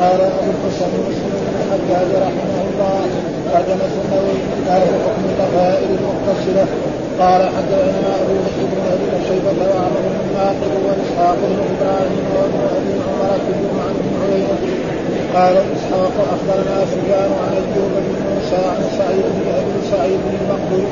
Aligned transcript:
قال 0.00 0.20
ابو 0.20 0.50
الحسن 0.54 0.92
مسلم 1.08 1.32
بن 1.44 1.54
الحجاج 1.60 2.10
رحمه 2.26 2.56
الله 2.68 3.00
ترجمة 3.52 3.92
النووي 4.02 4.36
كتاب 4.52 4.82
حكم 5.04 5.22
الضفائر 5.30 5.88
المتصلة 5.98 6.66
قال 7.22 7.42
حدثنا 7.56 8.10
أبو 8.22 8.34
بكر 8.44 8.62
بن 8.72 8.80
أبي 8.92 9.08
شيبة 9.28 9.60
وعمر 9.70 10.04
بن 10.16 10.26
ناقد 10.36 10.72
وإسحاق 10.84 11.38
بن 11.50 11.58
إبراهيم 11.72 12.24
وابن 12.34 12.60
أبي 12.76 12.94
عمر 13.06 13.30
كلهم 13.46 13.76
عن 13.86 13.94
ابن 14.00 14.12
عيينة. 14.22 14.58
قال 15.34 15.54
إسحاق 15.76 16.14
أخبرنا 16.34 16.76
سفيان 16.92 17.30
عن 17.42 17.52
ايوب 17.60 17.92
بن 18.06 18.16
موسى 18.28 18.60
عن 18.72 18.82
سعيد 18.98 19.24
بن 19.36 19.46
أبي 19.60 19.78
سعيد 19.92 20.18
بن 20.26 20.34
المقبول. 20.40 20.88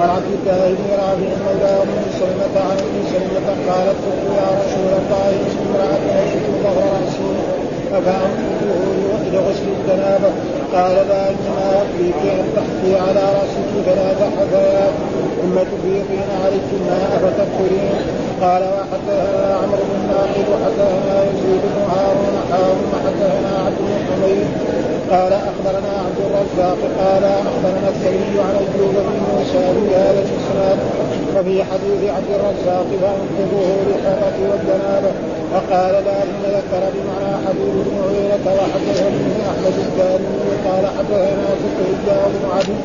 عن 0.00 0.08
عبد 0.16 0.32
الله 0.36 0.68
بن 0.78 0.86
رافع 1.00 1.30
مولى 1.44 1.72
ام 1.82 1.90
سلمة 2.20 2.54
عن 2.68 2.78
ام 2.86 2.96
سلمة 3.12 3.48
قالت 3.68 4.00
يا 4.38 4.46
رسول 4.60 4.90
الله 5.00 5.30
امرأة 5.64 6.04
أشد 6.22 6.46
ظهر 6.62 6.82
رأسي. 6.94 7.67
افانقذه 7.92 9.30
لغسل 9.32 9.66
الجنابة 9.78 10.30
قال 10.74 10.94
لا 11.08 11.30
انما 11.30 11.66
يكفيك 11.80 12.20
ان 12.32 12.44
تحفي 12.56 12.92
على 13.08 13.20
راسك 13.36 13.68
ثلاث 13.86 14.20
حفيات 14.38 14.94
ثم 15.42 15.54
تفيضين 15.72 16.28
عليك 16.44 16.68
الماء 16.72 17.10
فتدخلين 17.22 17.94
قال 18.42 18.62
وحدثنا 18.62 19.56
عمرو 19.62 19.84
بن 19.90 20.00
ناقد 20.10 20.46
وحدثنا 20.52 21.22
يزيد 21.24 21.62
بن 21.74 21.82
هارون 21.90 22.34
حاول 22.50 22.80
وحدثنا 22.92 23.52
عبد 23.66 23.78
بن 23.78 23.98
حميد 24.08 24.48
قال 25.12 25.32
أخبرنا 25.32 25.92
عبد 26.06 26.20
الرزاق 26.26 26.78
قال 27.00 27.24
أخبرنا 27.24 27.88
الثوري 27.88 28.40
عن 28.46 28.54
ايوب 28.60 28.94
بن 28.94 29.18
موسى 29.28 29.64
في 29.74 29.94
هذا 29.96 30.20
الاسناد 30.26 30.78
وفي 31.36 31.64
حديث 31.70 32.10
عبد 32.16 32.30
الرزاق 32.38 32.86
فانقذه 33.02 33.76
للحرة 33.88 34.36
والجنابة. 34.50 35.12
وقال 35.54 35.94
لكن 35.94 36.42
ذكر 36.56 36.82
بمعنى 36.94 37.32
حديث 37.46 37.74
بن 37.86 37.96
عيينة 38.08 38.46
وحدثني 38.58 39.36
أحمد 39.50 39.74
الدارمي 39.86 40.50
قال 40.66 40.84
حدثنا 40.96 41.46
زكريا 41.62 42.28
بن 42.34 42.44
عبد 42.56 42.78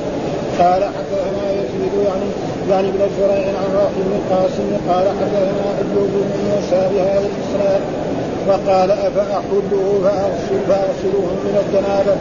قال 0.59 0.83
حدثنا 0.83 1.51
يزيد 1.51 1.93
يعني 2.05 2.29
يعني 2.71 2.87
بن 2.91 3.01
زريع 3.19 3.47
عن 3.47 3.69
روح 3.75 3.91
بن 3.97 4.11
القاسم 4.19 4.67
قال 4.89 5.05
حدثنا 5.19 5.67
أيوب 5.81 6.09
بن 6.13 6.39
موسى 6.49 6.81
بهذا 6.93 7.27
الإسناد. 7.31 7.81
فقال 8.47 8.91
افاحله 8.91 9.99
فاغسل 10.03 10.59
فاغسله 10.67 11.25
من 11.45 11.55
الجنابة. 11.63 12.15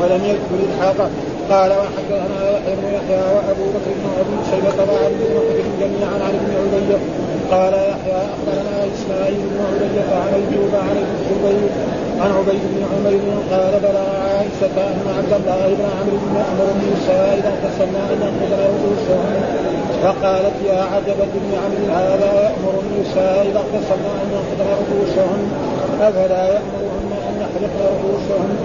ولم 0.00 0.24
يذكر 0.24 0.58
إلحاقه. 0.66 1.10
قال 1.50 1.70
وحدثنا 1.70 2.38
يحيى 2.50 2.74
بن 2.76 2.86
يحيى 2.96 3.22
وأبو 3.34 3.66
بكر 3.74 3.90
بن 3.98 4.06
ابي 4.20 4.36
شيبة 4.50 4.78
وعبد 4.92 5.22
بن 5.64 5.70
جميعا 5.80 6.16
عن 6.26 6.34
ابن 6.40 6.52
علي 6.62 6.90
قال 7.50 7.74
يحيى 7.74 8.18
أخبرنا 8.34 8.76
إسماعيل 8.94 9.40
بن 9.50 9.58
علي 9.68 9.98
عن 10.22 10.34
ايوب 10.34 10.72
عن 10.88 10.96
ابن 11.02 11.14
الزبير 11.20 11.70
عن 12.20 12.30
عبيد 12.38 12.62
بن 12.72 12.82
عمير 12.92 13.22
قال 13.52 13.72
بلغ 13.86 14.06
عائشة 14.26 14.76
أن 14.90 15.06
عبد 15.18 15.32
الله 15.40 15.66
بن 15.78 15.86
عمرو 15.96 16.18
بن 16.26 16.36
أمر 16.52 16.68
موسى 16.82 17.18
إذا 17.38 17.50
اغتسلنا 17.54 18.02
أن 18.12 18.18
ينقض 18.26 18.52
رؤوسهن 18.60 19.75
فقالت 20.02 20.56
يا 20.70 20.80
عجبة 20.92 21.32
بن 21.34 21.52
عمرو 21.62 21.86
هذا 22.00 22.30
يأمر 22.42 22.74
النساء 22.84 23.46
إذا 23.50 23.58
اغتسلنا 23.58 24.12
أن 24.22 24.28
ينقض 24.34 24.60
رؤوسهن. 24.80 25.42
أفلا 26.00 26.44
يأمرهن 26.54 27.10
أن 27.28 27.34
يحلقن 27.42 27.84
رؤوسهن؟ 27.96 28.56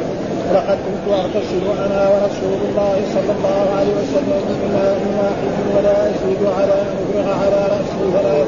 لقد 0.56 0.78
كنت 0.86 1.06
أغتسل 1.14 1.66
أنا 1.86 2.02
ورسول 2.12 2.60
الله 2.68 2.96
صلى 3.16 3.32
الله 3.38 3.64
عليه 3.78 3.94
وسلم 4.02 4.44
بماء 4.62 4.98
واحد 5.20 5.54
ولا 5.76 5.96
أزيد 6.10 6.42
على 6.58 6.74
ان 6.82 6.96
افرغ 7.02 7.28
على 7.42 7.60
رأسي 7.74 8.04
ثلاث 8.14 8.48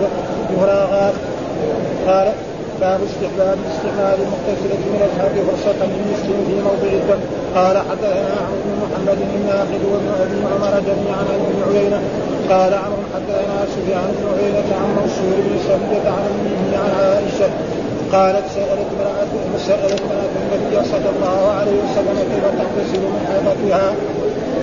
مراغات 0.58 1.14
قال 2.08 2.28
باب 2.82 3.00
استحباب 3.10 3.58
استعمال 3.72 4.18
المغتسلة 4.26 4.84
من 4.94 5.02
الحرب 5.08 5.36
فرصة 5.48 5.80
للمسلم 5.92 6.40
في 6.48 6.56
موضع 6.68 6.92
الدم. 7.02 7.22
قال 7.56 7.78
حدثنا 7.78 8.34
عمرو 8.46 8.62
بن 8.66 8.74
محمد 8.84 9.18
الناقد 9.40 9.82
وابن 9.92 10.10
أبي 10.24 10.38
عمر 10.52 10.74
جميعا 10.90 11.24
عن 11.32 11.40
ابن 11.48 11.60
عيينة 11.78 12.00
قال 12.50 12.74
عمرو 12.74 13.04
حدثنا 13.14 13.66
سفيان 13.76 14.08
بن 14.18 14.26
عيينة 14.38 14.70
عن 14.82 14.90
منصور 14.98 15.36
بن 15.46 15.56
سرية 15.68 16.10
عن 16.10 16.24
أمه 16.40 16.78
عن 16.78 16.92
عائشة 17.00 17.50
قالت 18.14 18.46
سألت 18.56 18.88
امرأة 18.96 19.58
سألت 19.58 20.02
امرأة 20.02 20.34
النبي 20.42 20.86
صلى 20.92 21.10
الله 21.16 21.52
عليه 21.60 21.72
وسلم 21.72 22.18
كيف 22.32 22.46
تغتسل 22.60 23.00
من 23.00 23.26
حيضتها؟ 23.28 23.94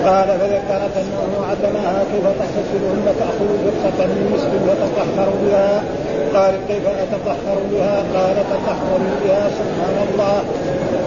قال 0.05 0.27
فذكرت 0.39 0.95
انه 1.03 1.31
علمها 1.49 2.03
كيف 2.11 2.25
تغتسل 2.39 2.79
ثم 2.91 3.05
تأخذ 3.19 3.49
فرصه 3.63 3.99
من 4.05 4.31
مسك 4.33 4.53
فتطهر 4.67 5.29
بها. 5.43 5.83
قال 6.35 6.53
كيف 6.67 6.85
اتطهر 7.03 7.57
بها؟ 7.71 7.95
قال 8.15 8.35
تطهر 8.51 9.01
بها 9.23 9.43
سبحان 9.59 9.97
الله. 10.07 10.37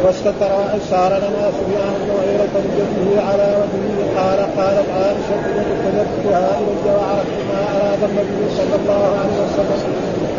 واستتر 0.04 0.52
صار 0.90 1.12
لنا 1.24 1.44
سفيان 1.58 1.94
بن 2.00 2.10
عيرة 2.22 2.54
بجده 2.64 3.22
على 3.28 3.48
وجهه 3.60 3.98
قال 4.18 4.38
قالت 4.58 4.88
عائشة 4.98 5.36
فجدتها 5.82 6.58
الي 6.60 6.90
وعرفت 6.96 7.40
ما 7.50 7.60
أراد 7.76 8.02
النبي 8.10 8.42
صلى 8.58 8.76
الله 8.80 9.04
عليه 9.20 9.36
وسلم 9.44 9.80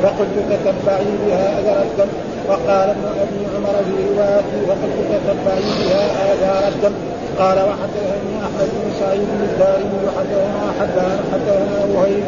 فقلت 0.04 0.36
تتبعي 0.50 1.12
بها 1.26 1.60
اثر 1.60 1.82
الدم. 1.82 2.12
وقال 2.50 2.90
ابن 2.90 3.06
أبي 3.24 3.42
عمر 3.56 3.76
في 3.86 3.96
روايته 4.14 4.58
فقلت 4.68 5.00
تتبعي 5.14 5.70
بها 5.80 6.34
اثار 6.34 6.68
الدم. 6.74 7.15
قال 7.40 7.57
وحدثني 7.69 8.34
أحمد 8.47 8.69
بن 8.79 8.91
سعيد 9.00 9.22
بن 9.22 9.44
الدارمي 9.50 10.00
وحدثنا 10.06 10.73
حدثنا 10.79 11.23
حدثنا 11.34 11.79
وهيب 11.96 12.23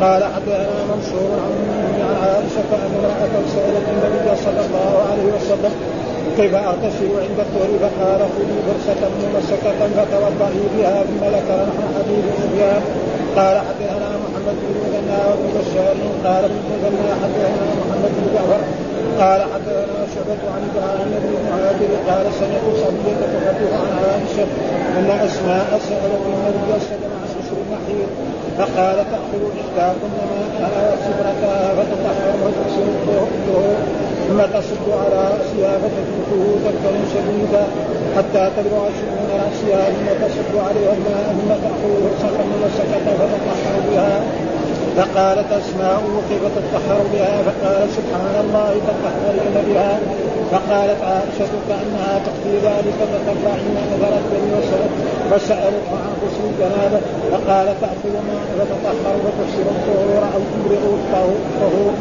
قال 0.00 0.24
حدثنا 0.34 0.78
منصور 0.90 1.30
عن 1.44 1.54
عن 2.04 2.14
عائشة 2.22 2.70
أن 2.84 2.92
امرأة 2.98 3.34
سالت 3.54 3.86
النبي 3.94 4.36
صلى 4.44 4.60
الله 4.66 4.92
عليه 5.10 5.28
وسلم 5.36 5.72
كيف 6.36 6.54
أغتسل 6.54 7.10
عند 7.26 7.38
الطهر؟ 7.46 7.70
فقال 7.82 8.20
خذي 8.34 8.58
فرصه 8.66 9.00
ممسكه 9.22 9.78
فتوضئي 9.96 10.64
بها 10.76 11.02
ثم 11.02 11.24
ذكر 11.36 11.58
نحن 11.68 11.84
حديث 11.96 12.24
سفيان 12.42 12.82
قال 13.36 13.56
حدثنا 13.68 14.08
محمد 14.24 14.56
بن 14.62 14.74
مثنى 14.82 15.18
وابن 15.28 15.48
بشار 15.58 15.96
قال 16.26 16.44
ابن 16.44 16.60
مثنى 16.72 17.12
حدثنا 17.22 17.64
محمد 17.80 18.12
بن 18.16 18.24
جعفر 18.34 18.62
قال 19.20 19.40
حدثنا 19.52 20.00
شعبة 20.14 20.42
عن 20.54 20.62
إبراهيم 20.70 21.10
بن 21.24 21.32
مهاجر 21.46 21.90
قال 22.08 22.24
سمعت 22.40 22.66
صبية 22.82 23.20
تحدث 23.34 23.72
عن 23.82 23.90
عائشة 24.04 24.46
أن 24.98 25.10
أسماء 25.26 25.80
سألت 25.88 26.22
النبي 26.26 26.80
صلى 26.86 26.96
الله 26.96 27.18
عليه 27.22 27.36
وسلم 27.38 27.72
محيط 27.72 28.10
فقال 28.58 28.96
تأخذ 29.12 29.42
إحداكن 29.62 30.10
ماءها 30.60 30.82
وسفرتها 30.92 31.74
فتطهر 31.74 32.34
وتغسل 32.44 32.86
الطهور 32.96 33.76
ثم 34.28 34.40
تصب 34.58 34.86
على 35.02 35.20
رأسها 35.34 35.72
فتتركه 35.82 36.44
تركا 36.64 36.92
شديدا 37.14 37.64
حتى 38.16 38.50
تبلغ 38.56 38.84
شؤون 39.00 39.21
رأسها 39.42 39.82
ثم 39.96 40.08
تصب 40.22 40.52
عليها 40.66 40.92
الماء 40.98 41.26
ثم 41.38 41.50
تأخذ 41.64 41.92
فرصة 42.04 42.36
ممسكة 42.52 43.06
فتطهر 43.20 43.76
بها. 43.90 44.14
فقالت 44.96 45.48
أسماء 45.60 46.02
كيف 46.28 46.42
تطهر 46.56 47.00
بها 47.12 47.34
فقال 47.46 47.88
سبحان 47.98 48.36
الله 48.44 48.70
تطهرين 48.88 49.56
بها. 49.68 49.92
فقالت 50.52 51.00
عائشة 51.10 51.52
كأنها 51.68 52.12
تخفي 52.26 52.54
ذلك 52.68 52.98
فترفعين 53.12 53.76
نظر 53.92 54.12
الدم 54.22 54.48
وسألت 54.56 54.94
فسألته 55.30 55.92
عن 56.02 56.12
غسل 56.22 56.44
الجنابة. 56.52 57.00
فقال 57.32 57.66
تأخذ 57.80 58.14
ماء 58.28 58.44
فتطهر 58.58 59.16
وتغسل 59.24 59.66
الطهور 59.76 60.22
أو 60.34 60.40
تبرئ 60.52 60.84
الطهور 61.00 61.92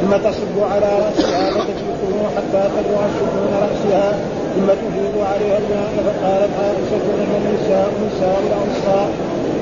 ثم 0.00 0.16
تصب 0.28 0.56
على 0.72 0.90
رأسها 1.04 1.50
فتجلسه 1.50 2.14
حتى 2.36 2.62
تبلغ 2.74 3.02
شؤون 3.18 3.50
رأسها. 3.62 4.18
ثم 4.56 4.66
تفيض 4.66 5.16
عليها 5.32 5.58
الماء 5.58 5.90
فقالت 6.06 6.52
عائشة 6.60 7.04
ان 7.22 7.30
النساء 7.40 7.88
نساء 8.06 8.38
الأنصار 8.46 9.08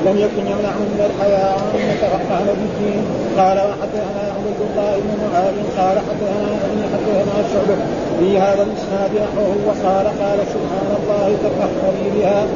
لم 0.07 0.17
يكن 0.25 0.45
يمنعهن 0.53 0.99
الحياء 1.11 1.57
ان 1.75 1.81
يتفقهن 1.91 2.47
في 2.59 2.65
الدين. 2.71 3.03
قال 3.39 3.59
وحدثنا 3.69 4.25
عبد 4.37 4.61
الله 4.69 4.93
بن 5.05 5.11
معاذ 5.25 5.57
قال 5.79 5.97
حدثنا 6.07 6.51
ابي 6.67 6.83
حدثنا 6.93 7.37
شعبه. 7.53 7.79
في 8.19 8.39
هذا 8.39 8.63
الإسناد 8.69 9.11
نحوه 9.25 9.57
وقال 9.67 10.07
قال 10.23 10.39
سبحان 10.55 10.89
الله 11.01 11.27
تطهري 11.45 12.07
بها 12.17 12.47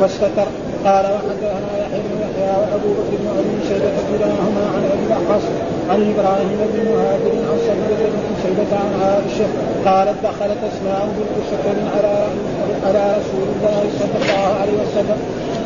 واستتر. 0.00 0.48
قال 0.84 1.04
وحدثنا 1.14 1.70
يحيى 1.82 2.00
بن 2.04 2.17
وابو 2.60 2.90
بكر 2.98 3.14
بن 3.20 3.28
أبي 3.40 3.56
شيبة 3.68 3.96
كلاهما 4.08 4.62
عن 4.74 4.82
أبي 4.94 5.04
الاحوص 5.08 5.44
عن 5.90 6.00
إبراهيم 6.12 6.60
بن 6.72 6.78
مهاجر 6.90 7.34
عن 7.48 7.58
سبيله 7.68 8.02
بن 8.14 8.32
شيبة 8.42 8.72
عن 8.82 8.92
عائشة 9.02 9.48
قالت 9.86 10.18
دخلت 10.28 10.60
اسماء 10.70 11.02
بنت 11.16 11.34
سكر 11.50 11.76
على 11.94 12.14
على 12.86 13.02
رسول 13.18 13.46
الله 13.54 13.80
صلى 14.00 14.16
الله 14.22 14.46
عليه 14.60 14.76
وسلم. 14.82 15.18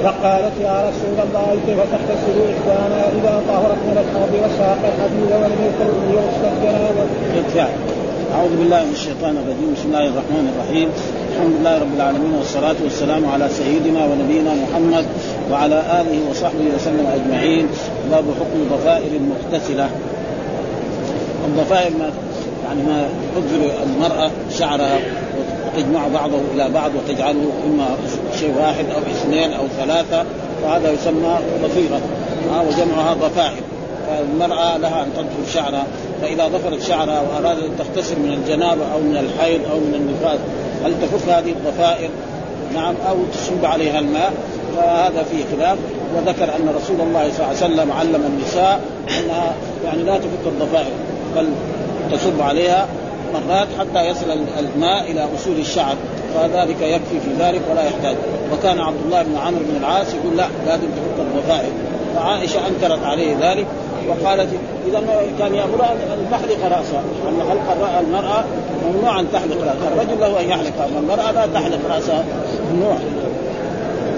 فقالت 0.05 0.56
يا 0.69 0.76
رسول 0.88 1.17
الله 1.26 1.49
كيف 1.67 1.79
تغتسل 1.93 2.37
احدانا 2.52 3.00
إذا 3.19 3.35
طهرت 3.49 3.81
من 3.88 3.96
الحوض 4.02 4.32
وساق 4.43 4.81
الحديد 4.93 5.31
ولم 5.32 5.58
يكن 5.69 5.90
يغسل 6.17 6.44
الجنابه. 6.55 7.06
أعوذ 8.37 8.52
بالله 8.61 8.81
من 8.85 8.94
الشيطان 9.00 9.35
الرجيم. 9.43 9.69
بسم 9.76 9.87
الله 9.90 10.06
الرحمن 10.12 10.46
الرحيم. 10.52 10.88
الحمد 11.32 11.52
لله 11.61 11.75
رب 11.85 11.93
العالمين 11.96 12.32
والصلاة 12.38 12.78
والسلام 12.85 13.23
على 13.32 13.46
سيدنا 13.49 14.00
ونبينا 14.08 14.52
محمد 14.64 15.05
وعلى 15.52 15.82
آله 16.00 16.31
وصحبه 16.31 16.64
وسلم 16.75 17.06
أجمعين. 17.14 17.66
باب 18.10 18.25
حكم 18.40 18.76
ضفائر 18.76 19.10
المغتسلة. 19.16 19.90
الضفائر 21.46 21.90
ما 21.99 22.10
يعني 22.64 22.82
ما 22.82 23.08
تظهر 23.37 23.70
المرأة 23.82 24.31
شعرها 24.58 24.99
وتجمع 25.66 26.08
بعضه 26.14 26.38
إلى 26.54 26.70
بعض 26.70 26.90
وتجعله 26.94 27.50
إما 27.66 27.96
شيء 28.40 28.54
واحد 28.60 28.84
أو 28.94 29.00
اثنين 29.00 29.52
أو 29.52 29.64
ثلاثة 29.78 30.25
وهذا 30.64 30.93
يسمى 30.93 31.38
ضفيرة. 31.64 32.00
وجمعها 32.69 33.14
ضفائر. 33.14 33.62
فالمرأة 34.06 34.76
لها 34.76 35.02
أن 35.02 35.08
تضفر 35.16 35.52
شعرها. 35.54 35.87
فإذا 36.22 36.49
ضفرت 36.49 36.82
شعرها 36.82 37.20
وأرادت 37.20 37.62
أن 37.62 37.76
تغتسل 37.78 38.20
من 38.20 38.32
الجنابة 38.32 38.82
أو 38.94 39.00
من 39.00 39.16
الحيض 39.16 39.60
أو 39.72 39.76
من 39.78 39.94
النفاس 39.94 40.38
هل 40.84 40.93
تكف 41.02 41.28
هذه 41.28 41.50
الضفائر؟ 41.50 42.10
نعم 42.75 42.94
أو 43.08 43.16
تصب 43.32 43.64
عليها 43.64 43.99
الماء. 43.99 44.32
فهذا 44.76 45.24
فيه 45.30 45.44
خلاف. 45.56 45.78
وذكر 46.16 46.44
أن 46.44 46.74
رسول 46.76 47.00
الله 47.00 47.30
صلى 47.32 47.46
الله 47.46 47.62
عليه 47.62 47.74
وسلم 47.74 47.92
علم 47.92 48.22
النساء 48.26 48.80
أنها 49.08 49.54
يعني 49.84 50.02
لا 50.02 50.19
تفك 50.19 50.46
الضفائر 50.46 50.92
بل 51.36 51.48
تصب 52.12 52.40
عليها 52.40 52.86
مرات 53.34 53.69
حتى 53.78 54.06
يصل 54.06 54.30
الماء 54.58 55.10
إلى 55.10 55.28
أصول 55.36 55.56
الشعر 55.58 55.96
فذلك 56.34 56.82
يكفي 56.82 57.20
في 57.24 57.30
ذلك 57.38 57.60
ولا 57.70 57.82
يحتاج. 57.82 58.16
وكان 58.52 58.80
عبد 58.80 59.00
الله 59.04 59.22
بن 59.22 59.36
عمرو 59.36 59.60
بن 59.70 59.76
العاص 59.80 60.06
يقول 60.14 60.36
لا 60.36 60.46
لازم 60.66 60.82
تفك 60.86 61.18
الضفائر. 61.26 61.72
فعائشة 62.16 62.60
أنكرت 62.68 63.04
عليه 63.04 63.36
ذلك 63.40 63.66
وقالت 64.08 64.48
إذا 64.88 65.02
كان 65.38 65.54
يأمر 65.54 65.84
ان 65.84 66.26
تحلق 66.30 66.64
رأسها 66.64 67.02
أن 67.28 67.42
حلق 67.50 67.98
المرأة 68.00 68.44
ممنوع 68.86 69.20
أن 69.20 69.26
تحلق 69.32 69.56
رأسها. 69.56 69.88
الرجل 69.94 70.20
له 70.20 70.40
أن 70.40 70.48
يحلق 70.48 70.88
المرأة 70.98 71.32
لا 71.32 71.46
تحلق 71.54 71.78
رأسها 71.90 72.25
ممنوع. 72.72 72.96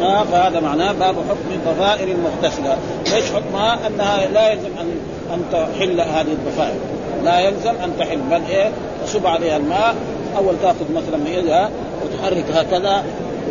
آه 0.02 0.24
فهذا 0.24 0.60
معناه 0.60 0.92
باب 0.92 1.14
حكم 1.14 1.50
الضفائر 1.52 2.08
المغتسله، 2.08 2.76
إيش 3.14 3.24
حكمها؟ 3.24 3.86
أنها 3.86 4.26
لا 4.26 4.52
يلزم 4.52 4.70
ان 4.80 4.98
أن 5.34 5.42
تحل 5.52 6.00
هذه 6.00 6.32
الضفائر، 6.32 6.78
لا 7.24 7.38
يلزم 7.40 7.74
أن 7.84 7.92
تحل 7.98 8.18
بل 8.30 8.40
إيه؟ 8.48 8.70
تصب 9.06 9.26
عليها 9.26 9.56
الماء، 9.56 9.94
أول 10.36 10.54
تأخذ 10.62 10.92
مثلا 10.94 11.38
يدها 11.38 11.70
وتحرك 12.04 12.44
هكذا 12.54 13.04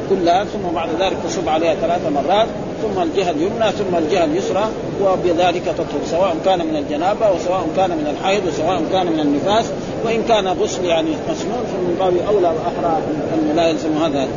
كلها 0.10 0.44
ثم 0.44 0.75
بعد 0.75 0.90
ذلك 1.00 1.18
تصب 1.25 1.50
عليها 1.50 1.75
ثلاث 1.75 2.01
مرات 2.12 2.48
ثم 2.81 3.01
الجهة 3.01 3.30
اليمنى 3.30 3.72
ثم 3.72 3.95
الجهة 3.98 4.24
اليسرى 4.24 4.69
وبذلك 5.01 5.63
تطهر 5.66 6.01
سواء 6.06 6.36
كان 6.45 6.60
من 6.60 6.75
الجنابة 6.75 7.31
وسواء 7.31 7.68
كان 7.78 7.90
من 7.90 8.16
الحيض 8.18 8.45
وسواء 8.48 8.81
كان 8.92 9.06
من 9.06 9.19
النفاس 9.19 9.66
وإن 10.06 10.24
كان 10.24 10.48
غسل 10.48 10.86
يعني 10.86 11.10
مسنون 11.30 11.63
فمن 11.66 11.95
باب 12.00 12.13
أولى 12.28 12.48
واحرى 12.48 12.98
ان 13.34 13.56
لا 13.56 13.68
يلزم 13.68 13.98
هذا 14.04 14.28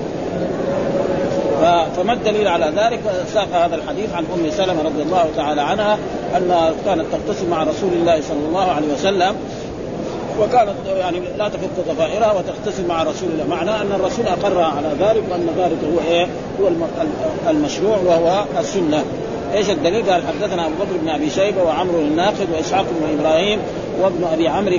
فما 1.97 2.13
الدليل 2.13 2.49
على 2.49 2.73
ذلك؟ 2.77 3.01
ساق 3.35 3.49
هذا 3.53 3.75
الحديث 3.75 4.15
عن 4.15 4.25
أم 4.35 4.51
سلمة 4.51 4.83
رضي 4.83 5.03
الله 5.03 5.31
تعالى 5.37 5.61
عنها 5.61 5.99
أنها 6.37 6.73
كانت 6.85 7.05
تغتسل 7.13 7.49
مع 7.49 7.63
رسول 7.63 7.93
الله 7.93 8.21
صلى 8.21 8.47
الله 8.49 8.73
عليه 8.73 8.95
وسلم 8.95 9.37
وكانت 10.41 10.75
يعني 10.87 11.21
لا 11.39 11.49
تفك 11.49 11.71
ضفائرها 11.89 12.33
وتغتسل 12.33 12.87
مع 12.87 13.03
رسول 13.03 13.29
الله. 13.29 13.57
معناه 13.57 13.83
أن 13.83 13.93
الرسول 13.93 14.27
أقر 14.27 14.61
على 14.61 14.89
ذلك 15.01 15.23
وأن 15.31 15.49
ذلك 15.59 15.79
هو 15.93 16.11
إيه؟ 16.11 16.27
هو 16.61 16.69
المشروع 17.51 17.97
وهو 17.97 18.45
السنة. 18.59 19.05
إيش 19.55 19.71
الدليل؟ 19.71 20.11
قال 20.11 20.23
حدثنا 20.27 20.67
أبو 20.67 20.75
بكر 20.75 20.97
بن 21.03 21.09
أبي 21.09 21.31
شيبة 21.31 21.63
وعمرو 21.63 21.99
الناقد 21.99 22.47
وإسحاق 22.55 22.85
بن 23.01 23.19
إبراهيم 23.21 23.59
وابن 24.01 24.25
أبي 24.33 24.49
عمرو 24.49 24.77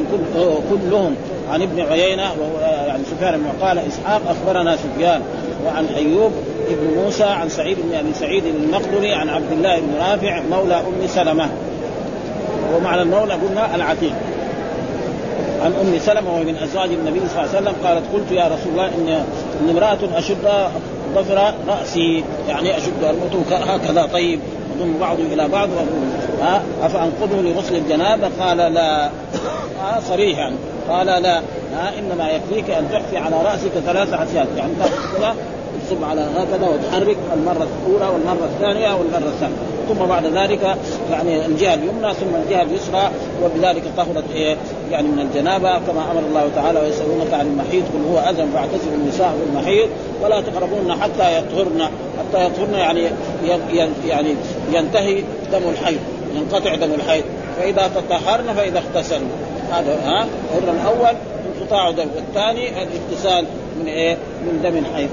كلهم 0.70 1.16
عن 1.52 1.62
ابن 1.62 1.82
عيينة 1.82 2.24
وهو 2.24 2.60
يعني 2.88 3.04
سفيان 3.04 3.38
بن 3.40 3.66
قال 3.66 3.80
إسحاق 3.80 4.22
أخبرنا 4.30 4.78
سفيان. 4.78 5.22
وعن 5.66 5.86
أيوب 5.86 6.32
ابن 6.68 7.04
موسى 7.04 7.24
عن 7.24 7.50
سعيد 7.50 7.78
بن 7.84 7.96
أبي 7.96 8.14
سعيد 8.14 8.44
المقدري 8.46 9.14
عن 9.14 9.30
عبد 9.30 9.52
الله 9.52 9.80
بن 9.80 9.94
رافع 10.00 10.42
مولى 10.52 10.76
أم 10.76 11.08
سلمة. 11.08 11.50
ومعنى 12.76 13.02
المولى 13.02 13.34
قلنا 13.34 13.76
العتيق. 13.76 14.14
عن 15.62 15.74
أم 15.82 16.00
سلمة 16.00 16.34
وهي 16.34 16.44
من 16.44 16.56
أزواج 16.56 16.90
النبي 16.90 17.20
صلى 17.20 17.44
الله 17.44 17.56
عليه 17.56 17.62
وسلم 17.62 17.76
قالت 17.84 18.04
قلت 18.14 18.32
يا 18.32 18.46
رسول 18.46 18.72
الله 18.72 18.88
إني 18.98 19.18
ان 19.62 19.70
امرأة 19.70 20.18
أشد 20.18 20.70
ظفر 21.16 21.54
رأسي 21.68 22.24
يعني 22.50 22.78
أشد 22.78 23.04
اربطه 23.04 23.56
هكذا 23.56 24.06
طيب 24.14 24.40
يضم 24.78 24.94
بعضه 25.00 25.24
إلى 25.34 25.48
بعض 25.48 25.70
أفأنقذه 26.82 27.42
لغسل 27.42 27.76
الجنابة؟ 27.76 28.30
قال 28.40 28.58
لا. 28.58 29.06
ها 29.82 30.00
صريح 30.10 30.38
يعني 30.38 30.56
قال 30.90 31.08
لا. 31.08 31.42
ها 31.78 32.00
إنما 32.00 32.30
يكفيك 32.30 32.70
أن 32.70 32.90
تحفي 32.92 33.18
على 33.18 33.36
رأسك 33.36 33.72
ثلاث 33.86 34.14
عصيات 34.14 34.48
يعني 34.58 34.72
تاخذ 34.80 35.18
كذا 35.18 35.36
تصب 35.88 36.04
على 36.04 36.22
هكذا 36.22 36.68
وتحرك 36.68 37.18
المرة 37.34 37.68
الأولى 37.86 38.14
والمرة 38.14 38.46
الثانية 38.56 38.96
والمرة 38.96 39.30
الثالثة. 39.30 39.78
ثم 39.90 40.06
بعد 40.06 40.26
ذلك 40.26 40.78
يعني 41.12 41.46
الجهه 41.46 41.74
اليمنى 41.74 42.14
ثم 42.14 42.36
الجهه 42.36 42.62
اليسرى 42.62 43.12
وبذلك 43.44 43.84
طهرت 43.98 44.24
إيه 44.34 44.58
يعني 44.92 45.08
من 45.08 45.20
الجنابة. 45.20 45.80
كما 45.80 46.12
أمر 46.12 46.22
الله 46.30 46.50
تعالى 46.56 46.80
ويسألونك 46.80 47.34
عن 47.34 47.46
المحيط 47.48 47.84
قل 47.84 48.12
هو 48.12 48.20
اذن 48.20 48.50
فاعتزلوا 48.54 48.96
النساء 48.96 49.30
في 49.30 49.50
المحيط 49.50 49.90
ولا 50.24 50.42
تقربون 50.42 50.94
حتى 51.02 51.38
يطهرن 51.38 51.82
حتى 52.20 52.46
يطهرن 52.46 52.74
يعني 52.74 53.04
يعني 54.08 54.36
ينتهي 54.74 55.22
دم 55.52 55.70
الحيض 55.70 56.00
ينقطع 56.36 56.76
دم 56.76 56.94
الحيض. 56.94 57.24
فإذا 57.58 57.90
تطهرن 57.96 58.54
فإذا 58.54 58.80
اغتسلن. 58.80 59.30
هذا 59.72 60.00
ها 60.06 60.28
الأمر 60.64 61.16
دم 61.70 62.08
والثاني 62.16 62.70
الاغتسال 62.84 63.46
من 63.80 63.88
إيه؟ 63.88 64.18
من 64.42 64.60
دم 64.64 64.78
الحيض 64.78 65.10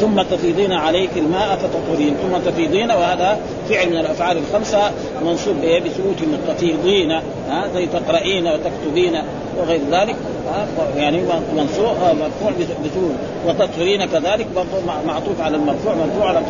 ثم 0.00 0.22
تفيضين 0.22 0.72
عليك 0.72 1.10
الماء 1.16 1.56
فتطهرين 1.56 2.14
ثم 2.22 2.50
تفيضين 2.50 2.90
وهذا 2.90 3.38
فعل 3.68 3.90
من 3.90 3.96
الأفعال 3.96 4.38
الخمسة 4.38 4.90
منصوب 5.24 5.56
بإيه؟ 5.60 5.80
بثبوت 5.80 6.16
تفيضين 6.48 7.10
ها 7.50 7.68
زي 7.74 7.86
تقرأين 7.86 8.46
وتكتبين 8.46 9.22
وغير 9.58 9.80
ذلك 9.90 10.16
يعني 10.96 11.22
منصوب 11.56 11.86
مرفوع 12.20 12.50
بثبوت. 12.84 13.14
وتطهرين 13.46 14.04
كذلك 14.04 14.46
معطوف 15.06 15.40
على 15.40 15.56
المرفوع 15.56 15.94
مرفوع 15.94 16.28
على 16.28 16.40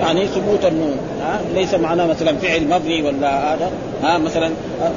يعني 0.00 0.26
ثبوت 0.26 0.64
النون 0.64 0.96
ها 1.22 1.40
ليس 1.54 1.74
معناه 1.74 2.06
مثلا 2.06 2.36
فعل 2.36 2.68
مبني 2.68 3.02
ولا 3.02 3.54
هذا 3.54 3.70
ها 4.02 4.18
مثلا 4.18 4.50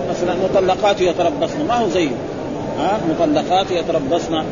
مثلا 0.09 0.35
مطلقات 0.43 1.01
يتربصن. 1.01 1.67
ما 1.67 1.75
هو 1.75 1.89
زيه 1.89 2.09
ها 2.79 2.99
مطلقات 3.09 3.71
يتربصن. 3.71 4.43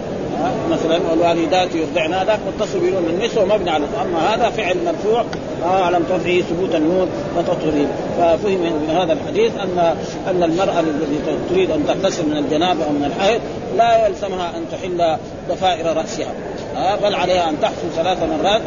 مثلا 0.72 1.00
والوالدات 1.10 1.76
يرضعن 1.76 2.14
هذاك 2.14 2.40
متصل 2.48 2.80
بنون 2.80 3.06
النسوة 3.10 3.46
مبني 3.46 3.70
على 3.70 3.86
أما 4.02 4.36
هذا 4.36 4.50
فعل 4.50 4.78
مرفوع. 4.86 5.26
آه 5.64 5.84
على 5.84 5.98
رفعه 5.98 6.42
ثبوت 6.42 6.76
النون 6.76 7.10
وتطهيره 7.38 7.88
ففهم 8.18 8.60
من 8.62 8.96
هذا 8.98 9.14
الحديث 9.14 9.52
ان 9.58 9.96
أن 10.28 10.44
المرأة 10.44 10.80
التي 10.80 11.36
تريد 11.50 11.72
أن 11.72 11.88
تغتسل 11.88 12.26
من 12.30 12.38
الجنابة 12.38 12.86
أو 12.86 12.90
من 12.90 13.12
الحيض 13.16 13.42
لا 13.78 14.08
يلزمها 14.08 14.50
أن 14.58 14.66
تحل 14.72 15.18
ضفائر 15.50 15.98
رأسها. 15.98 16.32
آه 16.78 16.96
بل 16.96 17.16
عليها 17.16 17.50
أن 17.50 17.62
تحصل 17.62 17.90
ثلاث 17.96 18.18
مرات. 18.24 18.62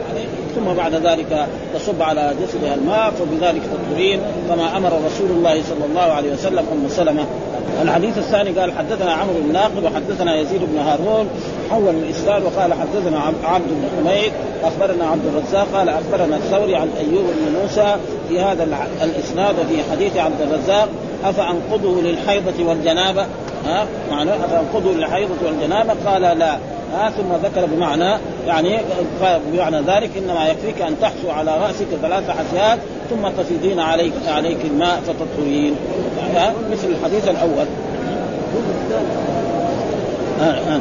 ثم 0.56 0.74
بعد 0.74 0.94
ذلك 0.94 1.46
تصب 1.74 2.02
على 2.02 2.34
جسدها 2.42 2.74
الماء 2.74 3.10
فبذلك 3.10 3.62
تطهرين. 3.62 4.20
كما 4.48 4.76
أمر 4.76 4.92
رسول 5.06 5.30
الله 5.30 5.62
صلى 5.62 5.84
الله 5.86 6.12
عليه 6.12 6.32
وسلم 6.32 6.64
أم 6.72 6.88
سلمة 6.88 7.26
الحديث 7.82 8.18
الثاني 8.18 8.50
قال 8.50 8.72
حدثنا 8.72 9.12
عمرو 9.12 9.34
بن 9.40 9.52
ناقد 9.52 9.84
وحدثنا 9.84 10.36
يزيد 10.40 10.60
بن 10.60 10.78
هارون 10.78 11.28
حول 11.70 11.88
الإسناد 11.88 12.42
وقال 12.42 12.74
حدثنا 12.74 13.20
عبد 13.44 13.64
بن 13.68 13.88
حميد 13.96 14.32
أخبرنا 14.64 15.06
عبد 15.06 15.26
الرزاق 15.26 15.66
قال 15.74 15.88
أخبرنا 15.88 16.36
الثوري 16.36 16.76
عن 16.76 16.88
أيوب 16.98 17.24
بن 17.24 17.58
موسى 17.62 17.96
في 18.28 18.40
هذا 18.40 18.68
الإسناد 19.02 19.54
وفي 19.58 19.90
حديث 19.92 20.16
عبد 20.16 20.40
الرزاق 20.40 20.88
أفأنقضه 21.24 22.00
للحيضة 22.02 22.68
والجنابة؟ 22.68 23.26
ها؟ 23.66 23.86
معنى 24.10 24.30
أفأنقضه 24.30 24.92
للحيضة 24.92 25.34
والجنابة؟ 25.46 25.94
قال 26.06 26.22
لا. 26.22 26.58
ها 26.92 27.10
ثم 27.10 27.46
ذكر 27.46 27.66
بمعنى 27.66 28.18
يعني 28.46 28.78
بمعنى 29.52 29.76
ذلك 29.76 30.10
إنما 30.18 30.48
يكفيك 30.48 30.82
أن 30.82 30.96
تحثو 31.00 31.30
على 31.30 31.58
رأسك 31.58 31.86
ثلاث 32.02 32.30
حثيات 32.30 32.78
ثم 33.10 33.28
تفيضين 33.28 33.80
عليك 33.80 34.12
عليك 34.28 34.58
الماء 34.64 35.00
فتطهرين. 35.00 35.76
يعني 36.34 36.56
مثل 36.70 36.88
الحديث 36.88 37.28
الأول. 37.28 37.66
آه 40.40 40.74
آه. 40.74 40.80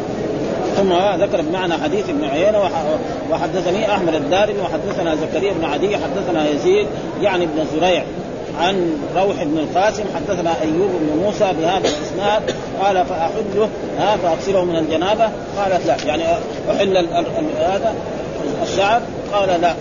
ثم 0.78 0.94
ذكر 1.24 1.42
بمعنى 1.42 1.74
حديث 1.74 2.10
ابن 2.10 2.24
عيينة 2.24 2.60
وحدثني 3.32 3.92
أحمد 3.92 4.14
الدارمي 4.14 4.60
وحدثنا 4.60 5.16
زكريا 5.16 5.54
بن 5.54 5.66
عدي 5.66 5.98
حدثنا 5.98 6.50
يزيد 6.50 6.88
يعني 7.22 7.46
بن 7.46 7.66
زريع. 7.76 8.04
عن 8.60 8.98
روح 9.16 9.44
بن 9.44 9.58
القاسم 9.58 10.04
حدثنا 10.16 10.62
أيوب 10.62 10.92
بن 11.00 11.24
موسى 11.24 11.54
بهذا 11.60 11.88
الإسناد 11.88 12.56
قال 12.82 13.06
فأحله 13.06 13.70
ها 14.00 14.18
فأغسله 14.18 14.66
من 14.66 14.76
الجنابة. 14.76 15.30
قالت 15.58 15.86
لا 15.86 15.98
يعني 16.06 16.24
أحل 16.72 16.98
هذا 17.60 17.96
الشعر. 18.64 19.02
قال 19.34 19.62
لا 19.62 19.74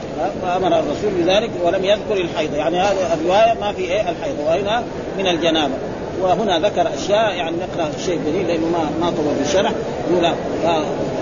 فأمر 0.42 0.68
الرسول 0.78 1.10
بذلك 1.18 1.50
ولم 1.64 1.84
يذكر 1.84 2.16
الحيض. 2.16 2.54
يعني 2.54 2.78
هذه 2.78 3.14
الرواية 3.14 3.60
ما 3.60 3.72
في 3.72 3.82
إيه 3.82 4.00
الحيض 4.00 4.36
وهنا 4.46 4.82
من 5.18 5.26
الجنابة. 5.26 5.74
وهنا 6.22 6.58
ذكر 6.58 6.94
أشياء 6.94 7.34
يعني 7.34 7.56
نقرأ 7.56 7.90
شيء 8.06 8.20
قليل 8.26 8.48
لأنه 8.48 8.66
ما 8.66 8.90
ما 9.00 9.10
طول 9.10 9.34
بالشرح 9.38 9.72
يقول 10.10 10.32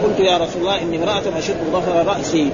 قلت 0.05 0.21
يا 0.21 0.37
رسول 0.37 0.63
الله 0.63 0.83
إني 0.83 0.97
امرأة 0.97 1.39
أشد 1.39 1.57
ظفر 1.73 2.07
رأسي. 2.07 2.51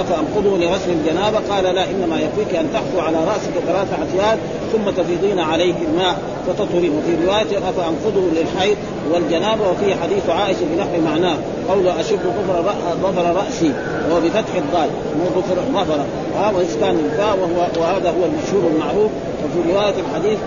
افانقضه 0.00 0.58
لغسل 0.58 0.90
الجنابة؟ 0.90 1.38
قال 1.50 1.64
لا 1.64 1.84
إنما 1.90 2.20
يكفيك 2.20 2.56
أن 2.56 2.68
تحثو 2.72 3.00
على 3.00 3.16
رأسك 3.16 3.52
ثلاث 3.66 3.88
عثيات 3.92 4.38
ثم 4.72 4.90
تفيضين 4.90 5.38
عليه 5.38 5.74
الماء 5.88 6.18
فتطهرين. 6.46 6.92
وفي 6.98 7.26
رواية 7.26 7.58
افانقضه 7.58 8.22
للحيض 8.36 8.76
والجنابة؟ 9.12 9.70
وفي 9.70 9.94
حديث 9.94 10.30
عائشة 10.30 10.64
بنحو 10.74 11.00
معناه 11.04 11.36
قول 11.68 11.88
أشد 11.88 12.18
ظفر 12.18 12.72
ظفر 13.02 13.36
رأسي 13.36 13.72
وهو 14.10 14.20
بفتح 14.20 14.54
الضاد 14.56 14.90
مو 15.18 15.40
ظفر 15.40 15.56
ظفر. 15.74 16.00
ها 16.38 16.50
وإسكان 16.50 16.98
الفاء 17.04 17.38
وهو 17.38 17.66
وهذا 17.80 18.10
هو 18.10 18.24
المشهور 18.24 18.70
المعروف 18.74 19.10
وفي 19.44 19.72
رواية 19.72 19.94
الحديث 20.08 20.38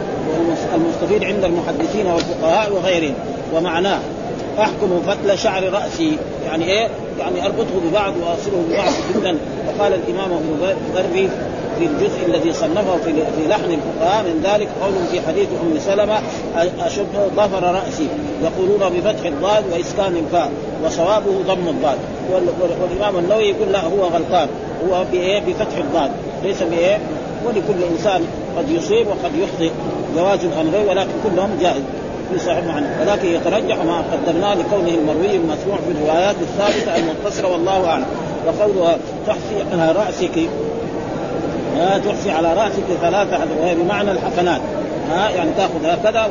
المستفيد 0.75 1.23
عند 1.23 1.43
المحدثين 1.43 2.07
والفقهاء 2.07 2.73
وغيرهم. 2.73 3.13
ومعناه 3.55 3.99
أحكم 4.59 5.01
فتل 5.07 5.37
شعر 5.37 5.73
رأسي. 5.73 6.17
يعني 6.45 6.65
إيه؟ 6.65 6.87
يعني 7.19 7.45
أربطه 7.45 7.89
ببعض 7.89 8.13
وأصله 8.17 8.63
ببعض 8.69 8.91
جدا 9.15 9.37
وقال 9.67 9.93
الإمام 9.93 10.31
ابن 10.31 10.75
ذربي 10.95 11.29
في 11.79 11.85
الجزء 11.85 12.25
الذي 12.27 12.53
صنفه 12.53 12.97
في 13.35 13.47
لحن 13.47 13.71
الفقهاء 13.71 14.23
من 14.23 14.41
ذلك 14.43 14.67
قول 14.81 14.93
في 15.11 15.21
حديث 15.27 15.47
أم 15.63 15.79
سلمة 15.79 16.19
اشد 16.85 17.31
ظفر 17.35 17.63
رأسي. 17.63 18.07
يقولون 18.43 18.89
بفتح 18.89 19.25
الضاد 19.25 19.63
وإسكان 19.71 20.15
الفاء. 20.15 20.51
وصوابه 20.85 21.31
ضم 21.47 21.67
الضاد. 21.67 21.97
والإمام 22.81 23.17
النووي 23.17 23.43
يقول 23.43 23.71
لا 23.71 23.81
هو 23.81 24.03
غلطان. 24.03 24.47
هو 24.89 25.03
بإيه؟ 25.11 25.39
بفتح 25.39 25.77
الضاد. 25.77 26.11
ليس 26.43 26.63
بإيه؟ 26.63 26.99
ولكل 27.45 27.83
إنسان 27.91 28.21
قد 28.57 28.69
يصيب 28.69 29.07
وقد 29.07 29.35
يخطئ. 29.35 29.71
جواز 30.15 30.39
الامرين 30.45 30.87
ولكن 30.87 31.11
كلهم 31.23 31.57
جائز 31.61 31.83
في 32.31 32.39
صحيح 32.39 32.63
معنى. 32.63 32.85
ولكن 33.01 33.27
يترجح 33.27 33.77
ما 33.77 34.03
قدمناه 34.11 34.53
لكونه 34.53 34.89
المروي 34.89 35.35
المسموع 35.35 35.77
في 35.77 35.91
الروايات 35.91 36.35
الثابتة 36.41 36.95
المتصله 36.95 37.51
والله 37.51 37.87
أعلم. 37.87 38.05
وقولها 38.47 38.97
تحصي 39.27 39.63
على 39.71 39.91
رأسك 39.91 40.49
ها 41.77 41.97
تحصي 41.97 42.31
على 42.31 42.53
رأسك 42.53 42.83
ثلاثة 43.01 43.39
وهي 43.61 43.75
بمعنى 43.75 44.11
الحفنات. 44.11 44.61
ها 45.11 45.29
يعني 45.29 45.49
تأخذ 45.57 45.85
هكذا 45.85 46.29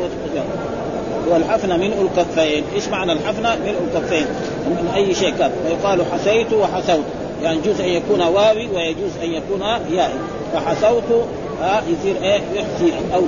والحفنة 1.30 1.76
ملء 1.76 2.08
الكفين، 2.10 2.64
إيش 2.74 2.88
معنى 2.88 3.12
الحفنة؟ 3.12 3.56
ملء 3.56 3.76
الكفين. 3.94 4.26
من 4.66 4.92
أي 4.94 5.14
شيء 5.14 5.34
كان. 5.38 5.50
ويقال 5.66 6.02
حسيت 6.12 6.52
وحسوت. 6.52 7.04
يعني 7.42 7.58
يجوز 7.58 7.80
أن 7.80 7.88
يكون 7.88 8.20
واوي 8.20 8.68
ويجوز 8.74 9.10
أن 9.22 9.30
يكون 9.30 9.62
يائي. 9.90 10.18
فحسوت 10.54 11.26
ها 11.60 11.82
يصير 11.88 12.22
إيه؟ 12.22 12.40
يحصي 12.54 12.92
أو 13.14 13.18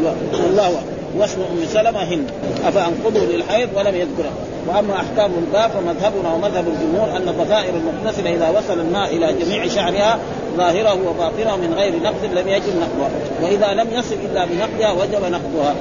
الله 0.50 0.82
واسم 1.16 1.40
أم 1.40 1.66
سلمة 1.66 2.02
هند. 2.02 2.30
أفأنقضوا 2.66 3.26
للحيض 3.32 3.68
ولم 3.76 3.94
يذكره. 3.94 4.32
وأما 4.68 4.94
أحكام 4.94 5.30
الباب 5.38 5.70
فمذهبنا 5.70 6.34
ومذهب 6.34 6.64
الجمهور 6.68 7.16
أن 7.16 7.28
الضفائر 7.28 7.72
المغتسله 7.74 8.34
إذا 8.34 8.48
وصل 8.58 8.80
الماء 8.80 9.16
إلى 9.16 9.32
جميع 9.44 9.66
شعرها 9.68 10.18
ظاهره 10.56 10.98
وباطنه 11.08 11.56
من 11.56 11.74
غير 11.74 11.92
نقد 12.02 12.32
لم 12.34 12.48
يجب 12.48 12.72
نقضها. 12.76 13.10
وإذا 13.42 13.82
لم 13.82 13.98
يصل 13.98 14.14
إلا 14.30 14.44
بنقدها 14.44 14.92
وجب 14.92 15.22
نقضها. 15.32 15.74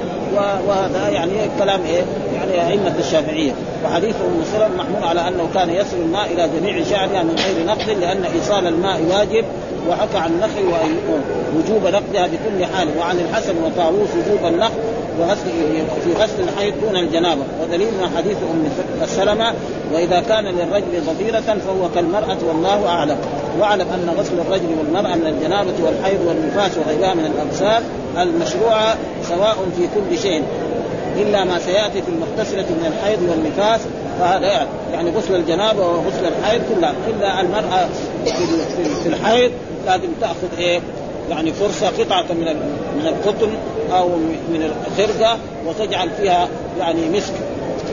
وهذا 0.68 1.08
يعني 1.08 1.32
كلام 1.58 1.80
إيه؟ 1.84 2.02
يعني 2.34 2.72
أئمة 2.72 2.94
الشافعية. 2.98 3.52
وحديث 3.84 4.14
أم 4.16 4.42
سلمة 4.52 4.76
محمول 4.76 5.04
على 5.08 5.28
أنه 5.28 5.48
كان 5.54 5.70
يصل 5.70 5.96
الماء 5.96 6.32
إلى 6.32 6.48
جميع 6.58 6.84
شعرها 6.84 7.22
من 7.22 7.36
غير 7.46 7.66
نقد 7.66 7.90
لأن 8.00 8.24
إيصال 8.24 8.66
الماء 8.66 9.00
واجب 9.10 9.44
وحكى 9.88 10.18
عن 10.18 10.30
النخل 10.30 10.62
وجوب 11.56 11.82
نقدها 11.82 12.26
بكل 12.26 12.64
حال. 12.74 12.88
وعن 12.98 13.20
الحسن 13.20 13.54
وطاووس 13.64 14.08
وجوب 14.10 14.46
النقد 14.54 14.80
وغسل 15.20 15.50
في 16.04 16.12
غسل 16.22 16.42
الحيض 16.42 16.74
دون 16.82 16.96
الجنابة. 16.96 17.42
ودليلنا 17.62 18.10
حديث 18.16 18.36
أم 18.36 18.68
سلمة 19.06 19.54
وإذا 19.94 20.20
كان 20.20 20.44
للرجل 20.44 21.02
ضفيرة 21.06 21.40
فهو 21.40 21.88
كالمرأة 21.94 22.38
والله 22.48 22.88
أعلم. 22.88 23.16
واعلم 23.60 23.86
أن 23.88 24.14
غسل 24.18 24.40
الرجل 24.40 24.68
والمرأة 24.78 25.14
من 25.14 25.26
الجنابة 25.26 25.84
والحيض 25.84 26.20
والنفاس 26.26 26.70
وغيرها 26.78 27.14
من 27.14 27.26
الاغسال 27.26 27.82
المشروعه 28.18 28.96
سواء 29.28 29.56
في 29.76 29.88
كل 29.94 30.18
شيء 30.18 30.42
إلا 31.16 31.44
ما 31.44 31.58
سيأتي 31.58 32.02
في 32.02 32.08
المغتسله 32.08 32.62
من 32.62 32.86
الحيض 32.86 33.22
والنفاس 33.22 33.80
فهذا 34.20 34.46
يعني, 34.46 34.68
يعني 34.92 35.10
غسل 35.10 35.34
الجنابة 35.34 35.86
وغسل 35.86 36.24
الحيض 36.38 36.62
كلها 36.74 36.94
إلا 37.08 37.40
المرأة 37.40 37.88
في 39.02 39.08
الحيض 39.08 39.52
لازم 39.86 40.08
تأخذ 40.20 40.58
إيه؟ 40.58 40.80
يعني 41.30 41.52
فرصة 41.52 41.86
قطعة 41.86 42.24
من 42.30 42.46
من 42.96 43.06
القطن 43.06 43.48
أو 43.92 44.08
من 44.48 44.72
الخرقه 44.72 45.38
وتجعل 45.66 46.10
فيها 46.10 46.48
يعني 46.78 47.08
مسك 47.08 47.34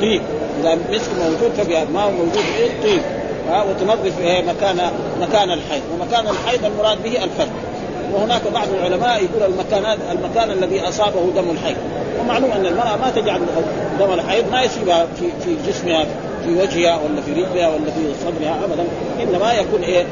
طيب. 0.01 0.21
إذا 0.61 0.75
مسك 0.75 1.09
موجود 1.19 1.51
فبها 1.57 1.85
ما 1.93 2.03
هو 2.03 2.11
موجود 2.11 2.43
إيه؟ 2.57 2.69
طيب. 2.83 3.01
ها 3.49 3.63
وتنظف 3.63 4.19
إيه؟ 4.19 4.41
مكان 4.41 4.91
مكان 5.21 5.51
الحيض. 5.51 5.81
ومكان 5.93 6.27
الحيض 6.27 6.65
المراد 6.65 7.03
به 7.03 7.23
الفرد. 7.23 7.51
وهناك 8.13 8.41
بعض 8.53 8.67
العلماء 8.79 9.23
يقول 9.23 9.51
المكان 9.53 9.97
المكان 10.11 10.51
الذي 10.51 10.81
أصابه 10.81 11.31
دم 11.35 11.49
الحيض. 11.49 11.77
ومعلوم 12.19 12.51
أن 12.51 12.65
المرأة 12.65 12.97
ما 12.97 13.11
تجعل 13.15 13.41
دم 13.99 14.13
الحيض 14.13 14.51
ما 14.51 14.61
يصيبها 14.63 15.07
في 15.19 15.25
في 15.45 15.55
جسمها 15.67 16.05
في 16.45 16.53
وجهها 16.53 16.95
ولا 16.95 17.21
في 17.21 17.31
رجلها 17.31 17.67
ولا 17.67 17.85
في 17.85 18.13
صدرها 18.25 18.59
ابدا. 18.65 18.83
إنما 19.23 19.53
يكون 19.53 19.83
إيه؟ 19.83 20.05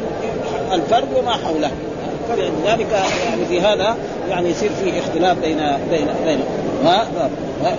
الفرد 0.72 1.08
وما 1.15 1.32
حوله. 1.32 1.72
فلذلك 2.29 2.91
يعني 3.25 3.46
في 3.50 3.62
هذا 3.62 3.98
يعني 4.29 4.50
يصير 4.50 4.70
في 4.84 5.00
اختلاف 5.00 5.38
بين 5.38 5.58
بين 5.89 6.08
بين. 6.25 6.39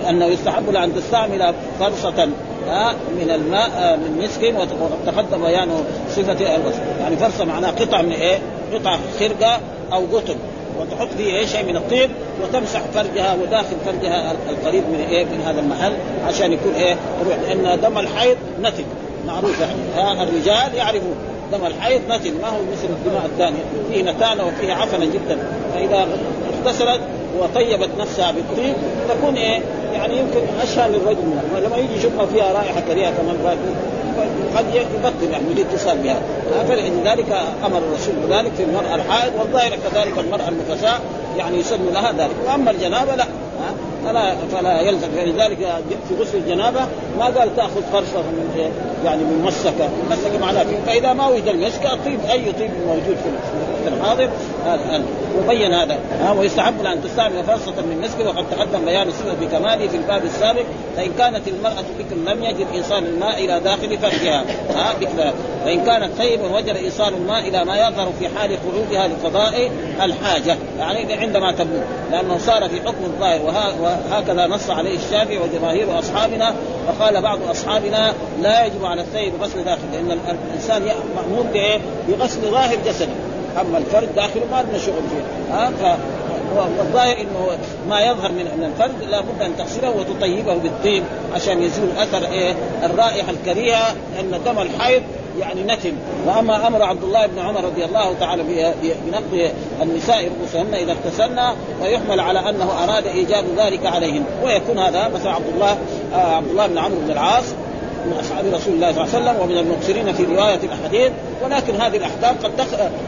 انه 0.09 0.25
يستحب 0.25 0.75
أن 0.75 0.95
تستعمل 0.95 1.53
فرصه 1.79 2.25
من 3.17 3.31
الماء 3.31 3.97
من 3.97 4.23
مسك 4.23 4.55
وتقدم 4.81 5.43
بيان 5.43 5.69
صفة 6.15 6.55
الغسل 6.55 6.79
يعني 7.01 7.17
فرصه 7.17 7.45
معناها 7.45 7.71
قطع 7.71 8.01
من 8.01 8.11
إيه؟ 8.11 8.39
قطع 8.73 8.97
خرقة 9.19 9.59
أو 9.93 10.05
قطن. 10.17 10.35
وتحط 10.79 11.07
فيه 11.17 11.33
إيه 11.33 11.45
شيء 11.45 11.65
من 11.65 11.75
الطيب 11.75 12.09
وتمسح 12.43 12.81
فرجها 12.93 13.33
وداخل 13.33 13.75
فرجها 13.85 14.31
القريب 14.49 14.83
من 14.83 15.05
إيه؟ 15.09 15.25
من 15.25 15.41
هذا 15.45 15.59
المحل 15.59 15.93
عشان 16.27 16.53
يكون 16.53 16.73
إيه؟ 16.73 16.95
لأن 17.47 17.79
دم 17.81 17.97
الحيض 17.97 18.37
نتن 18.61 18.83
معروف. 19.27 19.59
يعني 19.97 20.23
الرجال 20.23 20.75
يعرفون. 20.75 21.15
دم 21.51 21.65
الحيض 21.65 22.01
نتن 22.09 22.33
ما 22.41 22.47
هو 22.47 22.61
مثل 22.71 22.89
الدماء 22.89 23.25
الثانية. 23.25 23.63
فيه 23.91 24.01
نتانة 24.03 24.47
وفيه 24.47 24.73
عفنة 24.73 25.05
جدا. 25.05 25.37
فإذا 25.73 26.07
اغتسلت 26.53 27.01
وطيبت 27.39 27.89
نفسها 27.99 28.31
بالطيب 28.31 28.73
تكون 29.09 29.35
إيه؟ 29.35 29.61
يعني 29.93 30.17
يمكن 30.17 30.39
أشهى 30.63 30.89
للرجل 30.89 31.25
منها. 31.25 31.43
ولما 31.55 31.77
يجي 31.77 31.95
يشوفها 31.95 32.25
فيها 32.25 32.53
رائحة 32.53 32.81
كريهة 32.81 33.11
كمان 33.11 33.57
قد 34.57 34.65
يبطل 34.75 35.31
يعني 35.31 35.45
الاتصال 35.51 35.97
بها. 35.97 36.21
فلذلك 36.67 37.41
أمر 37.65 37.77
الرسول 37.77 38.15
بذلك 38.27 38.51
في 38.57 38.63
المرأة 38.63 38.95
الحائض 38.95 39.33
والظاهر 39.39 39.69
كذلك 39.69 40.17
المرأة 40.17 40.49
النفساء 40.49 41.01
يعني 41.37 41.57
يسن 41.57 41.79
لها 41.93 42.11
ذلك. 42.11 42.35
وأما 42.47 42.71
الجنابة 42.71 43.15
لا. 43.15 43.25
فلا 44.07 44.35
فلا 44.51 44.81
يلزم. 44.81 45.07
فلذلك 45.17 45.57
في 46.09 46.15
غسل 46.21 46.37
الجنابة 46.37 46.79
ما 47.19 47.25
قال 47.25 47.55
تأخذ 47.55 47.81
فرصه 47.91 48.21
من 48.21 48.71
يعني 49.05 49.23
من 49.23 49.41
مسكة، 49.45 49.89
مسكة 50.11 50.37
فإذا 50.85 51.13
ما 51.13 51.27
وجد 51.27 51.47
المسك 51.47 51.85
الطيب 51.85 52.19
أي 52.29 52.51
طيب 52.51 52.71
موجود 52.87 53.17
في 53.23 53.29
الحاضر 53.87 54.29
هذا 54.65 55.03
وبين 55.37 55.73
هذا. 55.73 55.97
ها 56.21 56.31
ويستحب 56.31 56.85
ان 56.85 57.03
تستعمل 57.03 57.43
فرصه 57.43 57.71
من 57.71 58.01
مسك 58.01 58.27
وقد 58.27 58.49
تقدم 58.49 58.85
بيان 58.85 59.07
الصفه 59.07 59.33
بكماله 59.41 59.87
في 59.87 59.97
الباب 59.97 60.25
السابق 60.25 60.63
فإن 60.95 61.11
كانت 61.17 61.47
المرأة 61.47 61.83
بكر 61.99 62.33
لم 62.33 62.43
يجد 62.43 62.67
ايصال 62.73 63.05
الماء 63.05 63.45
إلى 63.45 63.59
داخل 63.59 63.97
فرجها. 63.97 64.45
ها 64.75 64.93
بكر 64.99 65.33
فإن 65.65 65.85
كانت 65.85 66.17
طيبا 66.17 66.55
وجد 66.55 66.75
ايصال 66.75 67.13
الماء 67.13 67.47
إلى 67.47 67.65
ما 67.65 67.77
يظهر 67.77 68.11
في 68.19 68.27
حال 68.27 68.57
خروجها 68.57 69.07
لقضاء 69.07 69.71
الحاجة. 70.01 70.57
يعني 70.79 71.13
عندما 71.13 71.51
تبلغ 71.51 71.81
لأنه 72.11 72.37
صار 72.37 72.69
في 72.69 72.81
حكم 72.81 73.03
الظاهر 73.03 73.41
وهكذا 73.81 74.47
نص 74.47 74.69
عليه 74.69 74.97
الشافعي 74.97 75.37
وجماهير 75.37 75.99
أصحابنا 75.99 76.53
وقال 76.87 77.21
بعض 77.21 77.39
أصحابنا 77.49 78.13
لا 78.41 78.65
يجب 78.65 78.85
على 78.85 79.01
الثيب 79.01 79.33
غسل 79.41 79.63
داخل 79.63 79.81
لأن 79.93 80.19
الإنسان 80.49 80.81
مأمور؟ 81.15 81.47
بغسل 82.07 82.41
ظاهر 82.41 82.77
جسده. 82.85 83.26
أما 83.61 83.77
الفرد 83.77 84.15
داخله 84.15 84.43
ما 84.51 84.65
لنا 84.69 84.77
شغل 84.77 85.01
فيه. 85.09 85.53
ها 85.55 85.97
والظاهر 86.55 87.17
إنه 87.21 87.57
ما 87.89 88.01
يظهر 88.01 88.31
من 88.31 88.43
من 88.57 88.63
الفرد 88.63 89.09
لابد 89.09 89.41
أن 89.41 89.57
تغسله 89.57 89.89
وتطيبه 89.89 90.53
بالطيب 90.53 91.03
عشان 91.35 91.61
يزول 91.61 91.89
أثر 91.97 92.25
إيه؟ 92.31 92.55
الرائحة 92.83 93.31
الكريهة 93.31 93.95
لأن 94.15 94.43
دم 94.45 94.59
الحيض 94.59 95.03
يعني 95.39 95.63
نتن 95.63 95.93
وأما 96.27 96.67
أمر 96.67 96.83
عبد 96.83 97.03
الله 97.03 97.25
بن 97.27 97.39
عمر 97.39 97.63
رضي 97.63 97.85
الله 97.85 98.13
تعالى 98.19 98.43
بنقض 99.07 99.51
النساء 99.81 100.29
رؤوسهن 100.39 100.73
إذا 100.73 100.91
اغتسلن 100.91 101.53
ويحمل 101.81 102.19
على 102.19 102.49
أنه 102.49 102.83
أراد 102.83 103.07
إيجاب 103.07 103.45
ذلك 103.57 103.85
عليهن. 103.85 104.23
ويكون 104.43 104.79
هذا 104.79 105.07
مثلا 105.07 105.31
عبد 105.31 105.47
الله 105.55 105.77
آه 106.13 106.35
عبد 106.35 106.49
الله 106.49 106.67
بن 106.67 106.77
عمرو 106.77 106.99
بن 106.99 107.11
العاص 107.11 107.45
من 108.07 108.17
أصحاب 108.19 108.45
رسول 108.53 108.73
الله 108.73 108.91
صلى 108.91 109.03
الله 109.03 109.15
عليه 109.15 109.17
وسلم 109.17 109.41
ومن 109.41 109.57
المكثرين 109.57 110.13
في 110.13 110.23
رواية 110.23 110.59
الأحاديث 110.63 111.11
ولكن 111.43 111.75
هذه 111.75 111.97
الأحكام 111.97 112.35
قد 112.43 112.51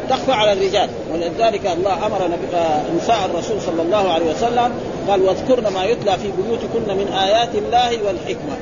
تخفى 0.10 0.32
على 0.32 0.54
الرجال. 0.54 0.90
ولذلك 1.14 1.66
الله 1.78 2.06
أمر 2.06 2.30
نساء 2.98 3.26
الرسول 3.26 3.62
صلى 3.62 3.82
الله 3.82 4.12
عليه 4.12 4.26
وسلم 4.32 4.72
قال 5.08 5.22
واذكرن 5.22 5.68
ما 5.74 5.84
يتلى 5.86 6.18
في 6.18 6.32
بيوتكن 6.38 6.98
من 6.98 7.08
آيات 7.14 7.56
الله 7.56 7.90
والحكمة. 8.08 8.56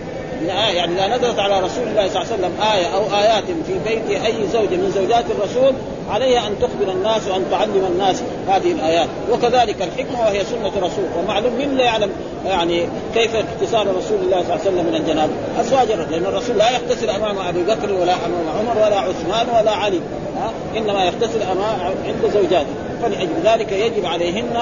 يعني 0.46 0.94
إذا 0.94 1.18
نزلت 1.18 1.40
على 1.40 1.60
رسول 1.60 1.88
الله 1.88 2.08
صلى 2.08 2.22
الله 2.22 2.34
عليه 2.34 2.36
وسلم 2.36 2.54
آية 2.74 2.86
أو 2.96 3.20
آيات 3.20 3.44
في 3.44 3.74
بيت 3.86 4.22
أي 4.26 4.48
زوجة 4.54 4.76
من 4.76 4.92
زوجات 4.96 5.26
الرسول 5.32 5.74
عليها 6.10 6.48
أن 6.48 6.56
تخبر 6.60 6.92
الناس 6.92 7.28
وأن 7.28 7.46
تعلم 7.52 7.88
الناس 7.92 8.24
هذه 8.48 8.72
الآيات. 8.72 9.08
وكذلك 9.32 9.82
الحكمة 9.82 10.20
وهي 10.20 10.44
سنة 10.44 10.72
الرسول. 10.78 11.06
ومعلوم 11.20 11.54
من 11.54 11.78
لا 11.78 11.84
يعلم 11.84 12.10
يعني 12.46 12.88
كيف 13.14 13.36
اغتسال 13.36 13.96
رسول 13.96 14.18
الله 14.22 14.44
صلى 14.44 14.56
الله 14.56 14.62
عليه 14.62 14.62
وسلم 14.62 14.86
من 14.86 14.96
الجنابة 14.96 15.34
أزواج 15.60 15.92
الرسول 15.92 16.12
لأن 16.12 16.26
الرسول 16.26 16.58
لا 16.58 16.72
يغتسل 16.72 17.10
أمام 17.10 17.38
أبي 17.38 17.64
بكر 17.64 17.94
ولا 17.94 18.14
أمام 18.14 18.50
عمر 18.60 18.78
ولا 18.86 19.00
عثمان 19.00 19.48
ولا 19.60 19.72
علي. 19.72 20.02
ها؟ 20.38 20.52
إنما 20.78 21.06
يغتسل 21.06 21.42
أمام 21.42 21.80
عند 22.06 22.34
زوجاته. 22.34 22.87
فلأجل 23.04 23.34
ذلك 23.44 23.72
يجب 23.72 24.06
عليهن 24.06 24.58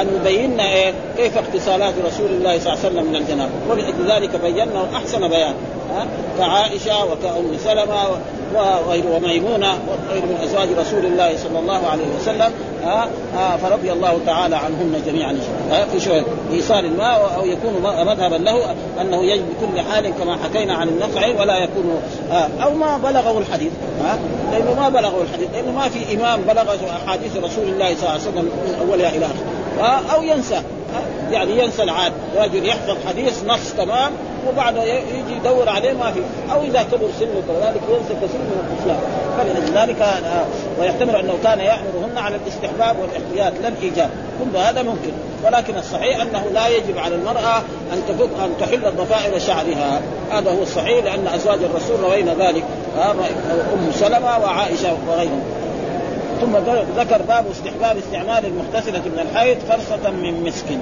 أن 0.00 0.08
يبين 0.16 0.60
إيه؟ 0.60 0.92
كيف 1.16 1.38
اغتسالات 1.38 1.94
رسول 2.06 2.26
الله 2.30 2.58
صلى 2.58 2.72
الله 2.72 2.84
عليه 2.84 2.88
وسلم 2.88 3.04
من 3.04 3.16
الجنابه 3.16 3.52
ولأجل 3.68 4.10
ذلك 4.10 4.40
بينه 4.42 4.86
أحسن 4.96 5.28
بيان 5.28 5.54
ها؟ 5.94 6.06
كعائشة 6.38 7.04
وكأم 7.04 7.56
سلمة 7.64 8.18
وغير 8.54 9.04
وميمونة 9.06 9.78
وغير 9.88 10.22
من 10.22 10.38
أزواج 10.44 10.68
رسول 10.78 11.06
الله 11.06 11.36
صلى 11.36 11.58
الله 11.58 11.86
عليه 11.86 12.04
وسلم 12.20 12.52
فرضي 13.62 13.92
الله 13.92 14.18
تعالى 14.26 14.56
عنهن 14.56 15.02
جميعا. 15.06 15.38
في 15.92 16.00
شوية 16.00 16.24
ايصال 16.52 16.84
الماء 16.84 17.32
أو 17.36 17.46
يكون 17.46 17.72
مذهبا 17.82 18.36
له 18.36 18.74
أنه 19.00 19.22
يجب 19.22 19.44
بكل 19.48 19.80
حال 19.80 20.12
كما 20.18 20.36
حكينا 20.36 20.74
عن 20.74 20.88
النقع 20.88 21.40
ولا 21.40 21.58
يكون 21.58 22.00
أو 22.62 22.74
ما 22.74 22.98
بلغه 22.98 23.38
الحديث 23.38 23.72
لأنه 24.52 24.74
ما 24.74 24.88
بلغه 24.88 25.22
الحديث 25.22 25.48
لأنه 25.54 25.72
ما 25.72 25.88
في 25.88 26.16
إمام 26.16 26.40
بلغ 26.40 26.74
أحاديث 27.06 27.36
رسول 27.36 27.64
الله 27.64 27.94
صلى 27.94 28.02
الله 28.02 28.10
عليه 28.10 28.20
وسلم 28.20 28.44
من 28.44 28.88
اولها 28.88 29.08
إلى 29.08 29.26
آخره. 29.26 30.14
أو 30.14 30.22
ينسى 30.22 30.62
يعني 31.30 31.58
ينسى 31.58 31.82
العاد. 31.82 32.12
رجل 32.36 32.66
يحفظ 32.66 32.96
حديث 33.08 33.44
نص 33.44 33.72
تمام 33.78 34.12
وبعد 34.48 34.76
يجي 34.76 35.36
يدور 35.36 35.68
عليه 35.68 35.92
ما 35.92 36.12
في. 36.12 36.20
أو 36.52 36.62
إذا 36.62 36.82
كبر 36.82 37.08
سنه 37.20 37.42
كذلك 37.48 37.80
ينسى 37.90 38.14
كثير 38.14 38.40
من 38.40 38.66
الاشياء 38.66 39.00
فلذلك 39.38 40.06
ويحتمل 40.80 41.16
أنه 41.16 41.34
كان 41.44 41.60
يأمرهن 41.60 42.18
على 42.18 42.36
الاستحباب 42.36 42.96
والاحتياط 43.00 43.62
لا 43.62 43.68
الإيجاب. 43.68 44.10
كل 44.38 44.56
هذا 44.56 44.82
ممكن. 44.82 45.12
ولكن 45.44 45.76
الصحيح 45.78 46.20
أنه 46.20 46.44
لا 46.54 46.68
يجب 46.68 46.98
على 46.98 47.14
المرأة 47.14 47.58
أن 47.92 48.02
تفك 48.08 48.30
أن 48.44 48.50
تحل 48.60 48.96
ضفائر 48.96 49.38
شعرها. 49.38 50.00
هذا 50.32 50.50
هو 50.50 50.62
الصحيح 50.62 51.04
لأن 51.04 51.26
أزواج 51.26 51.58
الرسول 51.62 52.00
روينا 52.00 52.34
ذلك. 52.34 52.64
أم 53.74 53.92
سلمة 53.92 54.38
وعائشة 54.38 54.96
وغيرهم. 55.08 55.42
ثم 56.40 56.56
ذكر 56.96 57.22
باب 57.22 57.44
استحباب 57.50 57.96
استعمال 57.96 58.46
المغتسلة 58.46 58.98
من 58.98 59.26
الحيض 59.30 59.58
فرصة 59.58 60.10
من 60.10 60.42
مسك 60.42 60.78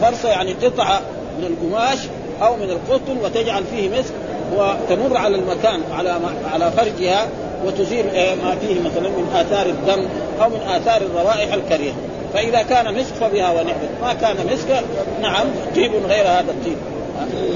فرصة 0.00 0.28
يعني 0.28 0.52
قطعة 0.52 1.00
من 1.38 1.44
القماش 1.44 1.98
أو 2.42 2.56
من 2.56 2.70
القطن 2.70 3.16
وتجعل 3.24 3.64
فيه 3.64 3.88
مسك 3.88 4.14
وتمر 4.56 5.16
على 5.16 5.36
المكان 5.36 5.80
على 5.92 6.20
على 6.52 6.70
فرجها 6.70 7.28
وتزيل 7.66 8.04
ما 8.44 8.56
فيه 8.60 8.80
مثلا 8.80 9.08
من 9.08 9.32
آثار 9.34 9.66
الدم 9.66 10.08
أو 10.42 10.48
من 10.48 10.60
آثار 10.68 11.02
الروائح 11.02 11.52
الكريهة. 11.52 11.94
فإذا 12.34 12.62
كان 12.62 12.94
مسك 12.94 13.14
فبها 13.14 13.50
ونعمت. 13.50 13.90
ما 14.02 14.12
كان 14.12 14.36
مسك 14.52 14.84
نعم 15.22 15.46
طيب 15.76 15.92
غير 16.08 16.24
هذا 16.24 16.50
الطيب. 16.50 16.76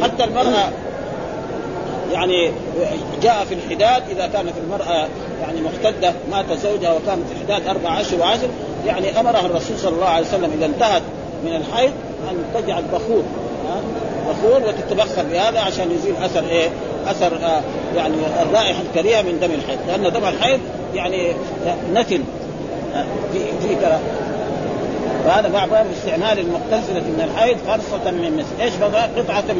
حتى 0.03 0.25
المرأة 0.25 0.69
يعني 2.12 2.53
جاء 3.23 3.45
في 3.45 3.55
الحداد 3.55 4.03
إذا 4.11 4.26
كانت 4.26 4.53
المرأة 4.64 5.07
يعني 5.43 5.61
محتده 5.61 6.12
مات 6.31 6.45
زوجها 6.62 6.93
وكانت 6.93 7.26
في 7.29 7.35
الحداد 7.35 7.69
أربع 7.69 8.00
اشهر 8.00 8.21
وعشر 8.21 8.49
يعني 8.87 9.21
أمرها 9.21 9.47
الرسول 9.47 9.79
صلى 9.79 9.95
الله 9.95 10.07
عليه 10.07 10.26
وسلم 10.26 10.50
إذا 10.59 10.67
انتهت 10.67 11.03
من 11.45 11.57
الحيض 11.57 11.93
أن 12.31 12.62
تجعل 12.62 12.83
بخور. 12.93 13.23
بخور 14.28 14.69
وتتبخر 14.69 15.23
بهذا 15.33 15.61
عشان 15.61 15.90
يزيل 15.90 16.14
أثر 16.25 16.49
إيه؟ 16.49 16.69
أثر 17.07 17.37
آه 17.37 17.61
يعني 17.97 18.14
الرائحة 18.43 18.81
الكريهة 18.81 19.23
من 19.23 19.40
دم 19.40 19.50
الحيض. 19.50 19.78
لأن 19.88 20.12
دم 20.12 20.25
الحيض 20.25 20.61
يعني 20.95 21.33
نتن 21.95 22.21
آه، 22.95 23.04
في 23.33 23.38
في 23.38 23.76
وهذا 25.26 25.49
بعض 25.49 25.69
استعمال 25.73 26.38
المغتسلة 26.38 27.00
من 27.00 27.31
الحيض 27.35 27.57
فرصة 27.57 28.11
من 28.11 28.37
مثل 28.37 28.62
إيش 28.62 28.75
بقى؟ 28.76 29.09
قطعة 29.16 29.52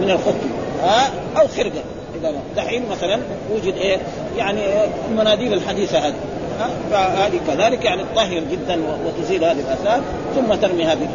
من 0.00 0.10
الخط 0.10 0.34
ها 0.82 1.10
أو 1.40 1.48
خرقة. 1.48 1.82
إذا 2.20 2.32
دحين 2.56 2.82
مثلا 2.90 3.20
وجد 3.54 3.74
إيه؟ 3.76 3.98
يعني 4.38 4.60
المناديل 5.10 5.52
الحديثة 5.54 5.98
هذه 5.98 6.14
فهذه 6.90 7.40
كذلك 7.46 7.84
يعني 7.84 8.02
تطهر 8.12 8.42
جدا 8.50 8.80
وتزيل 9.06 9.44
هذه 9.44 9.60
الأثار 9.60 10.00
ثم 10.34 10.54
ترمي 10.54 10.84
هذه 10.84 11.08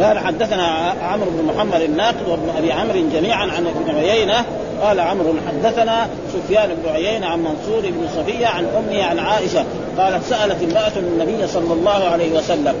قال 0.00 0.18
حدثنا 0.18 0.94
عمرو 1.02 1.30
بن 1.30 1.44
محمد 1.44 1.80
الناقد 1.80 2.28
وابن 2.28 2.50
أبي 2.58 2.72
عمرو 2.72 3.08
جميعا 3.12 3.44
عن 3.44 3.66
ابن 3.66 3.96
عيينة 3.96 4.44
قال 4.82 5.00
عمرو 5.00 5.34
حدثنا 5.48 6.08
سفيان 6.32 6.68
بن 6.68 6.88
عيينة 6.92 7.26
عن 7.26 7.38
منصور 7.38 7.80
بن 7.82 8.08
صفية 8.16 8.46
عن 8.46 8.66
أمه 8.78 9.04
عن 9.04 9.18
عائشة 9.18 9.64
قالت 9.98 10.24
سألت 10.24 10.62
امرأة 10.62 10.92
النبي 10.96 11.46
صلى 11.46 11.72
الله 11.72 12.04
عليه 12.04 12.32
وسلم 12.32 12.74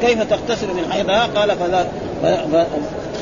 كيف 0.00 0.22
تغتسل 0.22 0.66
من 0.66 0.92
حيضها؟ 0.92 1.28
قال 1.36 1.50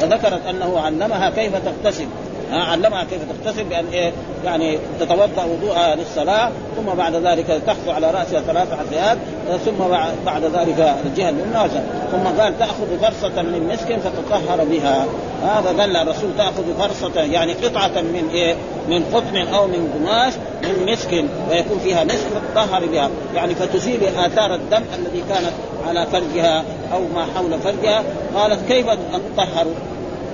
فذكرت 0.00 0.46
أنه 0.46 0.80
علمها 0.80 1.30
كيف 1.30 1.52
تغتسل 1.56 2.06
علمها 2.52 3.04
كيف 3.04 3.20
تغتسل 3.22 3.64
بأن 3.64 3.84
إيه 3.92 4.12
يعني 4.44 4.78
تتوضأ 5.00 5.44
وضوءها 5.44 5.94
للصلاة 5.94 6.50
ثم 6.76 6.94
بعد 6.96 7.14
ذلك 7.14 7.62
تحث 7.66 7.88
على 7.88 8.10
رأسها 8.10 8.40
ثلاث 8.40 8.68
حثيات 8.72 9.18
ثم 9.64 9.78
بعد 10.26 10.44
ذلك 10.44 10.94
الجهة 11.06 11.28
اليمنى 11.28 11.68
ثم 12.10 12.40
قال 12.40 12.58
تأخذ 12.58 12.98
فرصة 13.00 13.42
من 13.42 13.70
مسك 13.72 13.98
فتطهر 13.98 14.64
بها. 14.64 15.06
هذا 15.42 15.80
قال 15.80 15.96
الرسول 15.96 16.30
تأخذ 16.38 16.64
فرصة 16.78 17.20
يعني 17.20 17.52
قطعة 17.52 18.00
من 18.00 18.28
إيه 18.32 18.54
من 18.88 19.04
قطن 19.14 19.36
أو 19.36 19.66
من 19.66 19.92
قماش 19.94 20.32
من 20.62 20.92
مسك 20.92 21.24
ويكون 21.50 21.78
فيها 21.78 22.04
مسك 22.04 22.26
فتطهر 22.34 22.86
بها. 22.86 23.10
يعني 23.34 23.54
فتزيل 23.54 24.00
آثار 24.04 24.54
الدم 24.54 24.82
الذي 24.98 25.24
كانت 25.28 25.52
على 25.88 26.06
فرجها 26.06 26.64
أو 26.92 27.00
ما 27.14 27.26
حول 27.36 27.58
فرجها. 27.60 28.02
قالت 28.34 28.68
كيف 28.68 28.86
اطهر 28.88 29.66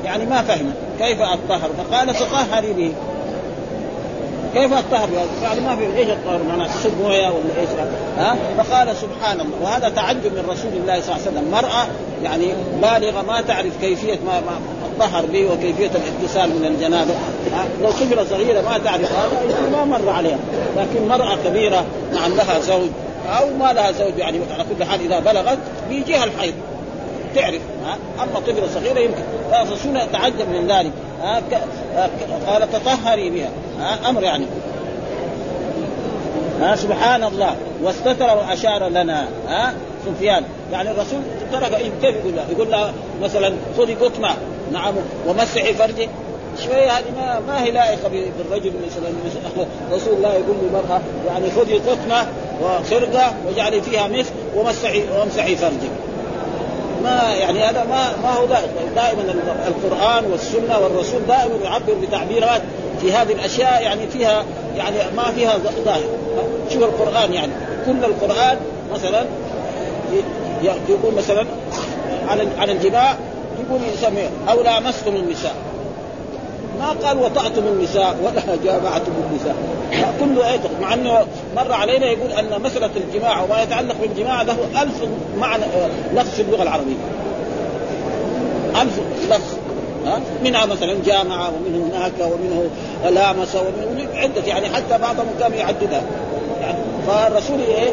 يعني 0.04 0.26
ما 0.26 0.42
فهمت 0.42 0.74
كيف 0.98 1.18
اطهر 1.20 1.70
فقال 1.78 2.14
تطهري 2.14 2.72
به. 2.72 2.92
كيف 4.54 4.72
اطهر 4.72 5.08
يعني 5.42 5.60
ما 5.60 5.76
في 5.76 5.96
إيش 5.96 6.08
الطهر؟ 6.08 6.40
معناه 6.48 6.66
تشرب 6.66 6.92
مويه 7.02 7.28
ولا 7.28 7.60
إيش؟ 7.60 7.68
ها؟ 8.18 8.36
فقال 8.58 8.96
سبحان 8.96 9.40
الله 9.40 9.56
وهذا 9.62 9.88
تعجب 9.88 10.32
من 10.34 10.44
رسول 10.48 10.72
الله 10.72 11.00
صلى 11.00 11.16
الله 11.16 11.26
عليه 11.26 11.38
وسلم. 11.38 11.50
مرأة 11.50 11.86
يعني 12.22 12.52
بالغة 12.82 13.22
ما 13.22 13.40
تعرف 13.40 13.72
كيفية 13.80 14.18
ما, 14.26 14.40
ما 14.40 14.58
الطهر 14.92 15.26
به 15.26 15.52
وكيفية 15.52 15.90
الاغتسال 15.90 16.50
من 16.50 16.64
الجنابة. 16.66 17.14
لو 17.82 17.90
طفلة 17.90 18.24
صغيرة 18.24 18.60
ما 18.60 18.78
تعرف. 18.78 19.12
هذا 19.12 19.70
ما 19.72 19.84
مر 19.84 20.08
عليها. 20.08 20.38
لكن 20.76 21.08
مرأة 21.08 21.36
كبيرة 21.44 21.84
نعم 22.12 22.34
لها 22.34 22.60
زوج 22.60 22.88
أو 23.28 23.46
ما 23.58 23.72
لها 23.72 23.92
زوج 23.92 24.18
يعني 24.18 24.40
على 24.54 24.64
كل 24.64 24.84
حال 24.84 25.00
إذا 25.00 25.18
بلغت 25.20 25.58
بيجيها 25.88 26.24
الحيض. 26.24 26.54
تعرف 27.35 27.61
أما 28.23 28.40
طفله 28.40 28.68
صغيره 28.75 28.99
يمكن. 28.99 29.23
فالرسول 29.51 30.12
تعجب 30.12 30.49
من 30.49 30.66
ذلك؟ 30.68 30.92
قال 32.47 32.73
تطهري 32.73 33.31
بها. 33.31 33.49
ها؟ 33.81 34.11
أمر 34.11 34.23
يعني. 34.23 34.47
ها؟ 36.61 36.77
سبحان 36.77 37.25
الله. 37.25 37.57
واستتر 37.83 38.37
وأشار 38.37 38.88
لنا. 38.88 39.29
ها؟ 39.49 39.75
سفيان. 40.07 40.44
يعني 40.73 40.90
الرسول 40.90 41.20
ترك 41.53 41.77
كيف 42.03 42.16
يقول 42.16 42.37
لها؟ 42.37 42.47
يقول 42.51 42.70
لها 42.70 42.92
مثلا 43.23 43.55
خذي 43.79 43.94
قطمة. 43.94 44.31
نعم. 44.73 44.94
ومسحي 45.27 45.75
فرجك 45.75 46.09
شوية 46.64 46.90
هذه 46.90 47.05
ما 47.16 47.40
ما 47.47 47.64
هي 47.64 47.70
لائقة 47.70 48.09
بالرجل 48.09 48.73
مثلا. 48.87 49.11
رسول 49.92 50.14
الله 50.14 50.33
يقول 50.35 50.57
للمراه 50.62 51.01
يعني 51.27 51.51
خذي 51.51 51.75
قطمة 51.75 52.27
وخرقة 52.62 53.35
واجعلي 53.47 53.83
فيها 53.83 54.09
مثل 54.09 54.31
ومسحي 54.57 55.03
وامسحي 55.18 55.57
فرجك. 55.57 55.90
ما 57.04 57.34
يعني 57.34 57.64
هذا 57.64 57.84
ما 57.84 58.16
ما 58.22 58.34
هو 58.34 58.46
دائما 58.96 59.34
القرآن 59.66 60.24
والسنة 60.24 60.78
والرسول 60.78 61.20
دائما 61.28 61.64
يعبر 61.64 61.94
بتعبيرات 62.02 62.62
في 63.00 63.12
هذه 63.12 63.32
الأشياء 63.32 63.82
يعني 63.82 64.06
فيها 64.06 64.44
يعني 64.76 64.96
ما 65.16 65.22
فيها 65.22 65.58
ظاهر. 65.84 66.02
شوف 66.72 66.82
القرآن 66.82 67.32
يعني 67.32 67.52
كل 67.86 68.04
القرآن 68.04 68.56
مثلا 68.94 69.26
يقول 70.88 71.14
مثلا 71.14 71.46
عن 72.28 72.48
عن 72.58 72.70
الجماع 72.70 73.16
يقول 73.60 73.80
يسميه 73.94 74.30
أو 74.48 74.62
لامستم 74.62 75.16
النساء. 75.16 75.54
ما 76.78 77.06
قال 77.06 77.18
وطأتم 77.18 77.62
النساء 77.66 78.16
ولا 78.24 78.42
جامعتم 78.64 79.12
النساء. 79.30 79.56
كل 80.20 80.42
آية 80.42 80.60
مع 80.80 80.94
أنه 80.94 81.26
مر 81.56 81.72
علينا 81.72 82.06
يقول 82.06 82.32
أن 82.32 82.62
مسألة 82.62 82.90
الجماع 82.96 83.42
وما 83.42 83.62
يتعلق 83.62 83.94
بالجماع 84.00 84.42
له 84.42 84.56
ألف 84.82 85.04
معنى 85.38 85.64
لفظ 86.14 86.30
في 86.30 86.42
اللغة 86.42 86.62
العربية. 86.62 86.94
ألف 88.82 89.00
لفظ 89.30 89.56
ها؟ 90.06 90.20
منها 90.44 90.66
مثلا 90.66 90.96
جامعة 91.06 91.48
ومنه 91.50 91.90
هناك 91.92 92.12
ومنه 92.20 92.70
لامس 93.10 93.54
ومنه 93.54 94.06
عدة 94.14 94.42
يعني 94.46 94.68
حتى 94.68 94.98
بعضهم 94.98 95.26
كانوا 95.40 95.56
يعددها. 95.56 96.02
يعني 96.60 96.78
فالرسول 97.06 97.60
إيه؟ 97.60 97.90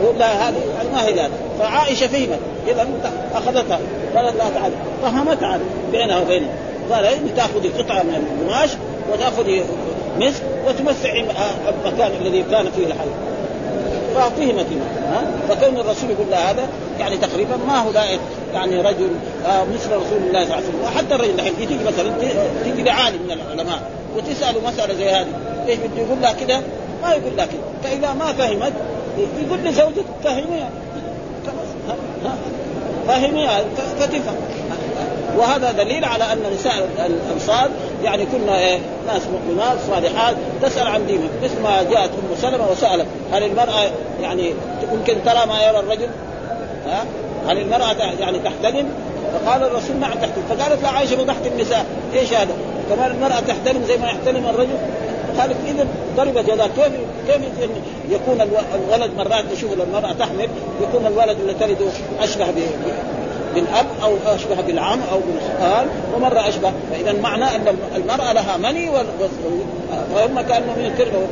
يقول 0.00 0.18
لها 0.18 0.48
هذه 0.48 0.62
ما 0.92 1.06
هي 1.06 1.12
ذلك 1.12 1.30
فعائشة 1.58 2.06
فهمت 2.06 2.38
اذا 2.68 2.86
أخذتها 3.34 3.78
قالت 4.16 4.36
لا 4.36 4.44
تعال 4.54 4.72
فهمتها 5.02 5.58
بينها 5.92 6.20
وبينه. 6.20 6.48
قال 6.92 7.04
إيه 7.04 7.18
تاخذي 7.36 7.68
قطعه 7.68 8.02
من 8.02 8.14
القماش 8.14 8.70
وتاخذي 9.12 9.62
مسك 10.20 10.42
وتمسحي 10.66 11.20
المكان 11.20 12.10
الذي 12.20 12.42
كان 12.42 12.70
فيه 12.76 12.86
الحي. 12.86 13.08
ففهمت 14.14 14.66
ها؟ 15.12 15.24
فكون 15.48 15.76
الرسول 15.76 16.10
يقول 16.10 16.26
لها 16.30 16.50
هذا 16.50 16.68
يعني 16.98 17.16
تقريبا 17.16 17.56
ما 17.68 17.78
هو 17.78 17.90
لائق 17.90 18.20
يعني 18.54 18.80
رجل 18.80 19.10
آه 19.46 19.64
مثل 19.64 19.88
رسول 19.88 20.18
الله 20.26 20.44
صلى 20.44 20.44
الله 20.44 20.54
عليه 20.54 20.66
وسلم. 20.66 20.82
وحتى 20.84 21.14
الرجل 21.14 21.34
الحين 21.34 21.56
تيجي 21.56 21.74
مثلا 21.74 22.12
تيجي 22.64 22.82
لعالم 22.82 23.22
من 23.22 23.32
العلماء 23.32 23.82
وتسأله 24.16 24.60
مسألة 24.68 24.94
زي 24.94 25.10
هذه 25.10 25.26
إيش 25.68 25.78
بده؟ 25.78 26.02
يقول 26.02 26.22
لها 26.22 26.32
كذا 26.32 26.62
ما 27.02 27.10
يقول 27.10 27.36
لها 27.36 27.46
كذا 27.46 27.60
فإذا 27.84 28.12
ما 28.12 28.32
فهمت 28.32 28.72
يقول 29.18 29.58
لزوجته 29.58 30.04
فهميها. 30.24 30.70
فهميها 33.08 33.64
فتفهم 33.98 34.34
وهذا 35.36 35.72
دليل 35.72 36.04
على 36.04 36.32
أن 36.32 36.38
نساء 36.54 36.88
الأنصار 37.06 37.70
يعني 38.04 38.26
كنا 38.26 38.58
إيه 38.58 38.78
ناس 39.06 39.22
مؤمنات 39.26 39.78
صالحات 39.88 40.36
تسأل 40.62 40.86
عن 40.86 41.06
دينهم 41.06 41.28
مثل 41.42 41.62
ما 41.62 41.82
جاءت 41.82 42.10
أم 42.10 42.36
سلمة 42.42 42.70
وسألت 42.70 43.06
هل 43.32 43.42
المرأة 43.42 43.90
يعني 44.22 44.54
يمكن 44.92 45.14
ترى 45.24 45.46
ما 45.46 45.62
يرى 45.62 45.78
الرجل؟ 45.78 46.08
ها؟ 46.86 47.04
هل 47.48 47.58
المرأة 47.58 47.92
يعني 48.20 48.38
تحتلم؟ 48.38 48.88
فقال 49.32 49.62
الرسول 49.62 49.96
نعم 49.96 50.12
تحتلم 50.12 50.44
فقالت 50.48 50.82
لا 50.82 50.88
عائشة 50.88 51.16
فضحت 51.16 51.46
النساء 51.46 51.86
إيش 52.14 52.32
هذا؟ 52.32 52.54
كمان 52.90 53.10
المرأة 53.10 53.40
تحتلم 53.40 53.84
زي 53.88 53.96
ما 53.96 54.06
يحتلم 54.06 54.46
الرجل 54.46 54.76
قالت 55.38 55.56
اذا 55.66 55.86
ضرب 56.16 56.38
جزاء 56.38 56.70
كيف 56.76 56.92
كيف 57.28 57.70
يكون 58.10 58.40
الولد 58.40 59.10
مرات 59.16 59.44
نشوف 59.52 59.72
المرأة 59.72 60.12
تحمل 60.12 60.48
يكون 60.82 61.06
الولد 61.06 61.40
اللي 61.40 61.54
تلده 61.54 61.86
أشبه 62.20 62.46
بالاب 63.56 63.86
أو 64.02 64.16
اشبه 64.26 64.60
بالعم 64.60 65.00
أو 65.12 65.20
بالخال 65.20 65.86
ومرة 66.14 66.48
أشبه. 66.48 66.72
فاذا 66.92 67.12
معنى 67.12 67.44
أن 67.44 67.76
المرأة 67.96 68.32
لها 68.32 68.56
مني 68.56 68.88
وهم 70.14 70.40
كأنهم 70.40 70.80
ينكرن 70.80 71.26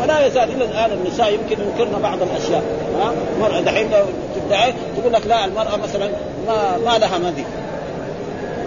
ولا 0.00 0.26
يزال 0.26 0.50
إلى 0.50 0.64
الآن 0.64 0.90
النساء 0.92 1.32
يمكن 1.32 1.56
ينكرن 1.62 2.02
بعض 2.02 2.18
الأشياء. 2.22 2.62
ها؟ 3.00 3.12
مرأة 3.40 3.60
دحين 3.60 3.90
تدعي 4.36 4.74
تقول 4.96 5.12
لك 5.12 5.26
لا 5.26 5.44
المرأة 5.44 5.76
مثلا 5.76 6.10
ما 6.46 6.78
ما 6.84 6.98
لها 6.98 7.18
مدي 7.18 7.44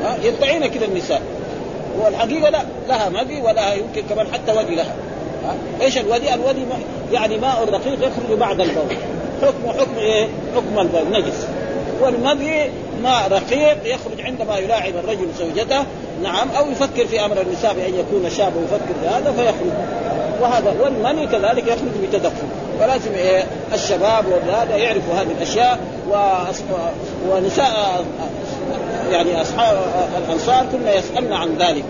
ها؟ 0.04 0.17
يدعين 0.23 0.67
كذا 0.67 0.86
النساء. 0.86 1.21
والحقيقة 1.99 2.49
لا 2.49 2.62
لها 2.88 3.10
مدي 3.10 3.41
ولها 3.41 3.73
يمكن 3.73 4.02
كمان 4.10 4.28
حتى 4.34 4.52
ودي 4.58 4.75
لها. 4.75 4.95
ها؟ 5.45 5.56
إيش 5.82 5.97
الودي؟ 5.97 6.34
الودي 6.34 6.62
يعني 7.12 7.38
ماء 7.38 7.67
رقيق 7.71 7.93
يخرج 7.93 8.38
بعد 8.38 8.62
البول. 8.62 8.95
حكم 9.41 9.80
حكم 9.80 9.97
إيه؟ 9.97 10.28
حكم 10.56 10.80
البول 10.80 11.12
نجس. 11.12 11.47
والمذي 12.02 12.72
ماء 13.04 13.28
رقيق 13.32 13.78
يخرج 13.86 14.22
عندما 14.22 14.58
يلاعب 14.58 14.94
الرجل 14.96 15.28
زوجته 15.40 15.84
نعم 16.24 16.52
أو 16.58 16.72
يفكر 16.72 17.08
في 17.08 17.26
أمر 17.26 17.42
النساء 17.42 17.74
بأن 17.74 17.94
يكون 18.00 18.30
شاب 18.30 18.54
ويفكر 18.56 18.94
في 19.02 19.08
هذا 19.08 19.32
فيخرج. 19.32 19.72
وهذا 20.42 20.76
والمني 20.82 21.28
كذلك 21.28 21.68
يخرج 21.68 21.92
بتدفق 22.04 22.46
ولازم 22.82 23.14
إيه 23.14 23.44
الشباب 23.74 24.26
وهذا 24.28 24.76
يعرفوا 24.76 25.14
هذه 25.14 25.32
الأشياء 25.38 25.80
ونساء 27.30 28.06
يعني 29.12 29.42
أصحاب 29.42 29.78
الأنصار 30.18 30.66
كنا 30.72 30.94
يسالن 30.96 31.34
عن 31.34 31.58
ذلك. 31.60 31.84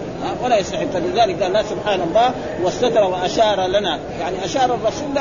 ولا 0.43 0.57
يستحب 0.57 0.87
فلذلك 0.93 1.43
قال 1.43 1.47
الله 1.47 1.63
سبحان 1.63 2.01
الله 2.01 2.31
واستتر 2.63 3.03
وأشار 3.03 3.67
لنا. 3.67 3.99
يعني 4.19 4.45
أشار 4.45 4.65
الرسول 4.65 5.15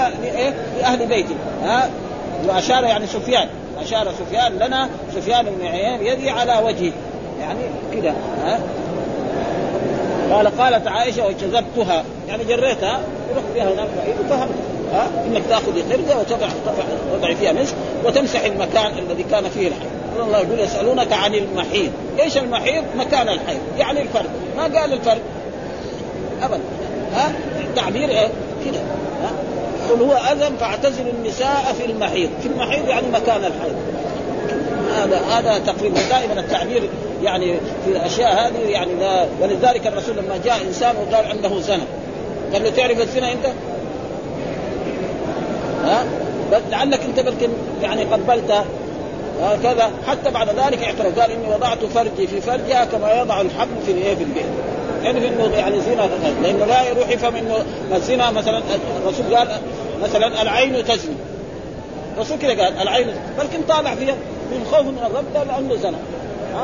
لأهل 0.80 1.06
بيته. 1.06 1.34
ها 1.64 1.90
وأشار 2.48 2.84
يعني 2.84 3.06
سفيان. 3.06 3.48
أشار 3.82 4.12
سفيان 4.12 4.52
لنا 4.52 4.88
سفيان 5.14 5.44
بن 5.44 5.66
عيان 5.66 6.06
يدي 6.06 6.30
على 6.30 6.58
وجهه 6.64 6.92
يعني 7.40 7.60
كده 7.94 8.10
ها؟ 8.44 8.60
قال 10.32 10.58
قالت 10.58 10.86
عائشة 10.86 11.26
وجذبتها 11.26 12.04
يعني 12.28 12.44
جريتها 12.44 13.00
ورحت 13.30 13.44
بها 13.54 13.64
هناك 13.64 13.88
بعيد 13.96 14.14
وفهمت 14.24 14.54
ها؟ 14.92 15.08
إنك 15.26 15.42
تأخذ 15.48 15.90
خرقه 15.90 16.20
وتضع 16.20 16.48
تضع 17.12 17.34
فيها 17.34 17.52
مسك 17.52 17.74
وتمسح 18.04 18.44
المكان 18.44 18.92
الذي 18.98 19.22
كان 19.22 19.44
فيه 19.48 19.68
الحيض 19.68 19.98
الله 20.26 20.38
يقول 20.38 20.60
يسألونك 20.60 21.12
عن 21.12 21.34
المحيض 21.34 21.92
إيش 22.20 22.38
المحيض؟ 22.38 22.84
مكان 22.96 23.28
الحيض 23.28 23.60
يعني 23.78 24.02
الفرد 24.02 24.30
ما 24.56 24.62
قال 24.62 24.92
الفرد 24.92 25.20
ابدا. 26.42 26.60
ها؟ 27.14 27.32
تعبير 27.76 28.08
إيه 28.08 28.28
كده 28.64 28.78
ها؟ 29.22 29.30
قل 29.90 30.02
هو 30.02 30.12
اذى 30.12 30.56
فاعتزلوا 30.60 31.12
النساء 31.12 31.74
في 31.78 31.84
المحيض. 31.84 32.30
في 32.42 32.48
المحيض 32.48 32.88
يعني 32.88 33.06
مكان 33.08 33.36
الحيض. 33.36 33.76
هذا 34.96 35.20
هذا 35.30 35.58
تقريبا 35.58 36.00
دائما 36.10 36.40
التعبير 36.40 36.88
يعني 37.22 37.54
في 37.84 37.90
الأشياء 37.90 38.46
هذه 38.46 38.58
يعني 38.68 38.94
لا 38.94 39.26
ولذلك 39.40 39.86
الرسول 39.86 40.16
لما 40.16 40.40
جاء 40.44 40.56
إنسان 40.68 40.94
وقال 40.96 41.26
عنده 41.26 41.60
زنا. 41.60 41.84
قال 42.52 42.64
له 42.64 42.70
تعرف 42.70 43.00
الزنا 43.00 43.32
أنت؟ 43.32 43.46
ها؟ 45.84 46.04
لعلك 46.70 47.00
أنت 47.00 47.20
بلكن 47.20 47.48
يعني 47.82 48.04
قبلت. 48.04 48.64
هكذا 49.42 49.90
حتى 50.06 50.30
بعد 50.30 50.48
ذلك 50.48 50.84
اعترف. 50.84 51.18
قال 51.18 51.30
إني 51.30 51.54
وضعت 51.54 51.84
فرجي 51.84 52.26
في 52.26 52.40
فرجها 52.40 52.84
كما 52.84 53.12
يضع 53.12 53.40
الحبل 53.40 53.76
في 53.86 53.92
الايه 53.92 54.14
في 54.14 54.22
البيت. 54.22 54.46
يعني 55.02 55.28
انه 55.28 55.56
يعني 55.56 55.80
زنا 55.80 56.08
لأنه 56.42 56.64
لا 56.64 56.82
يروح 56.82 57.08
يفهم 57.08 57.36
إنه 57.36 57.64
الزنا 57.96 58.30
مثلا 58.30 58.62
الرسول 59.02 59.36
قال 59.36 59.48
مثلا 60.02 60.42
العين 60.42 60.84
تزني. 60.84 61.14
الرسول 62.16 62.38
كذا 62.38 62.50
قال 62.50 62.82
العين 62.82 63.06
بلكن 63.38 63.62
طالع 63.68 63.94
فيها 63.94 64.14
من 64.52 64.66
خوف 64.72 64.80
من 64.86 64.98
الرب 65.06 65.36
قال 65.36 65.48
لأنه 65.48 65.82
زنا. 65.82 65.98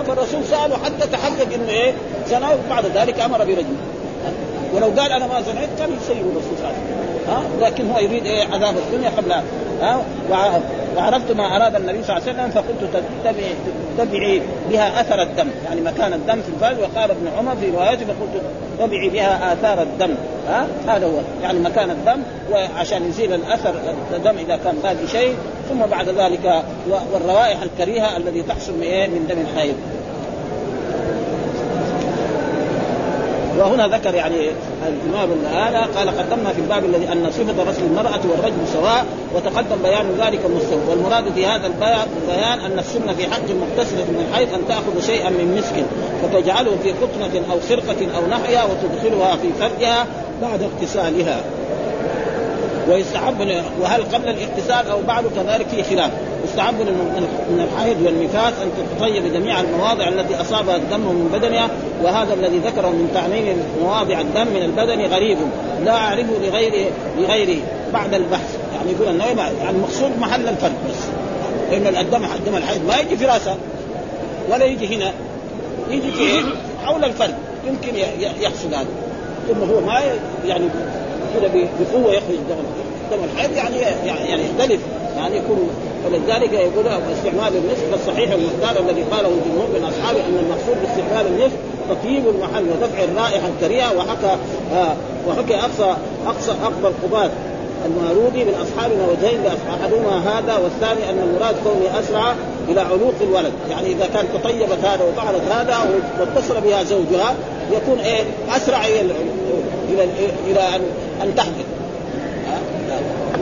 فالرسول 0.06 0.44
سأله 0.44 0.76
حتى 0.84 1.06
تحقق 1.12 1.54
إنه 1.54 1.68
إيه؟ 1.68 1.92
زنا 2.28 2.48
وبعد 2.66 2.86
ذلك 2.86 3.20
أمر 3.20 3.38
برجمه 3.38 3.76
ولو 4.74 4.86
قال 4.86 5.12
أنا 5.12 5.26
ما 5.26 5.40
زنيت 5.40 5.68
كان 5.78 5.96
يسيب 6.02 6.26
الرسول 6.26 6.56
صلى 6.58 6.68
الله 6.68 6.68
عليه 6.68 6.78
وسلم. 6.78 7.60
ها 7.60 7.68
لكن 7.68 7.90
هو 7.90 7.98
يريد 7.98 8.26
إيه؟ 8.26 8.44
عذاب 8.44 8.74
الدنيا 8.76 9.10
قبل 9.10 9.32
ها 9.80 10.04
وعرفت 10.96 11.32
ما 11.32 11.56
أراد 11.56 11.74
النبي 11.74 12.02
صلى 12.02 12.16
الله 12.16 12.28
عليه 12.28 12.38
وسلم 12.38 12.50
فقلت 12.50 13.04
تتبعي 13.24 13.54
تتبعي 13.98 14.42
بها 14.70 15.00
اثر 15.00 15.22
الدم. 15.22 15.48
يعني 15.64 15.80
مكان 15.80 16.12
الدم 16.12 16.42
في 16.42 16.48
الفرج 16.48 16.78
وقال 16.78 17.10
ابن 17.10 17.28
عمر 17.38 17.56
في 17.56 17.70
روايته 17.70 18.06
فقلت 18.06 18.42
تتبعي 18.78 19.08
بها 19.08 19.52
آثار 19.52 19.82
الدم. 19.82 20.14
ها؟ 20.48 20.66
هذا 20.88 21.06
هو. 21.06 21.18
يعني 21.42 21.58
مكان 21.58 21.90
الدم 21.90 22.22
وعشان 22.52 23.08
يزيل 23.08 23.32
الأثر 23.32 23.74
الدم 24.14 24.38
إذا 24.38 24.56
كان 24.56 24.74
باقي 24.82 25.08
شيء 25.12 25.36
ثم 25.68 25.78
بعد 25.90 26.08
ذلك 26.08 26.62
والروائح 27.12 27.62
الكريهة 27.62 28.16
الذي 28.16 28.42
تحصل 28.42 28.82
إيه؟ 28.82 29.06
من 29.06 29.26
دم 29.28 29.40
الحيض. 29.40 29.74
وهنا 33.58 33.88
ذكر 33.88 34.14
يعني 34.14 34.34
الإمام 34.88 35.28
هذا 35.52 35.88
قال 35.96 36.08
قدمنا 36.08 36.52
في 36.52 36.60
الباب 36.60 36.84
الذي 36.84 37.12
أن 37.12 37.30
صفة 37.30 37.62
غسل 37.62 37.82
المرأة 37.82 38.20
والرجل 38.30 38.68
سواء 38.72 39.06
وتقدم 39.34 39.82
بيان 39.82 40.06
ذلك 40.20 40.40
مستوى. 40.56 40.80
والمراد 40.88 41.32
في 41.34 41.46
هذا 41.46 41.66
البيان 41.66 42.58
أن 42.58 42.78
السنة 42.78 43.12
في 43.12 43.26
حق 43.26 43.48
المغتسله 43.50 44.04
من 44.04 44.26
الحيض 44.28 44.54
أن 44.54 44.60
تأخذ 44.68 45.06
شيئا 45.06 45.30
من 45.30 45.56
مسك 45.58 45.84
فتجعله 46.22 46.76
في 46.82 46.92
قطنه 46.92 47.52
أو 47.52 47.60
خرقه 47.68 48.16
أو 48.16 48.26
نحيها 48.26 48.64
وتدخلها 48.64 49.36
في 49.36 49.48
فرجها 49.60 50.06
بعد 50.42 50.62
اغتسالها. 50.62 51.40
ويستحب 52.88 53.40
وهل 53.80 54.02
قبل 54.02 54.28
الاغتسال 54.28 54.90
أو 54.90 55.02
بعده 55.02 55.28
كذلك 55.36 55.66
في 55.68 55.82
خلاف. 55.82 56.10
يستحب 56.44 56.74
من 57.50 57.68
الحيض 57.72 58.02
والنفاس 58.02 58.52
أن 58.62 58.70
تتطيب 58.76 59.32
جميع 59.32 59.60
المواضع 59.60 60.08
التي 60.08 60.40
اصابها 60.40 60.76
الدم 60.76 61.00
من 61.00 61.30
بدنها 61.32 61.68
وهذا 62.02 62.34
الذي 62.34 62.58
ذكره 62.58 62.88
من 62.88 63.10
تعميم 63.14 63.56
مواضع 63.82 64.20
الدم 64.20 64.46
من 64.46 64.62
البدن 64.62 65.00
غريب. 65.14 65.38
لا 65.84 65.92
اعرفه 65.92 66.32
لغيره 66.42 66.90
لغيره 67.18 67.60
بعد 67.92 68.14
البحث. 68.14 68.58
يعني 68.76 68.92
يقول 68.92 69.08
النووي 69.08 69.48
يعني 69.58 69.70
المقصود 69.70 70.18
محل 70.20 70.48
الفرد 70.48 70.72
بس. 70.88 71.04
لأن 71.70 71.96
الدم 71.96 72.26
دم 72.46 72.56
الحيض 72.56 72.86
ما 72.86 72.98
يجي 72.98 73.16
في 73.16 73.26
راسه 73.26 73.56
ولا 74.50 74.64
يجي 74.64 74.96
هنا. 74.96 75.12
يجي 75.90 76.12
في 76.12 76.44
حول 76.84 77.04
الفرد 77.04 77.34
يمكن 77.66 77.96
يحصل 78.40 78.74
هذا. 78.74 78.86
ثم 79.48 79.70
هو 79.70 79.80
ما 79.80 80.00
يعني 80.46 80.64
كذا 81.34 81.66
بقوة 81.92 82.12
يخرج 82.12 82.36
دم 82.48 82.64
دم 83.10 83.24
الحيض 83.24 83.56
يعني 83.56 83.76
يعني 84.06 84.42
يختلف. 84.44 84.80
يعني 85.16 85.36
يكون 85.36 85.68
ولذلك 86.06 86.52
يقول 86.52 86.86
استعمال 86.86 87.56
النصف 87.56 87.94
الصحيح 87.94 88.32
المختار 88.32 88.84
الذي 88.84 89.02
قاله 89.02 89.28
الجمهور 89.28 89.68
من 89.74 89.84
أصحابه 89.84 90.20
إن 90.20 90.38
المقصود 90.44 90.76
باستعمال 90.82 91.26
النصف 91.26 91.56
تطيب 91.90 92.28
المحل 92.28 92.64
ودفع 92.64 93.04
الرائحة 93.04 93.48
الكريهة 93.48 93.96
وحكى 93.96 94.36
آه 94.74 94.96
وحكى 95.28 95.54
اقصى 95.54 95.96
أقصى 96.26 96.52
أقبل 96.62 96.92
قباد 97.02 97.30
المارودي 97.86 98.44
من 98.44 98.54
اصحابنا 98.54 99.06
وجهين 99.06 99.40
أحدهما 99.70 100.38
هذا 100.38 100.56
والثاني 100.56 101.10
أن 101.10 101.18
المراد 101.18 101.54
كونه 101.64 102.00
أسرع 102.00 102.34
إلى 102.68 102.80
علوق 102.80 103.14
الولد، 103.20 103.52
يعني 103.70 103.86
إذا 103.86 104.06
كانت 104.14 104.28
تطيبت 104.34 104.84
هذا 104.84 105.04
وفعلت 105.04 105.42
هذا 105.50 105.76
واتصل 106.20 106.60
بها 106.60 106.82
زوجها 106.82 107.34
يكون 107.72 107.98
إيه؟ 107.98 108.22
أسرع 108.56 108.86
إلى 108.86 109.00
إلى 109.88 110.04
إلى 110.50 110.60
ان 110.60 110.82
أن 111.22 111.34
تحدث. 111.34 111.66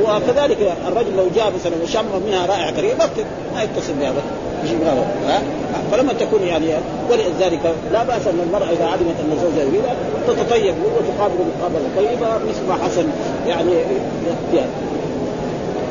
وكذلك 0.03 0.77
الرجل 0.89 1.17
لو 1.17 1.27
جاء 1.35 1.53
مثلا 1.61 1.73
وشم 1.83 2.23
منها 2.27 2.47
رائحة 2.47 2.71
كريمه 2.71 2.97
ما 2.99 3.09
ما 3.55 3.63
يتصل 3.63 3.93
بها 4.01 4.11
بس. 4.11 4.43
ها؟ 5.27 5.43
فلما 5.93 6.13
تكون 6.13 6.43
يعني 6.43 6.67
ولذلك 7.11 7.61
لا 7.93 8.05
بأس 8.05 8.27
أن 8.27 8.41
المرأة 8.47 8.67
إذا 8.67 8.85
علمت 8.85 9.17
أن 9.21 9.39
زوجها 9.43 9.65
يريدها 9.65 9.95
تتطيب 10.27 10.75
وتقابل 10.85 11.35
مقابلة 11.59 11.89
طيبة 11.97 12.29
مثل 12.49 12.69
ما 12.69 12.75
حصل 12.85 13.05
يعني 13.49 13.73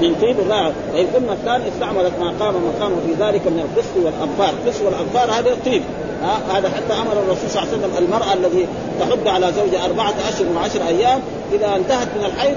من 0.01 0.15
طيب 0.21 0.39
الراعي 0.39 0.71
وإن 0.93 1.07
قلنا 1.15 1.33
الثاني 1.33 1.63
استعملت 1.67 2.11
ما 2.19 2.33
قام 2.39 2.53
مقامه 2.55 2.95
في 3.07 3.23
ذلك 3.23 3.47
من 3.47 3.59
القسط 3.59 3.95
والأظفار 4.05 4.49
القسط 4.49 4.81
والأظفار 4.85 5.39
هذا 5.39 5.57
طيب 5.65 5.81
ها 6.23 6.57
هذا 6.57 6.69
حتى 6.69 6.93
أمر 6.93 7.11
الرسول 7.11 7.49
صلى 7.49 7.63
الله 7.63 7.73
عليه 7.73 7.77
وسلم 7.77 8.05
المرأة 8.05 8.33
الذي 8.33 8.67
تحد 8.99 9.27
على 9.27 9.53
زوجها 9.53 9.85
أربعة 9.85 10.13
اشهر 10.29 10.47
وعشر 10.55 10.87
أيام 10.87 11.19
إذا 11.53 11.75
انتهت 11.75 12.07
من 12.17 12.25
الحيض 12.25 12.55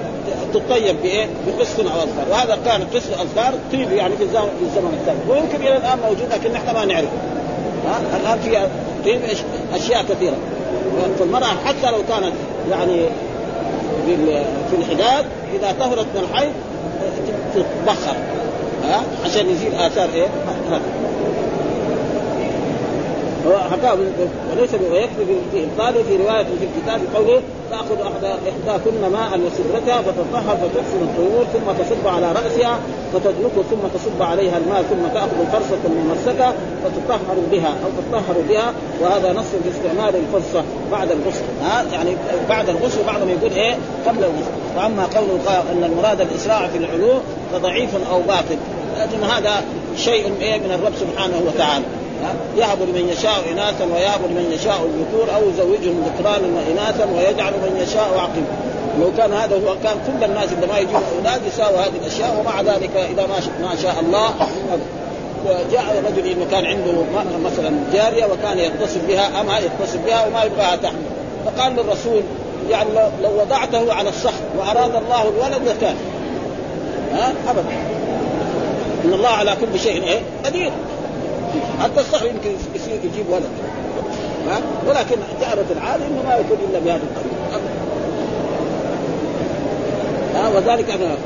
تطيب 0.54 0.96
بإيه؟ 1.02 1.26
بقسط 1.46 1.80
أو 1.80 1.86
اظفار 1.86 2.26
وهذا 2.30 2.58
كان 2.64 2.84
قسط 2.94 3.20
اظفار 3.20 3.54
طيب 3.72 3.92
يعني 3.92 4.16
في 4.16 4.22
الزمن 4.22 4.98
الثاني. 5.00 5.18
ويمكن 5.28 5.56
إلى 5.56 5.76
الآن 5.76 5.98
موجود 5.98 6.28
لكن 6.32 6.54
إحنا 6.54 6.72
ما 6.72 6.84
نعرفه. 6.84 7.08
ها 7.86 8.00
الآن 8.16 8.38
في 8.38 8.68
طيب 9.04 9.20
أشياء 9.74 10.02
كثيرة. 10.02 10.36
فالمرأة 11.18 11.46
حتى 11.64 11.90
لو 11.90 11.98
كانت 12.08 12.32
يعني 12.70 13.06
في 14.70 14.76
الحداد 14.78 15.24
إذا 15.54 15.74
طهرت 15.80 16.06
من 16.14 16.28
الحيض 16.30 16.52
تتبخر 17.54 18.16
ها 18.84 19.02
عشان 19.24 19.50
يزيل 19.50 19.74
آثار 19.74 20.08
إيه؟ 20.14 20.28
وليس 23.46 24.70
ويكفي 24.74 25.24
في 25.52 25.64
ابطاله 25.64 26.02
في 26.02 26.16
رواية 26.16 26.44
في 26.44 26.64
الكتاب 26.64 27.00
قوله 27.14 27.40
تأخذ 27.70 28.24
إحداكن 28.24 29.12
ماء 29.12 29.40
وسدرتها 29.46 30.02
فتطهر 30.02 30.56
فتحسن 30.56 31.02
الطيور 31.02 31.44
ثم 31.52 31.84
تصب 31.84 32.08
على 32.08 32.32
رأسها 32.32 32.78
فتدلكه 33.12 33.62
ثم 33.70 33.88
تصب 33.94 34.22
عليها 34.22 34.58
الماء 34.58 34.82
ثم 34.82 35.14
تأخذ 35.14 35.46
فرصه 35.52 35.88
ممسكه 35.88 36.54
فتطهر 36.84 37.36
بها 37.52 37.68
أو 37.68 37.90
تطهر 38.02 38.36
بها 38.48 38.72
وهذا 39.00 39.32
نص 39.32 39.44
في 39.62 39.70
استعمال 39.70 40.14
الفرصه 40.16 40.64
بعد 40.92 41.10
الغسل. 41.10 41.44
ها؟ 41.62 41.84
يعني 41.92 42.16
بعد 42.48 42.68
الغسل 42.68 43.04
ما 43.06 43.32
يقول 43.32 43.52
إيه؟ 43.52 43.74
قبل 44.06 44.18
الغسل. 44.18 44.54
وأما 44.76 45.06
قوله 45.16 45.62
إن 45.72 45.84
المراد 45.84 46.20
الإسراع 46.20 46.68
في 46.68 46.78
العلو 46.78 47.12
فضعيف 47.52 47.90
أو 48.10 48.20
باطل. 48.20 48.56
لكن 48.98 49.24
هذا 49.24 49.64
شيء 49.96 50.32
إيه 50.40 50.58
من 50.58 50.70
الرب 50.70 50.92
سبحانه 51.00 51.42
وتعالى. 51.46 51.84
يهب 52.56 52.82
لمن 52.82 53.08
يشاء 53.08 53.52
إناثا 53.52 53.84
ويهب 53.84 54.20
لمن 54.30 54.52
يشاء 54.52 54.80
الذكور 54.84 55.34
أو 55.36 55.48
يزوجهم 55.50 56.04
ذكرانا 56.06 56.46
وإناثا 56.56 57.04
ويجعل 57.04 57.52
من 57.52 57.80
يشاء 57.82 58.18
عقيم. 58.18 58.46
لو 59.00 59.10
كان 59.18 59.32
هذا 59.32 59.56
هو 59.56 59.76
كان 59.82 59.96
كل 60.06 60.24
الناس 60.24 60.48
عندما 60.52 60.78
يجوا 60.78 61.00
أولاد 61.18 61.40
يساووا 61.46 61.78
هذه 61.78 61.92
الأشياء 62.02 62.40
ومع 62.40 62.60
ذلك 62.60 62.96
إذا 62.96 63.26
ما 63.26 63.68
ما 63.68 63.76
شاء 63.82 63.96
الله 64.00 64.30
وجاء 65.46 66.02
رجل 66.06 66.26
انه 66.26 66.46
كان 66.50 66.66
عنده 66.66 66.92
مثلا 67.44 67.70
جارية 67.92 68.24
وكان 68.24 68.58
يتصل 68.58 69.00
بها 69.08 69.40
امها 69.40 69.58
يتصل 69.58 69.98
بها 70.06 70.26
وما 70.26 70.44
يبغاها 70.44 70.76
تحمل. 70.76 71.02
فقال 71.46 71.72
للرسول 71.72 72.22
يعني 72.70 72.88
لو 73.22 73.40
وضعته 73.40 73.92
على 73.92 74.08
الصخر 74.08 74.44
وأراد 74.58 74.96
الله 74.96 75.22
الولد 75.22 75.68
لكان. 75.68 75.96
ها؟ 77.12 77.32
ابدا. 77.48 77.64
إن 79.04 79.12
الله 79.12 79.28
على 79.28 79.56
كل 79.60 79.80
شيء 79.80 80.02
إيه؟ 80.02 80.20
قدير. 80.44 80.72
حتى 81.80 82.00
الصخر 82.00 82.26
يمكن 82.26 82.50
يصير 82.74 82.94
يجيب 83.04 83.30
ولد. 83.30 83.50
ها؟ 84.48 84.60
ولكن 84.88 85.16
جارة 85.40 85.66
العادة 85.70 86.06
انه 86.06 86.22
ما 86.28 86.34
يكون 86.34 86.58
إلا 86.70 86.78
بهذا 86.78 87.02
الطريقة 87.02 87.60
ها؟ 90.34 90.48
وذلك 90.48 90.90
أنا 90.90 91.16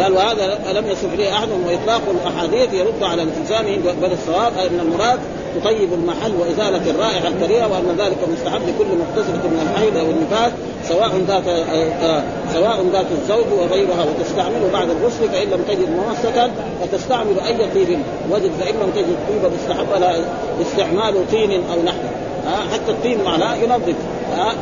قال 0.00 0.12
وهذا 0.12 0.58
لم 0.72 0.86
يصف 0.86 1.14
إليه 1.14 1.32
أحد 1.32 1.48
وإطلاق 1.66 2.02
الأحاديث 2.10 2.74
يرد 2.74 3.02
على 3.02 3.22
التزامه 3.22 3.76
بل 4.02 4.12
الصواب 4.12 4.52
ان 4.58 4.80
المراد 4.80 5.18
تطيب 5.60 5.92
المحل 5.92 6.32
وإزالة 6.40 6.90
الرائحة 6.90 7.28
الكريهة 7.28 7.72
وأن 7.72 7.96
ذلك 7.98 8.18
مستحب 8.32 8.60
لكل 8.62 8.86
مغتسله 8.98 9.48
من 9.48 9.68
الحيض 9.70 9.96
أو 9.96 10.10
النفاس 10.10 10.52
سواء 10.88 11.10
ذات 11.28 11.48
آه 11.48 12.22
سواء 12.52 12.84
ذات 12.92 13.06
الزوج 13.22 13.46
وغيرها. 13.58 14.04
وتستعمله 14.04 14.70
بعد 14.72 14.90
الغسل 14.90 15.28
فإن 15.28 15.48
لم 15.50 15.62
تجد 15.68 15.88
ممسكا 15.90 16.50
فتستعمل 16.80 17.40
أي 17.46 17.56
طيب. 17.74 17.98
وجد 18.30 18.50
فإن 18.60 18.74
لم 18.74 18.90
تجد 18.94 19.16
طيبا 19.28 19.50
استحب 19.56 20.00
لها 20.00 20.24
استعمال 20.62 21.30
طين 21.30 21.52
أو 21.52 21.82
نحوه 21.82 22.15
آه 22.46 22.72
حتى 22.72 22.90
الطين 22.90 23.24
معناه 23.24 23.56
ينظف. 23.56 23.94
آه 24.38 24.52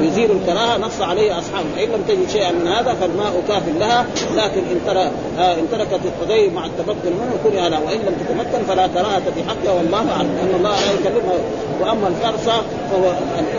يزيل 0.00 0.30
الكراهة 0.30 0.78
نص 0.78 1.00
عليه 1.00 1.38
أصحابه. 1.38 1.66
فان 1.76 1.88
لم 1.88 2.04
تجد 2.08 2.28
شيئا 2.32 2.52
من 2.52 2.68
هذا 2.68 2.94
فالماء 3.00 3.42
كاف 3.48 3.62
لها. 3.78 4.06
لكن 4.36 4.60
إن 4.60 4.80
ترى 4.86 5.10
إن 5.38 5.66
تركت 5.70 6.00
التدين 6.04 6.54
مع 6.54 6.66
التمكن 6.66 7.12
منه 7.12 7.36
كره 7.44 7.68
لها 7.68 7.78
وإن 7.78 7.98
لم 7.98 8.14
تتمكن 8.20 8.64
فلا 8.68 8.86
كراهة 8.86 9.22
في 9.34 9.42
حقها. 9.48 9.72
والله 9.72 10.12
أعلم 10.12 10.38
أن 10.42 10.54
الله 10.56 10.70
لا 10.70 10.92
يكلمها 10.92 11.34
وأما 11.80 12.08
الفرصه 12.08 12.62
فهو 12.90 13.12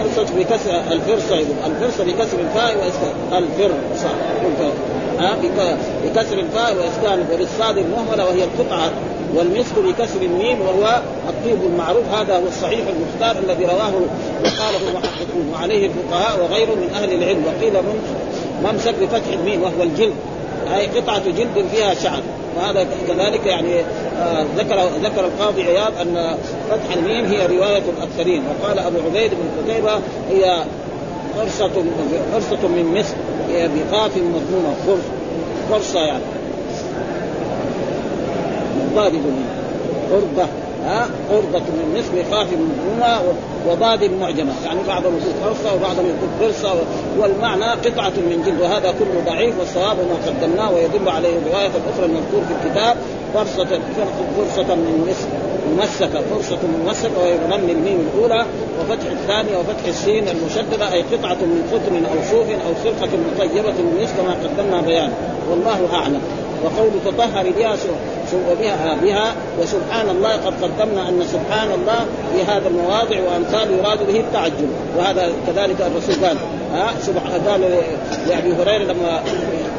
الفرصه 0.06 0.36
بكسر 0.36 0.82
الفرصه 0.92 1.40
الفرصه 1.66 2.04
بكسر 2.04 2.40
الفاء 2.40 2.78
واسكان 2.78 3.16
الفرصه 3.34 4.10
ها 5.20 5.36
بكسر 6.06 6.40
الفاء 6.40 6.76
وإسكان 6.76 7.26
وبالصاد 7.34 7.78
المهملة 7.78 8.26
وهي 8.26 8.44
القطعة 8.44 8.92
والمسك 9.36 9.80
بكسر 9.80 10.22
الميم 10.22 10.62
وهو 10.62 11.02
الطيب 11.30 11.58
المعروف. 11.66 12.04
هذا 12.14 12.38
هو 12.38 12.48
الصحيح 12.48 12.80
المختار 12.80 13.44
الذي 13.44 13.66
رواه 13.66 13.94
وقاله 14.44 14.90
المحققون 14.90 15.54
وعليه 15.54 15.88
الفقهاء 15.88 16.44
وغيرهم 16.44 16.78
من 16.78 16.90
أهل 16.96 17.14
العلم. 17.14 17.44
وقيل 17.46 17.74
ممسك 18.64 18.96
بفتح 19.02 19.34
الميم 19.34 19.62
وهو 19.64 19.84
الجلد. 19.84 20.16
أي 20.78 20.88
قطعة 20.88 21.24
جلد 21.26 21.66
فيها 21.72 21.94
شعر. 21.94 22.22
وهذا 22.58 22.88
كذلك 23.08 23.46
يعني 23.46 23.80
آه 24.20 24.46
ذكر 24.58 24.90
ذكر 25.04 25.26
القاضي 25.26 25.64
عياض 25.64 25.92
أن 26.02 26.38
فتح 26.70 26.96
الميم 26.96 27.26
هي 27.26 27.46
رواية 27.58 27.84
الأكثرين. 27.98 28.44
وقال 28.48 28.80
أبو 28.80 28.98
عبيد 29.06 29.32
بن 29.32 29.64
قتيبة 29.64 30.00
هي 30.30 30.64
فرصة 31.36 31.84
فرصة 32.34 32.68
من 32.68 32.94
مسك 32.98 33.16
بقاف 33.50 34.18
مضمومة 34.18 34.76
فرصة 35.70 36.00
يعني. 36.00 36.24
ضارب 38.96 39.22
قربة 40.12 40.48
ها 40.86 41.08
قربة 41.30 41.60
من 41.60 41.96
مثل 41.98 42.32
خاف 42.32 42.48
مضمومة 42.48 43.22
وضاد 43.68 44.04
معجمة 44.04 44.52
يعني 44.66 44.80
بعضهم 44.88 45.14
يقول 45.18 45.34
فرصة 45.44 45.76
وبعضهم 45.76 46.06
يقول 46.06 46.30
فرصة 46.40 46.76
والمعنى 47.20 47.66
قطعة 47.66 48.10
من 48.10 48.44
جلد. 48.46 48.62
وهذا 48.62 48.94
كله 49.00 49.24
ضعيف 49.26 49.60
والصواب 49.60 49.98
ما 49.98 50.18
قدمناه 50.28 50.72
ويدل 50.72 51.10
عليه 51.10 51.38
الرواية 51.38 51.68
الأخرى 51.68 52.06
المذكور 52.06 52.42
في 52.48 52.68
الكتاب 52.68 52.98
فرصة 53.34 53.80
فرصة 54.38 54.76
من 54.76 55.08
مسك 55.10 55.56
ممسكة 55.72 56.22
فرصة 56.22 56.60
ممسكة 56.84 57.20
وهي 57.20 57.36
الميم 57.72 58.10
الأولى 58.14 58.46
وفتح 58.80 59.12
الثانية 59.12 59.58
وفتح 59.58 59.86
السين 59.88 60.28
المشددة 60.28 60.94
أي 60.94 61.02
قطعة 61.02 61.34
من 61.34 61.70
قطن 61.74 61.96
أو 62.06 62.24
صوف 62.32 62.48
أو 62.50 62.74
خرقة 62.84 63.10
مطيبة 63.34 63.72
من 63.72 64.00
مسك 64.04 64.14
كما 64.18 64.34
قدمنا 64.44 64.82
بيان. 64.82 65.12
والله 65.50 65.80
أعلم. 65.94 66.22
وقول 66.66 66.92
تطهر 67.06 67.52
بها 67.58 67.76
وبها 68.52 68.96
بها 69.04 69.34
وسبحان 69.62 70.10
الله 70.10 70.32
قد 70.32 70.54
قدمنا 70.64 71.10
أن 71.10 71.24
سبحان 71.32 71.72
الله 71.72 72.06
في 72.34 72.52
هذا 72.52 72.68
المواضع 72.68 73.20
وأمثال 73.22 73.80
يراد 73.80 74.08
به 74.08 74.20
التعجب 74.20 74.70
وهذا 74.98 75.32
كذلك 75.48 75.76
الرسول 75.82 76.26
قال. 76.26 76.38
ها؟ 76.74 76.94
سبحان 77.02 77.42
قال 77.48 77.62
لأبي 78.28 78.54
هريرة 78.54 78.84
لما 78.84 79.22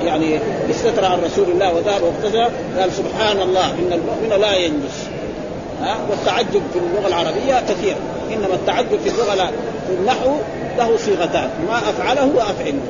يعني 0.05 0.39
استتر 0.71 1.05
عن 1.05 1.19
رسول 1.25 1.49
الله 1.51 1.75
وذهب 1.75 2.03
واغتسل 2.03 2.51
قال 2.79 2.93
سبحان 2.93 3.41
الله 3.41 3.71
إن 3.71 3.93
المؤمن 3.93 4.41
لا 4.41 4.57
ينجس. 4.57 5.07
ها؟ 5.83 5.97
والتعجب 6.11 6.63
في 6.73 6.79
اللغة 6.79 7.09
العربية 7.09 7.61
كثير. 7.69 7.97
إنما 8.33 8.55
التعجب 8.55 9.01
في 9.05 9.11
اللغة 9.11 9.35
لا 9.35 9.47
في 9.87 9.95
النحو 10.01 10.31
له 10.79 10.97
صيغتان. 10.97 11.51
ما 11.69 11.79
أفعله 11.79 12.31
وأفعله. 12.37 12.81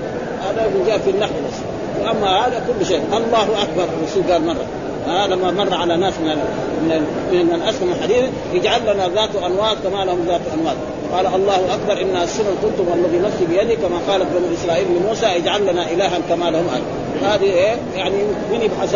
هذا 0.50 0.70
جاء 0.86 0.98
في 0.98 1.10
النحو 1.10 1.32
بس. 1.32 1.58
وأما 2.02 2.46
هذا 2.46 2.62
كل 2.66 2.86
شيء. 2.86 3.00
الله 3.16 3.62
أكبر. 3.62 3.84
الرسول 3.98 4.32
قال 4.32 4.46
مرة. 4.46 4.66
آه 5.08 5.26
لما 5.26 5.50
مر 5.50 5.74
على 5.74 5.96
ناس 5.96 6.14
من 6.14 6.36
من 6.82 7.00
من, 7.32 7.62
اسلموا 7.62 7.94
حديثا 8.02 8.28
يجعل 8.54 8.80
لنا 8.82 9.08
ذات 9.08 9.36
انواط 9.36 9.76
كما 9.84 10.04
لهم 10.04 10.24
ذات 10.28 10.40
انواط 10.54 10.76
قال 11.12 11.26
الله 11.26 11.74
أكبر. 11.74 12.02
ان 12.02 12.22
السنن 12.22 12.56
قلتم 12.62 12.88
والذي 12.90 13.18
نفسي 13.18 13.44
بيده 13.44 13.74
كما 13.74 13.98
قالت 14.08 14.26
بنو 14.34 14.54
إسرائيل 14.54 14.86
لموسى 14.96 15.26
اجعل 15.26 15.62
لنا 15.62 15.90
إلها 15.90 16.18
كما 16.28 16.50
لهم 16.50 16.66
اله 16.68 17.34
هذه 17.34 17.44
إيه؟ 17.44 17.76
يعني 17.96 18.16
من 18.52 18.60
يبحث 18.62 18.94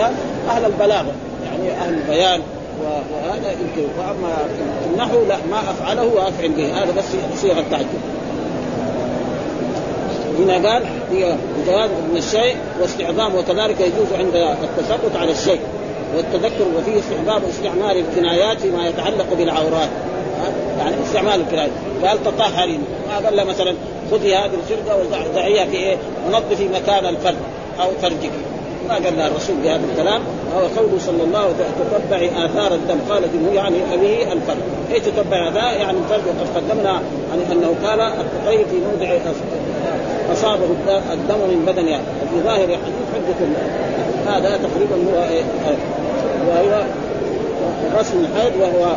أهل 0.50 0.64
البلاغه 0.64 1.12
يعني 1.44 1.70
أهل 1.80 1.94
البيان. 1.94 2.40
وهذا 2.82 3.50
يمكن. 3.50 3.88
وأما 3.98 4.36
النحو 4.92 5.24
لا. 5.28 5.36
ما 5.50 5.58
أفعله 5.70 6.04
وأفعل 6.04 6.48
به. 6.48 6.82
هذا 6.82 6.92
بس 6.98 7.04
صيغة 7.40 7.64
تعجب. 7.70 8.00
هنا 10.40 10.68
قال 10.68 10.83
هي 11.12 11.37
جواز 11.66 11.90
من 12.11 12.16
الشيء 12.16 12.57
واستعظام 12.81 13.35
وكذلك 13.35 13.81
يجوز 13.81 14.12
عند 14.18 14.57
التسلط 14.62 15.16
على 15.16 15.33
الشيء 15.33 15.61
والتذكر 16.16 16.64
وفيه 16.79 16.98
استحباب 16.98 17.42
استعمال 17.48 17.96
الكنايات 17.96 18.61
فيما 18.61 18.88
يتعلق 18.88 19.26
بالعورات. 19.38 19.88
يعني 20.79 20.94
استعمال 21.05 21.40
الكنايات. 21.40 21.70
قال 22.05 22.24
تطهري 22.24 22.79
ما 23.09 23.29
قال 23.29 23.46
مثلا 23.46 23.74
خذي 24.11 24.35
هذه 24.35 24.50
الخرقه 24.55 24.98
وضعيها 25.31 25.64
في 25.64 25.76
إيه؟ 25.76 25.96
نظفي 26.33 26.68
مكان 26.68 27.07
الفرد 27.07 27.37
أو 27.81 27.90
فرجك. 28.03 28.31
ما 28.88 28.94
قال 28.94 29.16
لها 29.16 29.26
الرسول 29.26 29.57
بهذا 29.64 29.81
الكلام. 29.92 30.20
هو 30.55 30.61
قوله 30.61 30.98
صلى 31.07 31.22
الله 31.22 31.38
عليه 31.38 31.55
وسلم 31.55 32.00
تتبع 32.09 32.44
آثار 32.44 32.74
الدم. 32.74 32.98
قال 33.11 33.24
انه 33.24 33.53
يعني 33.55 33.76
به 33.96 34.33
الفرد 34.33 34.62
اي 34.92 35.00
تتبع 35.00 35.48
آثار؟ 35.48 35.81
يعني 35.81 35.98
الفرد 35.98 36.22
وقد 36.26 36.57
قدمنا 36.57 37.00
أنه 37.53 37.74
قال 37.85 38.00
التطيب 38.00 38.66
في 38.66 38.76
موضع 38.76 39.16
أصابه 40.32 40.64
الدم 41.12 41.38
من 41.38 41.64
بدنها 41.66 42.00
وفي 42.22 42.44
ظاهر 42.44 42.64
الحديث 42.64 43.06
حجه 43.14 43.46
هذا 44.32 44.56
تقريبا 44.56 44.96
هو 45.10 45.22
إيه؟ 45.22 45.42
وهو 46.48 46.82
رسم 47.98 48.20
الحيض 48.20 48.52
وهو 48.60 48.94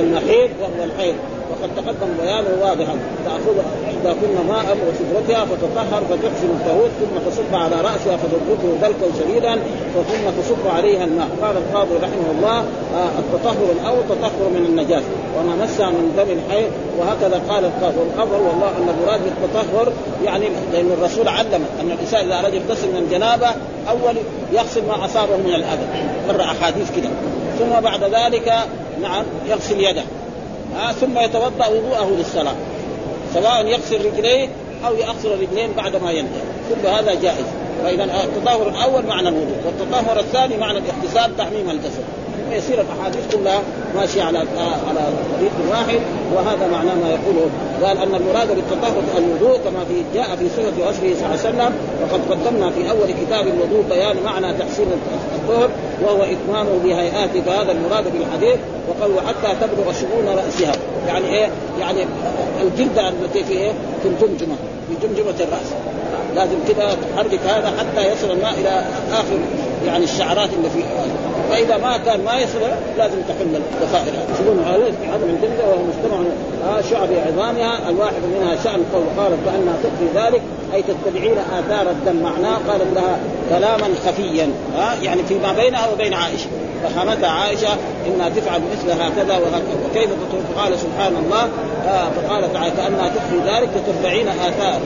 المحيض 0.00 0.50
وهو 0.60 0.84
الحيض 0.84 1.14
وقد 1.60 1.70
تقدم 1.76 2.10
بيانه 2.22 2.50
واضحا. 2.62 2.94
تاخذ 3.24 3.56
احداكن 3.88 4.46
ماء 4.48 4.76
وسدرتها 4.88 5.44
فتطهر 5.44 6.02
فتحسن 6.10 6.46
الطهور 6.46 6.88
ثم 7.00 7.30
تصب 7.30 7.54
على 7.54 7.76
رأسها 7.76 8.16
فتدلكه 8.16 8.70
دلكا 8.82 9.06
شديدا 9.20 9.54
ثم 9.94 10.42
تصب 10.42 10.76
عليها 10.76 11.04
الماء. 11.04 11.28
قال 11.42 11.56
القاضي 11.56 11.94
رحمه 11.94 12.30
الله 12.38 12.58
آه 12.94 13.10
التطهر 13.18 13.68
الأول 13.80 14.02
تطهر 14.08 14.48
من 14.54 14.66
النجاسه 14.68 15.12
وما 15.38 15.64
مس 15.64 15.80
من 15.80 16.12
دم 16.16 16.32
الحيض 16.38 16.70
وهكذا 16.98 17.42
قال 17.48 17.64
القاضي 17.64 17.96
والافضل 17.98 18.40
والله 18.46 18.68
أن 18.68 18.88
المراد 18.88 19.20
بالتطهر 19.24 19.92
يعني 20.24 20.44
لأن 20.72 20.90
الرسول 20.98 21.28
علم 21.28 21.64
أن 21.80 21.90
الإنسان 21.90 22.26
إذا 22.26 22.38
أراد 22.38 22.54
يغتسل 22.54 22.88
من 22.88 22.96
الجنابة 22.96 23.46
أول 23.88 24.16
يغسل 24.52 24.86
ما 24.86 25.04
أصابه 25.04 25.36
من 25.36 25.54
الأذى. 25.54 25.86
مر 26.28 26.40
أحاديث 26.40 26.90
كده. 26.96 27.08
ثم 27.58 27.80
بعد 27.80 28.04
ذلك 28.04 28.52
نعم 29.02 29.24
يغسل 29.48 29.80
يده. 29.80 30.02
آه 30.76 30.92
ثم 30.92 31.18
يتوضأ 31.18 31.66
وضوءه 31.66 32.10
للصلاة 32.18 32.54
سواء 33.34 33.66
يغسل 33.66 34.06
رجليه 34.06 34.48
أو 34.86 34.94
يغسل 34.94 35.32
الرجلين 35.32 35.72
بعد 35.72 35.96
ما 35.96 36.10
ينتهي. 36.10 36.42
كل 36.68 36.88
هذا 36.88 37.14
جائز. 37.14 37.46
فاذا 37.82 38.04
التطهر 38.04 38.68
الأول 38.68 39.06
معنى 39.06 39.28
الوضوء 39.28 39.56
والتطهر 39.66 40.20
الثاني 40.20 40.56
معنى 40.56 40.78
الاغتسال 40.78 41.36
تعميم 41.36 41.70
الجسد. 41.70 42.04
يصير 42.52 42.80
الأحاديث 42.80 43.34
كلها 43.34 43.60
ماشية 43.96 44.22
على 44.22 44.38
على 44.88 45.00
طريق 45.36 45.52
واحد 45.70 46.00
وهذا 46.34 46.66
معناه 46.72 46.94
ما 46.94 47.08
يقوله 47.08 47.46
قال 47.82 47.98
أن 47.98 48.14
المراد 48.14 48.48
بالتطهر 48.48 49.02
الوضوء 49.18 49.58
كما 49.58 49.84
في 49.84 50.04
جاء 50.14 50.36
في 50.36 50.48
صفه 50.48 50.88
وصفه 50.88 51.14
صلى 51.14 51.26
الله 51.26 51.26
عليه 51.28 51.40
وسلم 51.40 51.72
وقد 52.02 52.20
قدمنا 52.30 52.70
في 52.70 52.90
أول 52.90 53.12
كتاب 53.26 53.46
الوضوء 53.46 53.84
بيان 53.90 54.16
معنى 54.24 54.54
تحسين 54.58 54.86
الطهر 55.34 55.70
وهو 56.02 56.22
اتمامه 56.22 56.78
بهيئاته 56.84 57.42
فهذا 57.46 57.72
المراد 57.72 58.04
بالحديث 58.12 58.58
وقال 58.88 59.12
حتى 59.28 59.56
تبلغ 59.60 59.92
شؤون 59.92 60.28
رأسها 60.28 60.72
يعني 61.08 61.26
إيه؟ 61.26 61.48
يعني 61.80 62.06
الجلده 62.62 63.08
التي 63.08 63.44
في 63.44 63.52
إيه؟ 63.52 63.72
في 64.02 64.08
الجمجمة 64.08 64.54
في 64.88 65.06
جمجمة 65.06 65.34
الرأس 65.40 65.72
لازم 66.36 66.56
كذا 66.68 66.96
تحرك 67.14 67.40
هذا 67.48 67.72
حتى 67.78 68.12
يصل 68.12 68.30
الماء 68.30 68.54
إلى 68.60 68.84
آخر 69.12 69.38
يعني 69.86 70.04
الشعرات 70.04 70.50
اللي 70.58 70.70
في 70.70 70.82
فإذا 71.50 71.76
ما 71.76 71.96
كان 71.96 72.24
ما 72.24 72.38
يصل 72.38 72.60
لازم 72.98 73.18
تحل 73.28 73.56
الضفائر 73.56 74.12
يقولون 74.14 74.64
هذا 74.64 75.24
من 75.24 75.38
الجلده 75.42 75.64
وهو 75.68 75.82
مجتمع 75.82 76.18
شعب 76.90 77.08
عظامها. 77.26 77.88
الواحد 77.88 78.22
منها 78.34 78.56
شأن 78.64 78.84
قول 78.92 79.04
قالت 79.18 79.38
فانها 79.46 79.76
تخفي 79.82 80.08
ذلك 80.14 80.42
أي 80.74 80.82
تتبعين 80.82 81.38
آثار 81.38 81.90
الدم 81.90 82.22
معناه. 82.22 82.58
قالت 82.68 82.94
لها 82.94 83.18
كلاما 83.50 83.94
خفيا. 84.06 84.50
ها؟ 84.76 84.94
يعني 85.02 85.22
فيما 85.22 85.52
بينها 85.52 85.88
وبين 85.92 86.14
عائشة. 86.14 86.48
فخامتها 86.84 87.30
عائشة 87.30 87.68
إنها 88.06 88.28
تفعل 88.28 88.60
مثل 88.72 88.90
هكذا 88.90 89.38
وكيف 89.84 90.10
قال 90.56 90.78
سبحان 90.78 91.16
الله. 91.16 91.48
فقالت 92.16 92.52
كانها 92.76 93.08
تخفي 93.08 93.38
ذلك 93.46 93.68
تتبعين 93.86 94.28
آثار. 94.28 94.80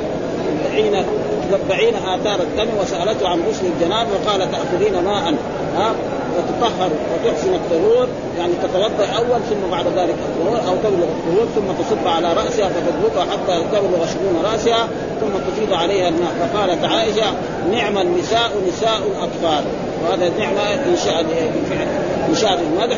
تتبعين 0.45 1.05
تتبعين 1.51 1.95
آثار 1.95 2.41
الدم 2.43 2.69
وسألته 2.81 3.29
عن 3.29 3.43
غسل 3.49 3.67
الجناب 3.67 4.07
وقال 4.13 4.51
تأخذين 4.51 5.05
ماء 5.05 5.35
ها؟ 5.77 5.95
وتطهر 6.37 6.91
وتحسن 7.15 7.55
الطهور. 7.55 8.09
يعني 8.39 8.53
تتوضأ 8.63 9.07
أول 9.17 9.41
ثم 9.51 9.71
بعد 9.71 9.87
ذلك 9.87 10.15
الطهور 10.29 10.59
أو 10.69 10.77
تبلغ 10.77 11.09
الطهور 11.17 11.47
ثم 11.55 11.83
تصب 11.83 12.09
على 12.09 12.33
رأسها 12.33 12.69
فتضبطها 12.69 13.23
حتى 13.23 13.63
تبلغ 13.73 14.07
شؤون 14.07 14.45
رأسها 14.53 14.89
ثم 15.21 15.51
تفيض 15.51 15.73
عليها 15.73 16.09
الماء. 16.09 16.33
فقالت 16.41 16.85
عائشة 16.85 17.27
نعم 17.73 17.99
النساء 17.99 18.51
نساء 18.69 18.99
الأطفال. 18.99 19.65
وهذا 20.05 20.31
نعمة 20.39 20.75
انشاء 20.93 21.25
انشاء 22.31 22.61
المدح. 22.61 22.97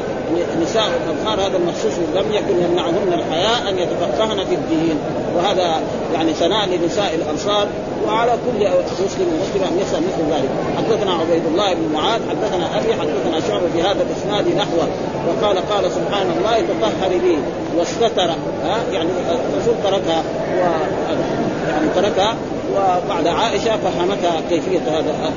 نساء 0.63 0.85
الأطفال 0.87 1.41
هذا 1.47 1.57
المخصوص 1.57 1.93
لم 2.15 2.33
يكن 2.33 2.65
يمنعهن 2.65 3.13
الحياء 3.13 3.69
أن 3.69 3.79
يتفقهن 3.79 4.45
في 4.45 4.55
الدين 4.55 4.99
وهذا 5.37 5.81
يعني 6.15 6.33
ثناء 6.33 6.69
لنساء 6.69 7.15
الأنصار. 7.15 7.69
وعلى 8.07 8.31
كل 8.31 8.67
مسلم 9.07 9.29
ومسلم 9.33 9.63
أن 9.73 9.79
يسأل 9.81 10.01
مثل 10.01 10.35
ذلك. 10.35 10.51
حدثنا 10.77 11.13
عبيد 11.13 11.43
الله 11.47 11.75
بن 11.75 11.93
معاذ 11.95 12.21
حدثنا 12.31 12.79
أبي 12.79 12.95
حدثنا 12.95 13.49
شعبة 13.49 13.69
في 13.75 13.83
هذا 13.83 14.03
الإسناد 14.03 14.57
نحوه. 14.57 14.89
وقال 15.27 15.59
قال 15.69 15.91
سبحان 15.91 16.27
الله 16.39 16.61
تطهر 16.61 17.19
بي 17.19 17.39
واستتر 17.79 18.31
ها 18.65 18.79
يعني 18.93 19.09
الرسول 19.53 19.75
تركها 19.85 20.23
و 20.55 20.61
يعني 21.69 21.89
تركها 21.95 22.35
وبعد 22.75 23.27
عائشة 23.27 23.77
فهمتها 23.77 24.41
كيفية 24.51 24.79
هذا 24.79 25.33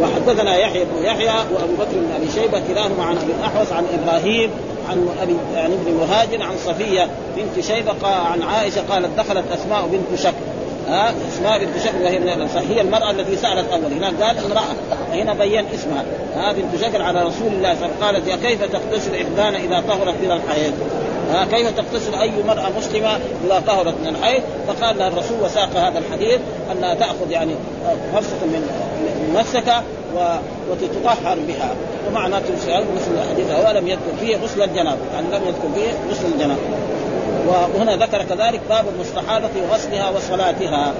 وحدثنا 0.00 0.56
يحيى 0.56 0.84
بن 0.84 1.04
يحيى 1.04 1.34
وأبو 1.54 1.74
بكر 1.78 1.92
بن 1.92 2.12
أبي 2.16 2.30
شيبة 2.34 2.62
كلاهما 2.68 3.04
عن 3.04 3.18
أبي 3.18 3.32
الأحوص 3.38 3.72
عن 3.72 3.84
إبراهيم 4.02 4.50
عن 4.90 5.08
أبي 5.22 5.36
عن 5.56 5.72
ابن 5.72 5.94
مهاجر 6.00 6.42
عن 6.42 6.52
صفية 6.66 7.08
بنت 7.36 7.64
شيبة 7.64 8.06
عن 8.06 8.42
عائشة 8.42 8.82
قالت 8.90 9.18
دخلت 9.18 9.44
أسماء 9.52 9.88
بنت 9.92 10.20
شك 10.20 10.34
ها 10.88 11.14
اسماء 11.28 11.58
بنت 11.58 11.78
شكل 11.84 12.02
وهي 12.02 12.18
من 12.18 12.48
هي 12.68 12.80
المرأة 12.80 13.10
التي 13.10 13.36
سألت 13.36 13.72
أول. 13.72 13.92
هناك 13.92 14.22
قال 14.22 14.38
امرأة. 14.38 14.62
هنا 15.12 15.34
بين 15.34 15.64
اسمها. 15.74 16.04
ها 16.36 16.52
بنت 16.52 16.82
شكل 16.82 17.02
على 17.02 17.22
رسول 17.22 17.52
الله 17.52 17.74
صلى 17.74 17.86
الله 17.86 18.06
عليه 18.06 18.18
وسلم. 18.18 18.32
قالت 18.32 18.46
كيف 18.46 18.62
تغتسل 18.62 19.14
إحدانا 19.14 19.58
إذا 19.58 19.84
طهرت 19.88 20.14
من 20.22 20.30
الحيض؟ 20.30 20.74
ها 21.32 21.44
كيف 21.44 21.68
تغتسل 21.76 22.14
أي 22.14 22.30
مرأة 22.46 22.68
مسلمة 22.78 23.18
إذا 23.46 23.62
طهرت 23.66 23.94
من 24.00 24.06
الحيض؟ 24.06 24.42
فقال 24.68 24.98
لها 24.98 25.08
الرسول 25.08 25.40
وساق 25.42 25.76
هذا 25.76 25.98
الحديث 25.98 26.40
أنها 26.72 26.94
تأخذ 26.94 27.30
يعني 27.30 27.54
فرصه 28.12 28.46
من 28.46 28.68
مسكه 29.34 29.82
وتطهر 30.70 31.38
بها. 31.48 31.74
ومعنى 32.08 32.34
تمسك 32.34 32.68
مثل 32.68 33.10
الحديث 33.24 33.66
ولم 33.66 33.88
يذكر 33.88 34.12
فيه 34.20 34.36
غسل 34.36 34.62
الجنابه 34.62 34.98
يعني 35.14 35.26
لم 35.26 35.42
يذكر 35.46 35.68
فيه 35.74 36.10
غسل 36.10 36.26
الجنابه 36.34 36.60
وهنا 37.46 37.96
ذكر 37.96 38.22
كذلك 38.22 38.60
باب 38.68 38.84
المستحاضة 38.94 39.48
غسلها 39.72 40.10
وصلاتها. 40.10 40.94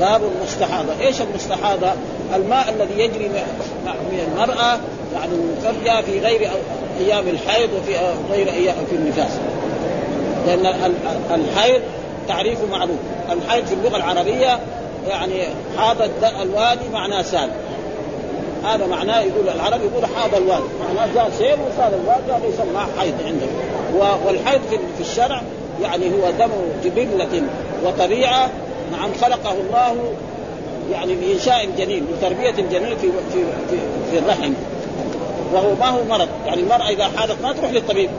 باب 0.00 0.20
المستحاضة. 0.36 0.92
إيش 1.00 1.20
المستحاضة؟ 1.20 1.92
الماء 2.34 2.68
الذي 2.68 3.00
يجري 3.00 3.28
من 3.28 4.20
المرأة 4.32 4.78
يعني 5.14 5.32
فرجها 5.62 6.00
في 6.00 6.20
غير 6.20 6.50
أيام 7.00 7.28
الحيض 7.28 7.68
وفي 7.72 7.94
غير 8.30 8.52
أيام 8.52 8.76
في 8.90 8.96
النفاس. 8.96 9.30
لأن 10.46 10.92
الحيض 11.34 11.80
تعريفه 12.28 12.66
معروف. 12.66 12.98
الحيض 13.30 13.66
في 13.66 13.74
اللغة 13.74 13.96
العربية 13.96 14.58
يعني 15.08 15.42
حاض 15.78 15.96
الوادي 16.42 16.88
معناه 16.92 17.22
سال. 17.22 17.50
هذا 18.64 18.86
معناه 18.86 19.20
يقول 19.20 19.48
العرب 19.48 19.80
يقول 19.80 20.06
حاض 20.16 20.34
الوادي. 20.34 20.64
معناه 20.88 21.14
جاء 21.14 21.30
سيل 21.38 21.56
وصار 21.60 21.92
الوادي 22.02 22.32
هذا 22.32 22.54
يسمى 22.54 22.86
حيض 22.98 23.14
عندهم. 23.26 23.50
والحيض 24.26 24.60
في 24.70 25.00
الشرع 25.00 25.42
يعني 25.82 26.06
هو 26.06 26.30
دم 26.38 26.50
جبلة 26.84 27.42
وطبيعة 27.84 28.50
نعم 28.92 29.10
خلقه 29.20 29.52
الله 29.52 30.12
يعني 30.92 31.14
بإنشاء 31.14 31.64
الجنين 31.64 32.06
بتربية 32.06 32.50
الجنين 32.50 32.96
في 32.96 33.10
في 33.32 33.44
في, 33.70 33.76
في 34.10 34.18
الرحم. 34.18 34.52
وهو 35.52 35.74
ما 35.74 35.88
هو 35.88 36.04
مرض 36.04 36.28
يعني 36.46 36.60
المرأة 36.60 36.88
إذا 36.88 37.10
حادت 37.16 37.42
ما 37.42 37.52
تروح 37.52 37.70
للطبيب 37.70 38.10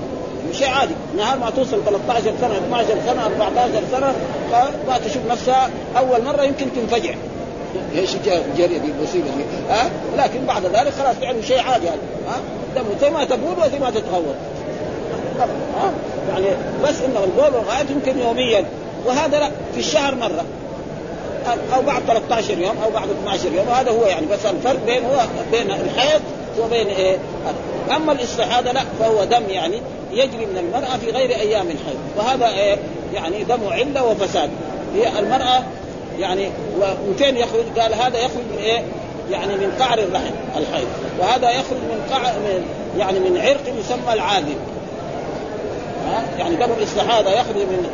شيء 0.53 0.69
عادي. 0.69 0.93
نهار 1.17 1.39
ما 1.39 1.49
توصل 1.49 1.83
13 1.85 2.33
سنة 2.41 2.57
12 2.57 2.87
سنة 3.05 3.25
14 3.25 3.71
سنة 3.91 4.13
ما 4.87 4.97
تشوف 4.97 5.21
نفسها 5.29 5.69
أول 5.97 6.23
مرة 6.23 6.43
يمكن 6.43 6.65
تنفجع. 6.75 7.13
إيش 7.95 8.15
جري 8.57 8.79
دي 8.79 8.91
المصيبه 8.97 9.25
دي؟ 9.25 9.43
ها؟ 9.69 9.89
لكن 10.17 10.45
بعد 10.45 10.65
ذلك 10.65 10.93
خلاص 10.99 11.15
فعلا 11.15 11.41
شيء 11.41 11.61
عادي 11.61 11.87
هذا 11.87 11.97
ها؟ 12.27 12.35
أه؟ 12.77 12.81
دم 12.81 13.13
ما 13.13 13.23
تبول 13.23 13.65
وزي 13.65 13.79
ما 13.79 13.89
تتغوط 13.89 14.35
يعني 16.29 16.45
بس 16.83 17.01
انه 17.01 17.23
البول 17.23 17.55
والغائط 17.59 17.89
يمكن 17.89 18.19
يوميا. 18.19 18.65
وهذا 19.05 19.39
لا 19.39 19.49
في 19.73 19.79
الشهر 19.79 20.15
مرة. 20.15 20.45
أو 21.75 21.81
بعد 21.81 22.01
13 22.07 22.57
يوم 22.57 22.75
أو 22.83 22.91
بعد 22.91 23.09
12 23.09 23.53
يوم. 23.53 23.67
وهذا 23.67 23.91
هو 23.91 24.05
يعني 24.05 24.25
بس 24.25 24.45
الفرق 24.45 24.85
بين 24.85 25.05
هو 25.05 25.25
بين 25.51 25.71
الحيض 25.71 26.21
وبين 26.59 26.87
إيه؟ 26.87 27.17
أما 27.95 28.11
الاستحاضة 28.11 28.71
لا 28.71 28.83
فهو 28.99 29.23
دم 29.23 29.49
يعني 29.49 29.81
يجري 30.11 30.45
من 30.45 30.57
المرأة 30.57 30.97
في 30.97 31.11
غير 31.11 31.29
أيام 31.29 31.67
الحيض. 31.67 31.99
وهذا 32.17 32.47
إيه؟ 32.47 32.77
يعني 33.13 33.43
دم 33.43 33.67
علة 33.69 34.05
وفساد. 34.05 34.49
هي 34.95 35.19
المرأة 35.19 35.63
يعني 36.19 36.49
وفين 37.09 37.37
يخرج؟ 37.37 37.79
قال 37.79 37.93
هذا 37.93 38.17
يخرج 38.17 38.43
من 38.51 38.59
إيه؟ 38.63 38.83
يعني 39.31 39.53
من 39.53 39.71
قعر 39.79 39.99
الرحم 39.99 40.33
الحيض. 40.57 40.87
وهذا 41.19 41.51
يخرج 41.51 41.77
من 41.77 42.07
قعر 42.11 42.33
من 42.33 42.65
يعني 42.97 43.19
من 43.19 43.37
عرق 43.37 43.79
يسمى 43.79 44.13
العاذب 44.13 44.57
ها 44.57 44.78
يعني 46.39 46.55
دم 46.55 46.71
الاستحاضة 46.77 47.31
يخرج 47.31 47.55
من 47.55 47.89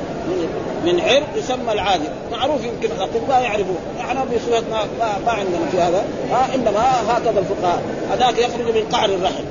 من 0.86 1.00
عرق 1.00 1.28
يسمى 1.36 1.72
العادل 1.72 2.10
معروف 2.32 2.64
يمكن 2.64 2.96
الاطباء 2.96 3.42
يعرفون 3.42 3.78
نحن 4.00 4.18
بصورتنا 4.18 4.86
ما, 5.00 5.18
ما 5.26 5.32
عندنا 5.32 5.70
في 5.72 5.78
هذا. 5.78 6.06
ها؟ 6.32 6.56
إنما 6.56 6.84
هكذا 7.08 7.40
الفقهاء. 7.40 7.82
هذاك 8.12 8.38
يخرج 8.38 8.76
من 8.76 8.90
قعر 8.92 9.10
الرحم. 9.10 9.44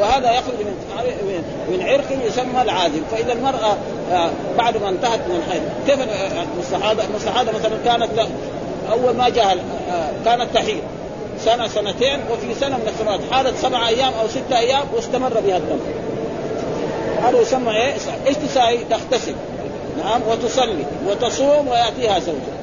وهذا 0.00 0.32
يخرج 0.32 0.54
من 0.60 1.44
من 1.68 1.82
عرق 1.82 2.26
يسمى 2.26 2.62
العادل 2.62 3.02
فإذا 3.10 3.32
المرأة 3.32 3.76
آه، 4.12 4.30
بعد 4.58 4.76
ما 4.76 4.88
انتهت 4.88 5.20
من 5.28 5.42
الحيض 5.46 5.62
كيف 5.86 5.98
المستحاضه 6.56 7.04
المستحاضه 7.04 7.52
مثلا 7.52 7.76
كانت 7.84 8.28
أول 8.92 9.16
ما 9.16 9.28
جاء 9.28 9.56
آه، 9.90 10.10
كانت 10.24 10.54
تحيض. 10.54 10.80
سنة 11.38 11.68
سنتين 11.68 12.20
وفي 12.32 12.54
سنة 12.60 12.76
من 12.76 12.88
السنوات 12.88 13.20
حالت 13.30 13.58
سبع 13.58 13.88
أيام 13.88 14.12
أو 14.20 14.28
ستة 14.28 14.58
أيام 14.58 14.82
واستمر 14.94 15.40
بها 15.40 15.56
الدم. 15.56 15.78
هذا 17.22 17.40
يسمى 17.40 17.76
إيه؟ 17.76 17.94
إيش 18.26 18.36
تساوي؟ 18.36 18.78
تغتسل 18.90 19.34
نعم 19.98 20.20
وتصلي 20.30 20.84
وتصوم 21.08 21.68
ويأتيها 21.68 22.18
زوجها 22.18 22.62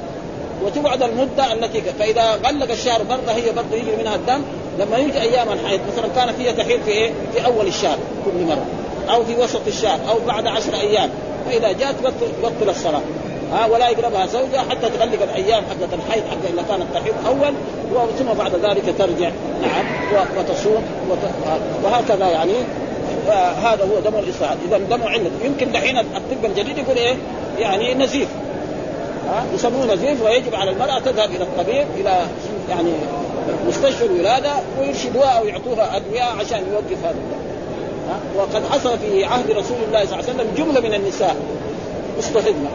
وتبعد 0.64 1.02
المدة 1.02 1.52
التي 1.52 1.82
فإذا 1.98 2.38
غلق 2.46 2.70
الشهر 2.70 3.02
برضه 3.02 3.32
هي 3.32 3.52
برضه 3.52 3.76
يجري 3.76 3.96
منها 3.96 4.14
الدم 4.14 4.42
لما 4.78 4.98
يجي 4.98 5.20
أيام 5.20 5.52
الحيض 5.52 5.80
مثلا 5.92 6.08
كانت 6.16 6.40
هي 6.40 6.52
تحيض 6.52 6.80
في 6.82 6.90
إيه؟ 6.90 7.10
في 7.32 7.46
أول 7.46 7.66
الشهر 7.66 7.98
كل 8.24 8.44
مرة 8.44 8.66
أو 9.10 9.24
في 9.24 9.34
وسط 9.34 9.66
الشهر 9.66 9.98
أو 10.08 10.18
بعد 10.26 10.46
عشر 10.46 10.74
أيام 10.74 11.10
فإذا 11.46 11.72
جاءت 11.72 11.94
تبطل 12.42 12.70
الصلاه 12.70 13.00
ها 13.52 13.66
ولا 13.66 13.88
يقربها 13.88 14.26
زوجها 14.26 14.60
حتى 14.70 14.88
تغلق 14.88 15.22
الأيام 15.22 15.64
حقت 15.64 15.94
الحيض 15.94 16.22
حق 16.30 16.52
إذا 16.52 16.62
كانت 16.68 16.86
تحيض 16.94 17.14
أول 17.26 17.52
ثم 18.18 18.32
بعد 18.38 18.54
ذلك 18.54 18.94
ترجع 18.98 19.30
نعم 19.62 19.84
وتصوم 20.38 20.82
وهكذا 21.84 22.28
يعني 22.28 22.52
هذا 23.62 23.84
هو 23.84 24.00
دم 24.00 24.18
الاصابه 24.18 24.60
إذا 24.68 24.78
دم 24.78 25.02
علة 25.02 25.30
يمكن 25.44 25.72
دحين 25.72 25.98
الطب 25.98 26.44
الجديد 26.44 26.78
يقول 26.78 26.96
إيه؟ 26.96 27.16
يعني 27.58 27.94
نزيف. 27.94 28.28
ها؟ 29.28 29.44
يسموه 29.54 29.94
نزيف 29.94 30.22
ويجب 30.22 30.54
على 30.54 30.70
المرأة 30.70 30.98
تذهب 30.98 31.30
إلى 31.30 31.44
الطبيب 31.44 31.86
إلى 31.96 32.26
يعني 32.68 32.92
مستشفى 33.68 34.06
الولادة 34.06 34.52
ويرشدوها 34.80 35.28
أو 35.28 35.44
يعطوها 35.46 35.96
أدوية 35.96 36.22
عشان 36.22 36.58
يوقف 36.72 37.04
هذا. 37.04 37.18
وقد 38.36 38.62
حصل 38.70 38.98
في 38.98 39.24
عهد 39.24 39.50
رسول 39.50 39.76
الله 39.88 40.04
صلى 40.04 40.18
الله 40.18 40.24
عليه 40.28 40.34
وسلم 40.34 40.46
جملة 40.56 40.80
من 40.80 40.94
النساء 40.94 41.36
استفدنا. 42.18 42.70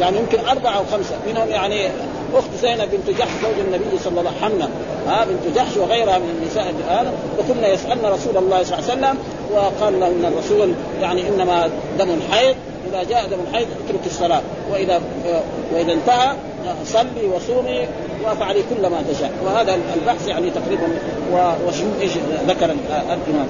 يعني 0.00 0.18
يمكن 0.18 0.38
أربعة 0.48 0.76
أو 0.76 0.84
خمسة. 0.92 1.14
منهم 1.26 1.48
يعني 1.48 1.88
أخت 2.34 2.48
زينب 2.62 2.88
بنت 2.90 3.18
جحش 3.18 3.30
زوج 3.42 3.66
النبي 3.66 3.98
صلى 4.04 4.20
الله 4.20 4.32
عليه 4.42 4.54
وسلم. 4.54 4.70
ها؟ 5.08 5.24
بنت 5.24 5.56
جحش 5.56 5.76
وغيرها 5.76 6.18
من 6.18 6.38
النساء 6.40 6.74
هذا 6.88 7.12
وكنا 7.38 7.68
يسألن 7.68 8.06
رسول 8.06 8.36
الله 8.36 8.62
صلى 8.62 8.78
الله 8.78 8.90
عليه 8.90 8.92
وسلم 8.92 9.18
وقال 9.52 10.00
له 10.00 10.06
إن 10.06 10.32
الرسول 10.32 10.72
يعني 11.00 11.28
إنما 11.28 11.70
دم 11.98 12.08
الحيض 12.10 12.56
إذا 12.90 13.02
جاء 13.02 13.28
دم 13.28 13.38
الحيض 13.50 13.66
اترك 13.84 14.06
الصلاة. 14.06 14.40
وإذا 14.72 15.00
وإذا 15.72 15.92
انتهى 15.92 16.32
صلي 16.84 17.26
وصومي 17.36 17.86
وافعلي 18.24 18.62
كل 18.62 18.86
ما 18.86 19.02
تشاء. 19.12 19.32
وهذا 19.44 19.78
البحث 19.94 20.28
يعني 20.28 20.50
تقريبا 20.50 20.88
وشو 21.66 21.84
إيش 22.00 22.12
ذكر 22.48 22.64
الإمام 22.64 23.46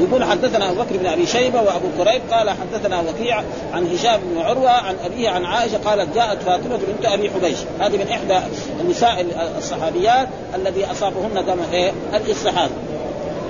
يقول 0.00 0.24
حدثنا 0.24 0.70
أبو 0.70 0.82
بكر 0.82 0.96
بن 0.96 1.06
أبي 1.06 1.26
شيبة 1.26 1.62
وأبو 1.62 1.86
كريب 1.98 2.22
قال 2.30 2.50
حدثنا 2.50 3.00
وكيع 3.00 3.42
عن 3.72 3.86
هشام 3.86 4.20
بن 4.20 4.40
عروة 4.40 4.70
عن 4.70 4.94
أبيه 5.04 5.28
عن 5.28 5.44
عائشة 5.44 5.78
قالت 5.84 6.14
جاءت 6.14 6.42
فاطمة 6.42 6.76
بنت 6.76 7.04
أبي 7.06 7.30
حبيش. 7.30 7.58
هذه 7.80 7.96
من 7.96 8.06
إحدى 8.12 8.46
النساء 8.80 9.26
الصحابيات 9.58 10.28
الذي 10.54 10.86
أصابهن 10.86 11.46
دم 11.46 11.58
إيه 11.72 11.92
الاستحاضه 12.14 12.70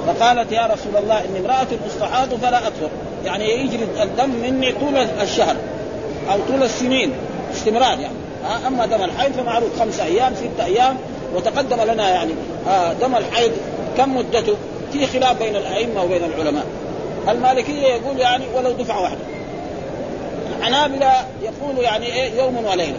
فقالت 0.06 0.52
يا 0.52 0.66
رسول 0.66 0.96
الله 1.02 1.24
إني 1.24 1.38
امرأة 1.38 1.66
استحاض 1.86 2.28
فلا 2.34 2.58
أطهر. 2.58 2.90
يعني 3.24 3.50
يجري 3.50 3.88
الدم 4.02 4.30
مني 4.30 4.72
طول 4.72 4.96
الشهر 4.96 5.56
أو 6.32 6.38
طول 6.48 6.62
السنين 6.62 7.12
استمرار 7.54 8.00
يعني. 8.00 8.14
أما 8.66 8.86
دم 8.86 9.04
الحيض 9.04 9.32
فمعروف 9.32 9.80
خمسة 9.80 10.04
أيام 10.04 10.34
ستة 10.34 10.64
أيام 10.64 10.96
وتقدم 11.34 11.80
لنا 11.92 12.08
يعني 12.08 12.32
دم 13.00 13.16
الحيض 13.16 13.52
كم 13.96 14.16
مدته؟ 14.16 14.56
في 14.92 15.06
خلاف 15.06 15.38
بين 15.38 15.56
الأئمة 15.56 16.02
وبين 16.02 16.24
العلماء. 16.24 16.64
المالكية 17.28 17.86
يقول 17.86 18.18
يعني 18.18 18.44
ولو 18.54 18.70
دفعه 18.72 19.02
واحدة 19.02 19.18
الحنابلة 20.58 21.12
يقول 21.42 21.84
يعني 21.84 22.06
إيه 22.06 22.40
يوم 22.40 22.64
وليلة. 22.64 22.98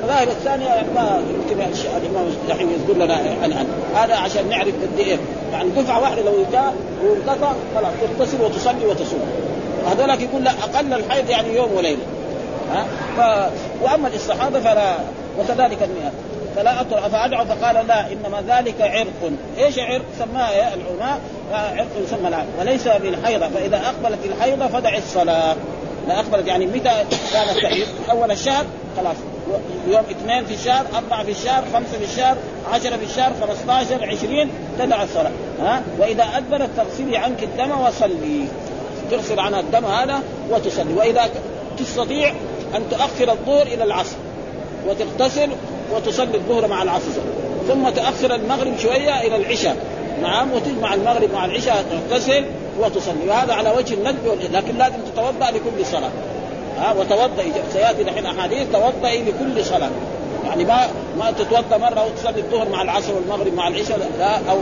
المذاهب 0.00 0.28
الثانية 0.28 0.66
يعني 0.66 0.88
ما 0.94 1.22
يمكن 1.30 1.62
الإمام 1.62 2.26
الحين 2.48 2.68
يقول 2.84 3.00
لنا 3.00 3.14
عن 3.14 3.66
هذا 3.94 4.16
عشان 4.16 4.48
نعرف 4.48 4.68
قد 4.68 4.98
إيه. 4.98 5.18
يعني 5.52 5.68
دفعة 5.70 6.00
واحدة 6.00 6.22
لو 6.22 6.32
جاء 6.52 6.74
وانقطع 7.04 7.52
خلاص 7.74 7.92
تغتسل 8.18 8.42
وتصلي 8.42 8.86
وتصوم. 8.86 9.20
هذولك 9.90 10.20
يقول 10.20 10.44
لا 10.44 10.50
أقل 10.50 10.92
الحيض 10.92 11.30
يعني 11.30 11.54
يوم 11.56 11.72
وليلة. 11.76 12.02
ها؟ 12.72 12.86
ف... 13.16 13.50
وأما 13.82 14.08
الإستحاضة 14.08 14.60
فلا 14.60 14.96
وكذلك 15.38 15.78
المئات 15.82 16.12
فلا 16.56 16.80
اطرح 16.80 17.06
فأدعو 17.06 17.44
فقال 17.44 17.86
لا 17.86 18.12
إنما 18.12 18.42
ذلك 18.48 18.74
عرق. 18.80 19.32
إيش 19.58 19.78
عرق؟ 19.78 20.04
سماها 20.18 20.74
العلماء 20.74 21.20
عرق 21.52 21.86
يسمى 22.04 22.28
العرق 22.28 22.46
وليس 22.60 22.88
بالحيضة. 22.88 23.48
فإذا 23.48 23.76
أقبلت 23.76 24.18
الحيضة 24.24 24.66
فدع 24.66 24.96
الصلاة. 24.96 25.56
لا 26.08 26.20
أقبلت 26.20 26.46
يعني 26.46 26.66
متى 26.66 27.04
كانت 27.32 27.58
تحيض 27.62 27.86
أول 28.10 28.30
الشهر. 28.30 28.64
خلاص. 28.96 29.16
يوم 29.88 30.04
اثنين 30.10 30.44
في 30.44 30.54
الشهر 30.54 30.86
أربعة 30.94 31.24
في 31.24 31.30
الشهر 31.30 31.64
خمسة 31.72 31.98
في 31.98 32.04
الشهر 32.04 32.36
عشرة 32.72 32.96
في 32.96 33.04
الشهر 33.04 33.32
15 33.40 34.04
20 34.04 34.50
تدع 34.78 35.02
الصلاة. 35.02 35.30
ها؟ 35.60 35.82
وإذا 35.98 36.24
أدبرت 36.36 36.70
تغسلي 36.76 37.16
عنك 37.16 37.42
الدم 37.42 37.80
وصلي. 37.80 38.44
تغسل 39.10 39.40
عنها 39.40 39.60
الدم 39.60 39.84
هذا 39.84 40.22
وتصلي. 40.50 40.94
وإذا 40.94 41.30
تستطيع 41.78 42.34
أن 42.76 42.82
تؤخر 42.90 43.32
الظهر 43.32 43.66
إلى 43.66 43.84
العصر 43.84 44.16
وتغتسل 44.88 45.50
وتصلي 45.94 46.34
الظهر 46.34 46.68
مع 46.68 46.82
العصر. 46.82 47.20
ثم 47.68 47.88
تأخر 47.88 48.34
المغرب 48.34 48.78
شوية 48.78 49.20
إلى 49.20 49.36
العشاء. 49.36 49.76
نعم 50.22 50.52
وتجمع 50.52 50.94
المغرب 50.94 51.32
مع 51.32 51.44
العشاء 51.44 51.84
تغتسل 51.90 52.44
وتصلي. 52.78 53.28
وهذا 53.28 53.54
على 53.54 53.70
وجه 53.70 53.94
الندب 53.94 54.38
لكن 54.52 54.78
لازم 54.78 54.96
تتوضأ 55.12 55.50
لكل 55.50 55.86
صلاة. 55.86 56.10
ها 56.78 56.92
وتوضئي 56.92 57.52
سياتي 57.72 58.02
دحين 58.02 58.26
أحاديث 58.26 58.66
توضئي 58.72 59.22
لكل 59.22 59.64
صلاة. 59.64 59.90
يعني 60.44 60.64
ما 60.64 60.86
ما 61.18 61.30
تتوضأ 61.30 61.76
مرة 61.78 62.06
وتصلي 62.06 62.40
الظهر 62.40 62.68
مع 62.68 62.82
العصر 62.82 63.14
والمغرب 63.14 63.54
مع 63.54 63.68
العشاء 63.68 63.98
لا 64.18 64.36
أو 64.50 64.58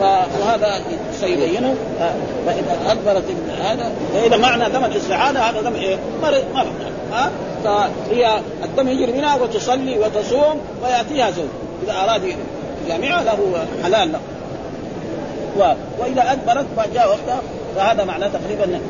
فهذا 0.00 0.80
سيبينه. 1.20 1.74
فاذا 2.46 2.78
ادبرت 2.90 3.24
هذا 3.62 3.92
فإذا 4.14 4.36
معنى 4.36 4.70
دم 4.70 4.84
الاستعاده 4.84 5.40
هذا 5.40 5.60
دم 5.60 5.74
إيه؟ 5.74 5.96
مرض 6.22 6.44
مرض. 6.54 6.72
ها 7.12 7.30
فهي 7.64 8.40
الدم 8.64 8.88
يجري 8.88 9.12
منها 9.12 9.34
وتصلي 9.34 9.98
وتصوم 9.98 10.60
ويأتيها 10.82 11.30
زوج. 11.30 11.48
إذا 11.84 11.92
أراد 11.92 12.36
جامعه 12.88 13.22
له 13.22 13.66
حلال 13.84 14.12
له. 14.12 14.20
وإذا 15.98 16.32
أدبرت 16.32 16.66
فجاء 16.76 17.08
وقتها 17.08 17.40
فهذا 17.76 18.04
معناه 18.04 18.28
تقريبا 18.28 18.80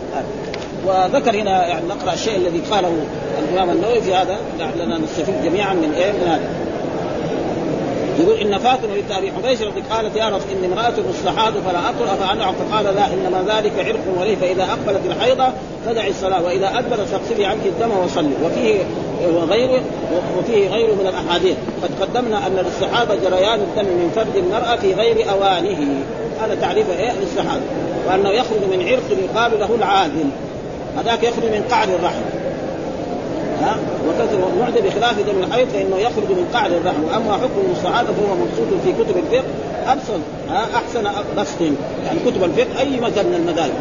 وذكر 0.87 1.37
هنا 1.37 1.66
يعني 1.66 1.87
نقرأ 1.89 2.12
الشيء 2.12 2.37
الذي 2.37 2.61
قاله 2.70 2.93
الإمام 3.39 3.70
النووي 3.70 4.01
في 4.01 4.14
هذا 4.14 4.37
لعلنا 4.59 4.99
نستفيد 4.99 5.35
جميعا 5.45 5.74
من 5.74 5.93
إيه؟ 5.95 6.12
من 6.12 6.28
هذا. 6.28 6.72
يقول 8.20 8.37
إن 8.37 8.59
فاطمة 8.59 8.95
بنت 8.95 9.12
أبي 9.12 9.33
حبيش 9.33 9.62
التي 9.62 9.80
قالت 9.91 10.16
يا 10.16 10.28
رب 10.28 10.41
إني 10.53 10.72
امرأة 10.72 10.93
مصلحات 11.09 11.53
فلا 11.53 11.78
أقرأ 11.78 12.14
فانعم 12.14 12.55
فقال 12.55 12.85
لا 12.85 13.07
إنما 13.07 13.45
ذلك 13.55 13.72
عرق 13.78 14.20
وليه 14.20 14.37
فإذا 14.37 14.62
أقبلت 14.62 15.01
الحيضه 15.07 15.49
فدعي 15.87 16.11
الصلاة. 16.11 16.43
وإذا 16.43 16.78
ادبرت 16.78 17.09
فاغسلي 17.09 17.45
عنك 17.45 17.66
الدم 17.66 17.91
وصلي. 18.05 18.33
وفيه 18.45 18.74
وغيره 19.35 19.83
وفيه 20.39 20.68
غيره 20.68 20.93
من 20.93 21.07
الأحاديث. 21.07 21.57
قد 21.83 21.91
قدمنا 22.01 22.47
أن 22.47 22.59
الاستحاضة 22.59 23.14
جريان 23.14 23.61
الدم 23.61 23.85
من 23.85 24.12
فرد 24.14 24.37
المرأة 24.37 24.76
في 24.76 24.95
غير 24.95 25.30
أوانه. 25.30 26.05
هذا 26.41 26.55
تعريف 26.55 26.87
إيه؟ 26.91 27.11
الاستحاضة. 27.11 27.62
وأنه 28.09 28.28
يخرج 28.28 28.61
من 28.72 28.89
عرق 28.89 29.18
يقال 29.24 29.61
له 29.61 29.74
العادل 29.74 30.24
هذاك 30.99 31.22
يخرج 31.22 31.45
من 31.45 31.64
قعر 31.70 31.88
الرحم. 31.88 32.22
ها؟ 33.62 33.76
وكثر 34.09 34.49
المعدة 34.55 34.80
بخلاف 34.80 35.18
دم 35.18 35.43
الحيض 35.43 35.68
فإنه 35.68 35.97
يخرج 35.97 36.28
من 36.30 36.49
قعر 36.55 36.66
الرحم. 36.66 37.05
وأما 37.05 37.32
حكم 37.32 37.61
المستعاذة 37.66 38.07
فهو 38.07 38.34
مبسوط 38.34 38.80
في 38.84 38.93
كتب 38.93 39.16
الفقه 39.16 39.45
أبسط. 39.86 40.20
ها؟ 40.51 40.66
أحسن 40.74 41.05
بسط. 41.36 41.61
يعني 42.07 42.18
كتب 42.26 42.45
الفقه 42.45 42.80
أي 42.80 43.01
مذهب 43.01 43.26
من 43.26 43.34
المذاهب. 43.34 43.72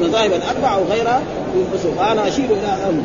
المذاهب 0.00 0.32
الأربعة 0.32 0.74
أو 0.74 0.84
غيرها 0.90 1.22
ينقصوا 1.56 1.94
فانا 1.98 2.28
أشير 2.28 2.44
إلى 2.44 2.88
أم 2.88 3.04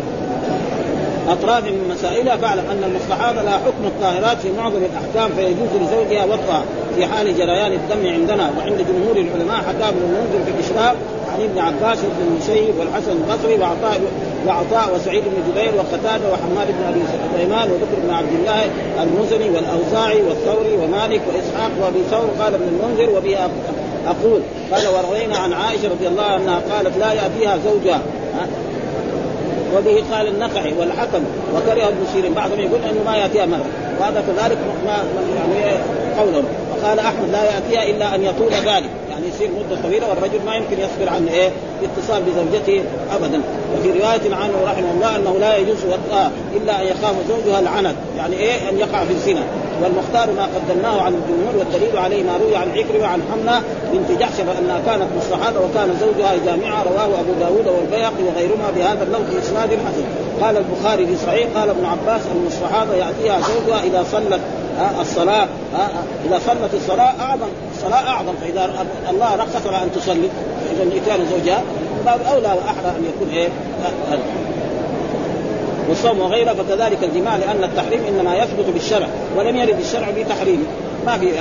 أطراف 1.29 1.63
من 1.63 1.95
مسائلها 1.95 2.37
فاعلم 2.37 2.63
أن 2.71 2.83
المستحاضة 2.83 3.41
لها 3.41 3.57
حكم 3.57 3.85
الطاهرات 3.85 4.37
في 4.37 4.51
معظم 4.57 4.77
الأحكام 4.77 5.35
فيجوز 5.35 5.69
لزوجها 5.81 6.25
وطئها 6.25 6.63
في 6.95 7.05
حال 7.05 7.37
جريان 7.37 7.71
الدم 7.71 8.07
عندنا 8.07 8.51
وعند 8.57 8.77
جمهور 8.77 9.17
العلماء 9.17 9.57
حكى 9.57 9.89
ابن 9.89 9.97
المنذر 9.97 10.45
في 10.45 10.51
الإشراف 10.51 10.95
عن 11.35 11.41
ابن 11.41 11.59
عباس 11.59 11.97
وابن 11.97 12.21
المسيب 12.27 12.75
والحسن 12.79 13.11
البصري 13.11 13.59
وعطاء 13.59 14.01
وعطاء 14.47 14.95
وسعيد 14.95 15.23
بن 15.23 15.51
جبير 15.51 15.71
وقتادة 15.77 16.31
وحماد 16.31 16.67
بن 16.67 16.83
أبي 16.87 17.01
سليمان 17.33 17.71
وبكر 17.71 17.99
بن 18.03 18.13
عبد 18.13 18.33
الله 18.39 18.63
المزني 19.03 19.49
والأوزاعي 19.49 20.21
والثوري 20.21 20.77
ومالك 20.77 21.21
وإسحاق 21.27 21.71
وأبي 21.81 21.99
ثور 22.11 22.29
قال 22.39 22.53
ابن 22.53 22.67
المنذر 22.67 23.17
وبه 23.17 23.37
أقول 24.07 24.41
قال 24.71 24.87
وروينا 24.87 25.37
عن 25.37 25.53
عائشة 25.53 25.89
رضي 25.89 26.07
الله 26.07 26.23
عنها 26.23 26.61
قالت 26.71 26.97
لا 26.97 27.13
يأتيها 27.13 27.57
زوجها. 27.65 28.01
وبه 29.77 30.03
قال 30.11 30.27
النخعي 30.27 30.73
والحكم 30.79 31.23
وكره 31.55 31.87
ابن 31.87 32.05
سيرين. 32.13 32.33
بعضهم 32.33 32.59
يقول 32.59 32.79
إنه 32.89 33.03
ما 33.05 33.17
يأتيها 33.17 33.45
مرة. 33.45 33.65
وهذا 33.99 34.23
كذلك 34.27 34.57
ما 34.85 34.97
يعني 35.35 35.77
قوله. 36.19 36.43
وقال 36.71 36.99
أحمد 36.99 37.29
لا 37.31 37.43
يأتيها 37.43 37.95
إلا 37.95 38.15
أن 38.15 38.23
يطول 38.23 38.51
ذلك. 38.51 38.89
يصير 39.27 39.49
مدة 39.49 39.81
طويلة 39.81 40.09
والرجل 40.09 40.39
ما 40.45 40.55
يمكن 40.55 40.79
يصبر 40.79 41.09
عن 41.09 41.27
إيه؟ 41.27 41.49
اتصال 41.83 42.23
بزوجته 42.23 42.83
ابدا. 43.15 43.41
وفي 43.73 43.89
رواية 43.99 44.35
عنه 44.35 44.53
رحمه 44.65 44.91
الله 44.91 45.15
أنه 45.15 45.37
لا 45.39 45.57
يجوز 45.57 45.77
إلا 46.55 46.81
أن 46.81 46.87
يخاف 46.87 47.15
زوجها 47.29 47.59
العنت 47.59 47.95
يعني 48.17 48.35
إيه؟ 48.35 48.69
أن 48.69 48.77
يقع 48.77 49.05
في 49.05 49.13
الزنا. 49.13 49.43
والمختار 49.83 50.31
ما 50.31 50.47
قدمناه 50.55 51.01
عن 51.01 51.13
الجمهور 51.13 51.55
والدليل 51.57 51.97
عليه 51.97 52.23
ما 52.23 52.37
روي 52.37 52.55
عن 52.55 52.69
عكرمة 52.71 53.03
وعن 53.03 53.21
حمنا 53.31 53.61
بنت 53.93 54.19
جحش 54.19 54.33
فانها 54.33 54.81
كانت 54.85 55.07
مستحاضه 55.17 55.59
وكان 55.59 55.97
زوجها 56.01 56.35
جامعة 56.45 56.83
رواه 56.83 57.19
أبو 57.19 57.33
داود 57.39 57.67
والبيهقي 57.67 58.23
وغيرهما 58.27 58.71
بهذا 58.75 59.03
اللفظ 59.03 59.37
اسناد 59.37 59.69
حسن. 59.69 60.05
قال 60.41 60.57
البخاري 60.57 61.07
في 61.07 61.15
صحيح 61.25 61.47
قال 61.55 61.69
ابن 61.69 61.85
عباس 61.85 62.21
المستحاضه 62.35 62.93
يأتيها 62.93 63.39
زوجها 63.39 63.83
إذا 63.83 64.05
صلت 64.11 64.41
الصلاة 65.01 65.47
إذا 66.25 66.39
صلت 66.47 66.73
الصلاة 66.73 67.13
أعظم 67.21 67.47
الصلاة 67.75 68.09
أعظم 68.09 68.33
فإذا 68.41 68.85
الله 69.09 69.35
رخص 69.35 69.65
لها 69.65 69.83
أن 69.83 69.91
تصلي 69.95 70.29
فإذا 70.65 70.97
إتيان 70.97 71.27
زوجها 71.31 71.61
باب 72.05 72.21
أولى 72.21 72.47
وأحرى 72.47 72.95
أن 72.97 73.05
يكون 73.15 73.29
إيه؟ 73.29 73.47
والصوم 75.89 76.19
وغيره 76.19 76.53
فكذلك 76.53 77.03
الجماع 77.03 77.35
لأن 77.35 77.63
التحريم 77.63 78.01
إنما 78.09 78.35
يثبت 78.35 78.65
بالشرع 78.73 79.07
ولم 79.37 79.55
يرد 79.55 79.79
الشرع 79.79 80.09
بتحريمه 80.09 80.65
ما 81.05 81.17
في 81.17 81.31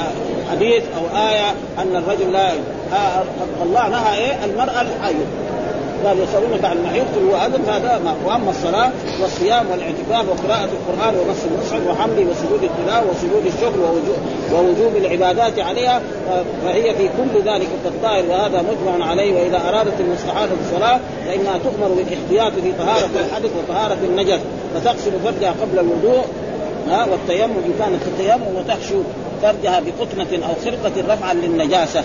حديث 0.50 0.82
أو 0.96 1.28
آية 1.28 1.50
أن 1.78 1.96
الرجل 1.96 2.32
لا 2.32 2.52
آه 2.92 3.22
الله 3.62 3.88
نهى 3.88 4.18
إيه؟ 4.18 4.44
المرأة 4.44 4.80
الحيض 4.80 5.26
قال 6.04 6.16
يسألونك 6.20 6.64
عن 6.64 6.76
المحيط 6.76 7.04
قل 7.16 7.28
هو 7.30 7.50
فهذا 7.66 8.00
ما 8.04 8.14
وأما 8.24 8.50
الصلاة 8.50 8.90
والصيام 9.22 9.66
والاعتكاف 9.70 10.28
وقراءة 10.28 10.68
القرآن 10.78 11.14
ومس 11.14 11.46
المصحف 11.46 11.86
وحمله 11.90 12.26
وسجود 12.30 12.62
التلاوة 12.62 13.10
وسجود 13.10 13.46
الشكر 13.46 13.80
ووجوب, 13.80 14.16
ووجوب 14.52 14.96
العبادات 14.96 15.58
عليها 15.58 16.02
فهي 16.64 16.94
في 16.94 17.08
كل 17.08 17.50
ذلك 17.50 17.68
كالطائر 17.84 18.24
وهذا 18.30 18.62
مجمع 18.62 19.06
عليه. 19.06 19.34
وإذا 19.34 19.68
أرادت 19.68 20.00
المستحاضة 20.00 20.52
الصلاه 20.64 21.00
فإنها 21.26 21.58
تؤمر 21.58 21.88
بالإحتياط 21.88 22.52
في 22.52 22.72
طهارة 22.78 23.10
الحدث 23.28 23.50
وطهارة 23.58 23.98
النجس 24.04 24.40
فتغسل 24.74 25.12
فرجها 25.24 25.54
قبل 25.62 25.78
الوضوء 25.78 26.24
ها 26.90 27.06
والتيمم 27.10 27.54
إن 27.66 27.74
كانت 27.78 28.02
التيمم 28.06 28.56
وتحشو 28.56 29.02
فرجها 29.42 29.80
بقطنة 29.80 30.46
أو 30.46 30.54
خرقة 30.64 31.14
رفعا 31.14 31.34
للنجاسة. 31.34 32.02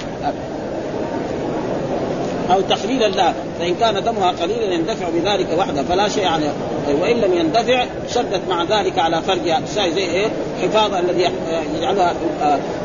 أو 2.51 2.61
تخليلا 2.61 3.07
لها 3.07 3.33
فإن 3.59 3.75
كان 3.75 4.03
دمها 4.03 4.31
قليلا 4.31 4.73
يندفع 4.73 5.09
بذلك 5.09 5.47
وحده 5.57 5.83
فلا 5.83 6.09
شيء 6.09 6.27
عليه. 6.27 6.53
وإن 7.01 7.17
لم 7.17 7.33
يندفع 7.33 7.85
شدت 8.13 8.41
مع 8.49 8.63
ذلك 8.63 8.99
على 8.99 9.21
فرجها 9.21 9.61
زي 9.91 10.01
إيه؟ 10.01 10.27
حفاظ 10.61 10.93
الذي 10.93 11.29
يجعلها 11.77 12.13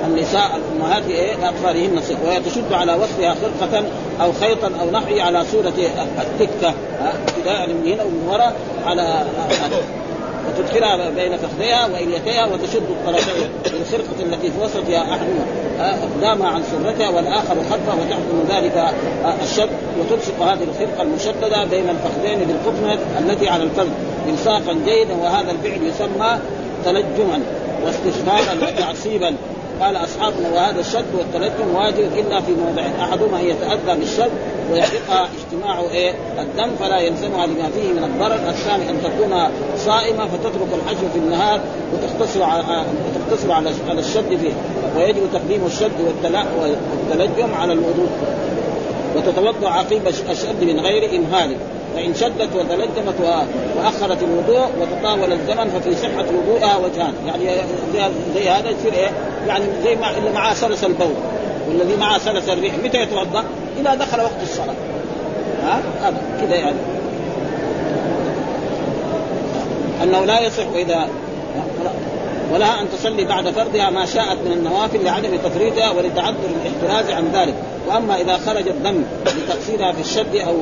النساء 0.07 0.51
الامهات 0.57 1.03
إيه؟ 1.11 1.35
صف 2.01 2.25
وهي 2.25 2.41
تشد 2.41 2.73
على 2.73 2.95
وصفها 2.95 3.35
خرقه 3.61 3.85
أو 4.21 4.33
خيطا 4.33 4.71
أو 4.81 4.91
نحوه 4.91 5.23
على 5.23 5.45
صورة 5.53 5.73
التكة 6.19 6.75
ابتداء 7.29 7.67
من 7.69 7.93
هنا 7.93 8.03
ومن 8.03 8.29
وراء 8.29 8.57
على 8.87 9.25
وتدخلها 10.59 11.11
بين 11.11 11.37
فخذيها 11.37 11.87
وإليتيها 11.87 12.47
وتشد 12.47 12.83
الطرفين 12.91 13.49
بالخرقه 13.65 14.23
التي 14.23 14.51
في 14.51 14.59
وسطها 14.65 14.99
احدهما 14.99 15.45
أقدامها 15.81 16.49
عن 16.49 16.63
سرتها 16.63 17.09
والآخر 17.09 17.55
خلفها 17.55 17.95
وتحكم 17.95 18.45
ذلك 18.49 18.95
الشد 19.43 19.71
وتلصق 20.01 20.43
هذه 20.43 20.63
الخرقة 20.63 21.03
المشددة 21.03 21.65
بين 21.65 21.85
الفخذين 21.89 22.39
بالقطنه 22.39 22.99
التي 23.19 23.49
على 23.49 23.63
الفرد 23.63 23.93
الصاقا 24.33 24.77
جيدا 24.87 25.15
وهذا 25.15 25.51
الفعل 25.51 25.83
يسمى 25.83 26.39
تلجما 26.85 27.41
واستشفاء 27.85 28.57
وتعصيبا. 28.63 29.35
قال 29.81 29.97
اصحابنا 29.97 30.49
وهذا 30.55 30.81
الشد 30.81 31.05
والتلجم 31.18 31.75
واجب 31.75 32.09
إلا 32.18 32.41
في 32.41 32.53
موضع 32.53 32.83
أحدهما 33.01 33.41
ان 33.41 33.45
يتاذى 33.45 34.01
بالشد 34.01 34.31
ويحرقها 34.72 35.29
اجتماع 35.39 35.81
إيه؟ 35.81 36.14
الدم 36.39 36.70
فلا 36.81 36.99
يلزمها 36.99 37.47
لما 37.47 37.68
فيه 37.68 37.93
من 37.93 38.05
الضرر، 38.05 38.49
الثاني 38.49 38.91
أن 38.91 39.03
تكون 39.03 39.49
صائمة 39.77 40.27
فتترك 40.27 40.68
الحج 40.75 41.11
في 41.12 41.18
النهار 41.18 41.61
وتقتصر 41.93 42.43
على 42.43 42.85
وتقتصر 43.07 43.53
على 43.53 43.70
على 43.89 44.01
الشد 44.01 44.29
فيه، 44.29 44.53
ويجب 44.97 45.22
تقديم 45.33 45.66
الشد 45.66 45.93
والتلجم 46.01 47.55
على 47.55 47.72
الوضوء. 47.72 48.09
وتتوضأ 49.16 49.68
عقيب 49.68 50.09
الشد 50.09 50.64
من 50.64 50.81
غير 50.81 51.16
امهال 51.16 51.57
فإن 51.95 52.14
شدت 52.14 52.49
وتلجمت 52.57 53.14
وأخرت 53.76 54.22
الوضوء 54.22 54.68
وتطاول 54.80 55.32
الزمن 55.32 55.70
ففي 55.70 55.95
صحة 55.95 56.24
وضوءها 56.38 56.76
وجهان. 56.76 57.14
يعني 57.26 57.61
زي 58.34 58.49
هذا 58.49 58.70
يصير 58.70 58.92
إيه؟ 58.92 59.11
يعني 59.49 59.64
زي 59.84 59.95
ما 59.95 60.18
اللي 60.18 60.30
معاه 60.30 60.55
سلس 60.55 60.84
البول. 60.84 61.14
والذي 61.68 61.97
معاه 61.97 62.18
سلس 62.18 62.49
الريح. 62.49 62.74
متى 62.84 63.03
يتوضأ؟ 63.03 63.45
إذا 63.80 63.95
دخل 63.95 64.20
وقت 64.20 64.42
الصلاة. 64.42 64.74
ها؟ 65.64 65.82
هذا. 66.03 66.16
كذا 66.40 66.57
يعني. 66.57 66.76
أنه 70.03 70.24
لا 70.24 70.40
يصح 70.40 70.66
إذا 70.74 71.09
ولها 72.53 72.80
أن 72.80 72.86
تصلي 72.90 73.24
بعد 73.24 73.49
فرضها 73.49 73.90
ما 73.90 74.07
شاءت 74.07 74.38
من 74.45 74.53
النوافل 74.53 75.05
لعدم 75.05 75.36
تفريطها 75.45 75.90
ولتعذر 75.90 76.36
الاحتراز 76.62 77.11
عن 77.11 77.30
ذلك. 77.32 77.55
وأما 77.89 78.20
إذا 78.20 78.37
خرج 78.37 78.68
الدم 78.68 79.03
لتقصيرها 79.26 79.93
في 79.93 80.01
الشد 80.01 80.37
أو 80.37 80.55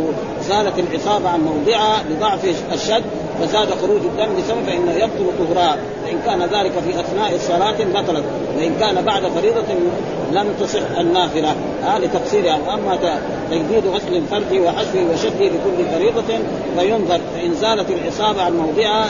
زالت 0.48 0.78
العصابة 0.78 1.28
عن 1.28 1.40
موضعها 1.40 2.02
لضعف 2.10 2.44
الشد 2.72 3.02
فزاد 3.40 3.68
خروج 3.70 4.00
الدم 4.00 4.36
بسبب 4.38 4.64
فانه 4.66 4.92
يبطل 4.92 5.32
طهرها. 5.38 5.76
فإن 6.04 6.18
كان 6.26 6.42
ذلك 6.42 6.72
في 6.72 7.00
أثناء 7.00 7.34
الصلاة 7.34 7.76
بطلت. 7.84 8.24
وإن 8.58 8.74
كان 8.80 9.04
بعد 9.04 9.22
فريضة 9.26 9.74
لم 10.32 10.46
تصح 10.60 10.98
النافلة. 10.98 11.54
آه 11.84 11.98
لتقصيرها. 11.98 12.58
وأما 12.66 12.98
تجديد 13.50 13.86
غسل 13.86 14.16
الفرج 14.16 14.60
وحشوه 14.60 15.12
وشده 15.12 15.44
لكل 15.44 15.84
فريضة 15.94 16.38
فينظر. 16.78 17.20
فإن 17.34 17.54
زالت 17.54 17.90
العصابة 17.90 18.42
عن 18.42 18.56
موضعها 18.56 19.06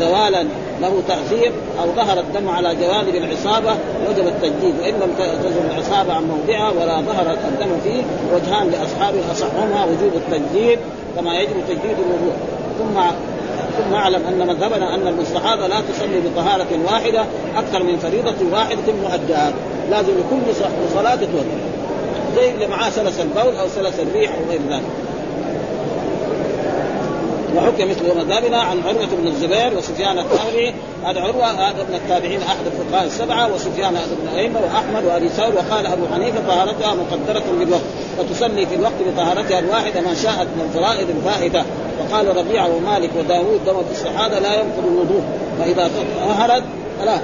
زوالا. 0.00 0.46
له 0.80 1.02
تاثير 1.08 1.52
أو 1.82 1.92
ظهر 1.96 2.20
الدم 2.20 2.48
على 2.48 2.74
جوانب 2.74 3.14
العصابة 3.14 3.70
وجب 4.08 4.26
التجديد. 4.26 4.74
وإن 4.80 4.94
لم 4.94 5.14
تزل 5.42 5.60
العصابة 5.70 6.12
عن 6.12 6.24
موضعها 6.24 6.70
ولا 6.70 7.00
ظهر 7.00 7.36
الدم 7.48 7.80
فيه 7.84 8.02
وجهان 8.34 8.70
لاصحابه 8.70 9.32
أصحهما 9.32 9.84
وجوب 9.84 10.12
التجديد 10.14 10.78
كما 11.16 11.38
يجب 11.38 11.54
تجديد 11.68 11.96
الوضوء. 11.98 12.34
ثم 12.78 13.00
ثم 13.78 13.94
أعلم 13.94 14.22
أن 14.28 14.46
مذهبنا 14.46 14.94
أن 14.94 15.06
المستحاضة 15.06 15.66
لا 15.66 15.80
تصلي 15.80 16.20
بطهارة 16.20 16.66
واحدة 16.86 17.24
أكثر 17.56 17.82
من 17.82 17.96
فريضة 17.98 18.52
واحدة 18.52 18.92
مؤداه 19.02 19.52
لازم 19.90 20.12
لكل 20.12 20.54
صلاة 20.94 21.14
توضا 21.14 21.60
زي 22.36 22.50
اللي 22.50 22.66
معاه 22.66 22.90
سلس 22.90 23.20
البول 23.20 23.56
أو 23.56 23.68
سلس 23.68 24.00
الريح 24.00 24.30
أو 24.30 24.50
غير 24.50 24.60
ذلك. 24.70 24.82
وحكي 27.56 27.84
مثل 27.84 28.18
مذهبنا 28.18 28.58
عن 28.58 28.82
عروة 28.86 29.08
بن 29.22 29.26
الزبير 29.26 29.78
وسفيان 29.78 30.18
الثوري. 30.18 30.74
هذا 31.04 31.20
عروة 31.20 31.46
هذا 31.46 31.82
من 31.88 31.94
التابعين 31.94 32.40
أحد 32.42 32.66
الفقهاء 32.66 33.06
السبعة 33.06 33.54
وسفيان 33.54 33.94
بن 34.22 34.38
أيمة 34.38 34.60
وأحمد 34.60 35.04
وأبي 35.04 35.28
ثور 35.28 35.52
وقال 35.54 35.86
أبو 35.86 36.06
حنيفة 36.14 36.40
طهارتها 36.48 36.94
مقدرة 36.94 37.42
بالوقت 37.58 37.82
وتصلي 38.18 38.66
في 38.66 38.74
الوقت 38.74 38.92
بطهارتها 39.06 39.58
الواحدة 39.58 40.00
ما 40.00 40.14
شاءت 40.14 40.48
من 40.56 40.68
الفرائض 40.68 41.10
الفائتة 41.10 41.64
وقال 42.00 42.36
ربيعة 42.36 42.76
ومالك 42.76 43.10
وداوود 43.18 43.64
دم 43.66 43.76
الاستحاضة 43.88 44.38
لا 44.38 44.54
ينقض 44.54 44.86
الوضوء 44.86 45.22
فإذا 45.58 45.90
طهرت 46.28 46.62
فلا. 47.00 47.18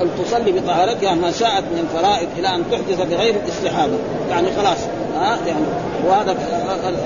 أن 0.00 0.10
تصلي 0.24 0.52
بطهارتها 0.52 1.14
ما 1.14 1.30
شاءت 1.30 1.64
من 1.72 1.78
الفرائض 1.78 2.28
إلى 2.38 2.48
أن 2.48 2.62
تحدث 2.70 3.00
بغير 3.10 3.34
الاستحاضة 3.44 3.96
يعني 4.30 4.48
خلاص 4.56 4.78
ها؟ 5.16 5.38
يعني 5.46 5.64
وهذا 6.08 6.36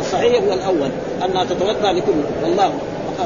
الصحيح 0.00 0.42
هو 0.42 0.52
الأول 0.52 0.90
أنها 1.24 1.44
تتوضأ 1.44 1.92
لكل 1.92 2.12
والله. 2.42 2.72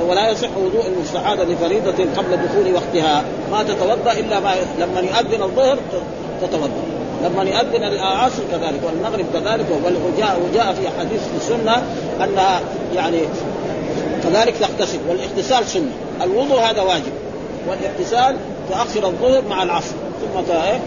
ولا 0.09 0.31
يصح 0.31 0.49
وضوء 0.57 0.87
المستحاضة 0.87 1.45
لفريضة 1.45 2.05
قبل 2.17 2.37
دخول 2.37 2.75
وقتها. 2.75 3.25
ما 3.53 3.63
تتوضأ 3.63 4.13
إلا 4.13 4.41
ما 4.41 4.55
لما 4.79 5.01
يؤذن 5.01 5.43
الظهر 5.43 5.79
تتوضأ. 6.43 6.83
لما 7.25 7.43
يؤذن 7.43 7.83
العصر 7.83 8.43
كذلك 8.53 8.81
والمغرب 8.87 9.27
كذلك 9.33 9.67
وجاء 10.07 10.41
وجاء 10.51 10.73
في 10.73 10.89
حديث 11.01 11.21
في 11.21 11.37
السنة 11.37 11.83
أنها 12.25 12.61
يعني 12.95 13.19
كذلك 14.23 14.55
تغتسل 14.57 14.99
والاغتسال 15.09 15.67
سنة. 15.67 15.91
الوضوء 16.23 16.61
هذا 16.61 16.83
واجب 16.83 17.13
والاغتسال 17.69 18.37
تؤخر 18.73 19.07
الظهر 19.07 19.43
مع 19.51 19.63
العصر. 19.63 19.95
ثم 20.21 20.53
إيه؟ 20.53 20.81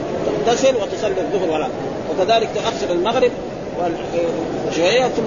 تغتسل 0.46 0.76
وتصلي 0.76 1.22
الظهر 1.22 1.50
ولا. 1.50 1.68
وكذلك 2.12 2.50
تؤخر 2.56 2.94
المغرب 2.94 3.32
شوية 4.76 5.08
ثم 5.08 5.24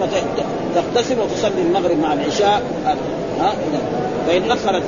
تغتسل 0.75 1.21
وتصلي 1.21 1.63
المغرب 1.63 1.99
مع 1.99 2.13
العشاء. 2.13 2.63
ها؟ 3.41 3.53
فإن 4.27 4.51
أخرت 4.51 4.83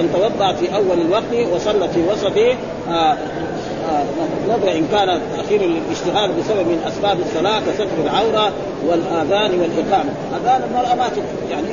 أن 0.00 0.08
توضأ 0.12 0.52
في 0.52 0.74
أول 0.74 1.00
الوقت 1.00 1.52
وصلت 1.54 1.90
في 1.90 2.02
وسطه 2.12 2.56
آه 2.88 3.16
نظر 4.48 4.72
إن 4.72 4.86
كان 4.92 5.20
تأخير 5.36 5.60
الاشتغال 5.60 6.30
بسبب 6.32 6.66
من 6.66 6.82
أسباب 6.86 7.18
الصلاة 7.20 7.60
كستر 7.60 7.86
العورة 8.04 8.52
والآذان 8.86 9.60
والإقامة، 9.60 10.10
آذان 10.36 10.62
المرأة 10.70 10.94
ما 10.94 11.10
يعني 11.50 11.66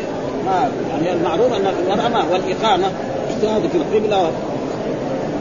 ما 0.45 0.69
يعني 0.91 1.13
المعروف 1.13 1.53
أن 1.53 1.73
المرأة 1.83 2.07
ما 2.07 2.25
والإقامة 2.31 2.87
اجتهاد 3.29 3.61
في 3.71 3.77
القبلة 3.77 4.31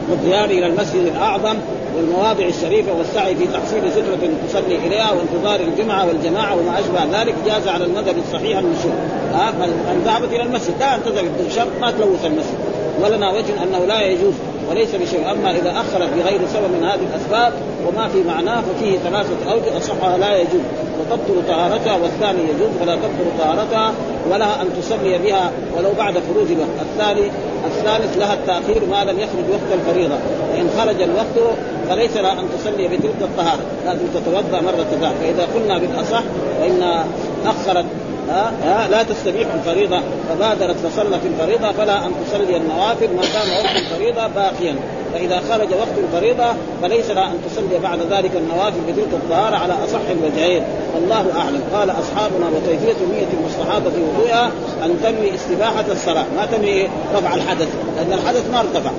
والذهاب 0.09 0.51
إلى 0.51 0.67
المسجد 0.67 1.05
الأعظم 1.15 1.55
والمواضع 1.95 2.45
الشريفة 2.45 2.93
والسعي 2.93 3.35
في 3.35 3.45
تحصيل 3.47 3.91
سترة 3.91 4.29
تصلي 4.47 4.75
إليها 4.75 5.11
وانتظار 5.11 5.59
الجمعة 5.59 6.07
والجماعة 6.07 6.55
وما 6.55 6.79
أشبه 6.79 7.21
ذلك 7.21 7.35
جاز 7.45 7.67
على 7.67 7.85
المذهب 7.85 8.15
الصحيح 8.17 8.57
المشهور. 8.57 8.93
ها 9.33 9.51
من 9.51 10.01
ذهبت 10.05 10.33
إلى 10.33 10.43
المسجد 10.43 10.73
لا 10.79 10.95
ان 10.95 11.03
تذهب 11.03 11.25
شرط 11.55 11.67
ما 11.81 11.91
تلوث 11.91 12.25
المسجد. 12.25 12.57
ولنا 13.03 13.31
وجه 13.31 13.63
أنه 13.63 13.85
لا 13.85 14.01
يجوز. 14.01 14.33
وليس 14.69 14.95
بشيء. 14.95 15.31
أما 15.31 15.51
إذا 15.51 15.71
اخرت 15.71 16.09
بغير 16.09 16.39
سبب 16.53 16.71
من 16.77 16.83
هذه 16.83 17.05
الأسباب 17.13 17.53
وما 17.87 18.07
في 18.07 18.23
معناه 18.23 18.61
ففيه 18.61 18.97
ثلاثة 18.97 19.51
أوجه 19.51 19.77
أصحها 19.77 20.17
لا 20.17 20.37
يجوز. 20.37 20.61
وتبطل 20.99 21.47
طهارتها 21.47 21.97
والثاني 21.97 22.39
يجوز 22.43 22.69
ولا 22.81 22.95
تبطل 22.95 23.37
طهارتها 23.39 23.93
ولها 24.31 24.61
أن 24.61 24.67
تصلي 24.81 25.17
بها 25.17 25.51
ولو 25.77 25.89
بعد 25.97 26.13
خروج 26.13 26.51
الوقت. 26.51 26.77
الثاني 26.81 27.31
الثالث 27.65 28.17
لها 28.17 28.33
التأخير 28.33 28.85
ما 28.91 29.03
لم 29.03 29.19
يخرج 29.19 29.45
وقت 29.51 29.79
الفريضة. 29.79 30.15
فإن 30.51 30.69
خرج 30.77 31.01
الوقت 31.01 31.57
فليس 31.89 32.17
لها 32.17 32.31
أن 32.31 32.45
تصلي 32.57 32.87
بتلك 32.87 33.21
الطهارة 33.21 33.61
لازم 33.85 34.05
تتوضأ 34.13 34.61
مرة 34.61 34.85
ثانية. 34.91 35.15
فإذا 35.21 35.47
قلنا 35.55 35.77
بالأصح 35.77 36.23
فإن 36.59 37.03
أخرت 37.45 37.85
ها؟ 38.29 38.87
لا 38.87 39.03
تستبيح 39.03 39.47
الفريضة. 39.53 39.99
فبادرت 40.29 40.75
فصلت 40.77 41.19
الفريضة 41.25 41.71
فلا 41.71 42.05
أن 42.05 42.11
تصلي 42.25 42.57
النوافل. 42.57 43.07
ما 43.07 43.21
دام 43.21 43.65
وقت 43.65 43.75
الفريضة 43.75 44.27
باقيا. 44.27 44.75
فإذا 45.13 45.41
خرج 45.49 45.67
وقت 45.73 45.97
الفريضة 45.97 46.45
فليس 46.81 47.09
لها 47.09 47.25
أن 47.25 47.37
تصلي 47.49 47.79
بعد 47.83 47.99
ذلك 48.11 48.31
النوافل 48.35 48.79
بتلك 48.87 49.13
الطهارة 49.13 49.55
على 49.55 49.73
أصح 49.73 49.99
الوجهين. 50.11 50.63
والله 50.95 51.25
أعلم. 51.37 51.61
قال 51.73 51.89
أصحابنا 51.89 52.45
وكيفية 52.55 53.05
نية 53.13 53.27
المستحاضة 53.39 53.89
في 53.89 54.01
وضوئها 54.01 54.51
أن 54.85 54.99
تنوي 55.03 55.35
استباحة 55.35 55.85
الصلاة. 55.91 56.25
ما 56.37 56.45
تنوي 56.45 56.87
رفع 57.15 57.35
الحدث 57.35 57.67
لأن 57.97 58.13
الحدث 58.13 58.49
ما 58.51 58.59
ارتفع. 58.59 58.91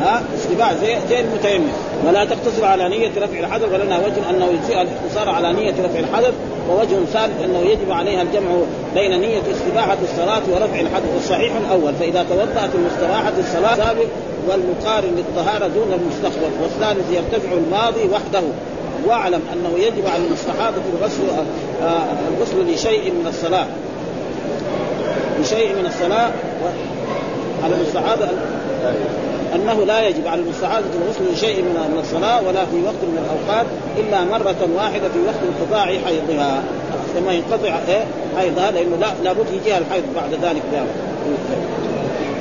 ها 0.00 0.22
استباع 0.34 0.74
زي 0.74 0.96
زي 1.08 1.20
المتيمم. 1.20 1.68
ولا 2.06 2.24
تقتصر 2.24 2.64
على 2.64 2.88
نية 2.88 3.10
رفع 3.16 3.38
الحدث 3.38 3.72
ولنا 3.72 3.98
وجه 3.98 4.30
أنه 4.30 4.46
يجزئ 4.46 4.82
الاقتصار 4.82 5.28
على 5.28 5.52
نية 5.52 5.74
رفع 5.84 5.98
الحدث 5.98 6.34
ووجه 6.70 7.04
ثالث 7.12 7.44
أنه 7.44 7.58
يجب 7.58 7.90
عليها 7.90 8.22
الجمع 8.22 8.50
بين 8.94 9.20
نية 9.20 9.42
استباحة 9.52 9.96
الصلاة 10.02 10.42
ورفع 10.52 10.80
الحدث. 10.80 11.14
والصحيح 11.14 11.52
الأول 11.56 11.94
فإذا 11.94 12.26
توضأت 12.28 12.70
المستباحة 12.74 13.32
الصلاة 13.38 13.76
سابق 13.76 14.06
والمقارن 14.48 15.14
للطهارة 15.16 15.66
دون 15.66 15.92
المستقبل. 15.92 16.50
والثالث 16.62 17.12
يرتفع 17.12 17.52
الماضي 17.52 18.08
وحده. 18.12 18.42
واعلم 19.06 19.40
أنه 19.52 19.78
يجب 19.78 20.06
على 20.06 20.22
المستحاضة 20.26 20.82
الغسل 20.98 21.22
آه 21.82 22.06
الغسل 22.36 22.74
لشيء 22.74 23.12
من 23.12 23.26
الصلاة. 23.26 23.66
لشيء 25.40 25.74
من 25.74 25.86
الصلاة 25.86 26.30
على 27.64 27.74
المستحاضة 27.74 28.28
أنه 29.54 29.84
لا 29.84 30.08
يجب 30.08 30.26
على 30.26 30.40
المستحاضة 30.40 30.86
الغسل 30.94 31.32
لشيء 31.32 31.62
من 31.62 31.98
الصلاة 32.00 32.42
ولا 32.48 32.64
في 32.64 32.82
وقت 32.84 33.02
من 33.02 33.18
الأوقات 33.24 33.66
إلا 33.98 34.24
مرة 34.24 34.68
واحدة 34.76 35.08
في 35.08 35.18
وقت 35.26 35.40
انقطاع 35.48 35.84
حيضها. 35.84 36.62
لما 37.16 37.32
ينقطع 37.32 37.78
إيه 37.88 38.04
حيضها 38.36 38.70
لأنه 38.70 38.96
لا 39.00 39.06
لابد 39.24 39.46
يجيها 39.52 39.78
الحيض 39.78 40.02
بعد 40.16 40.30
ذلك 40.32 40.62
يعني. 40.74 40.88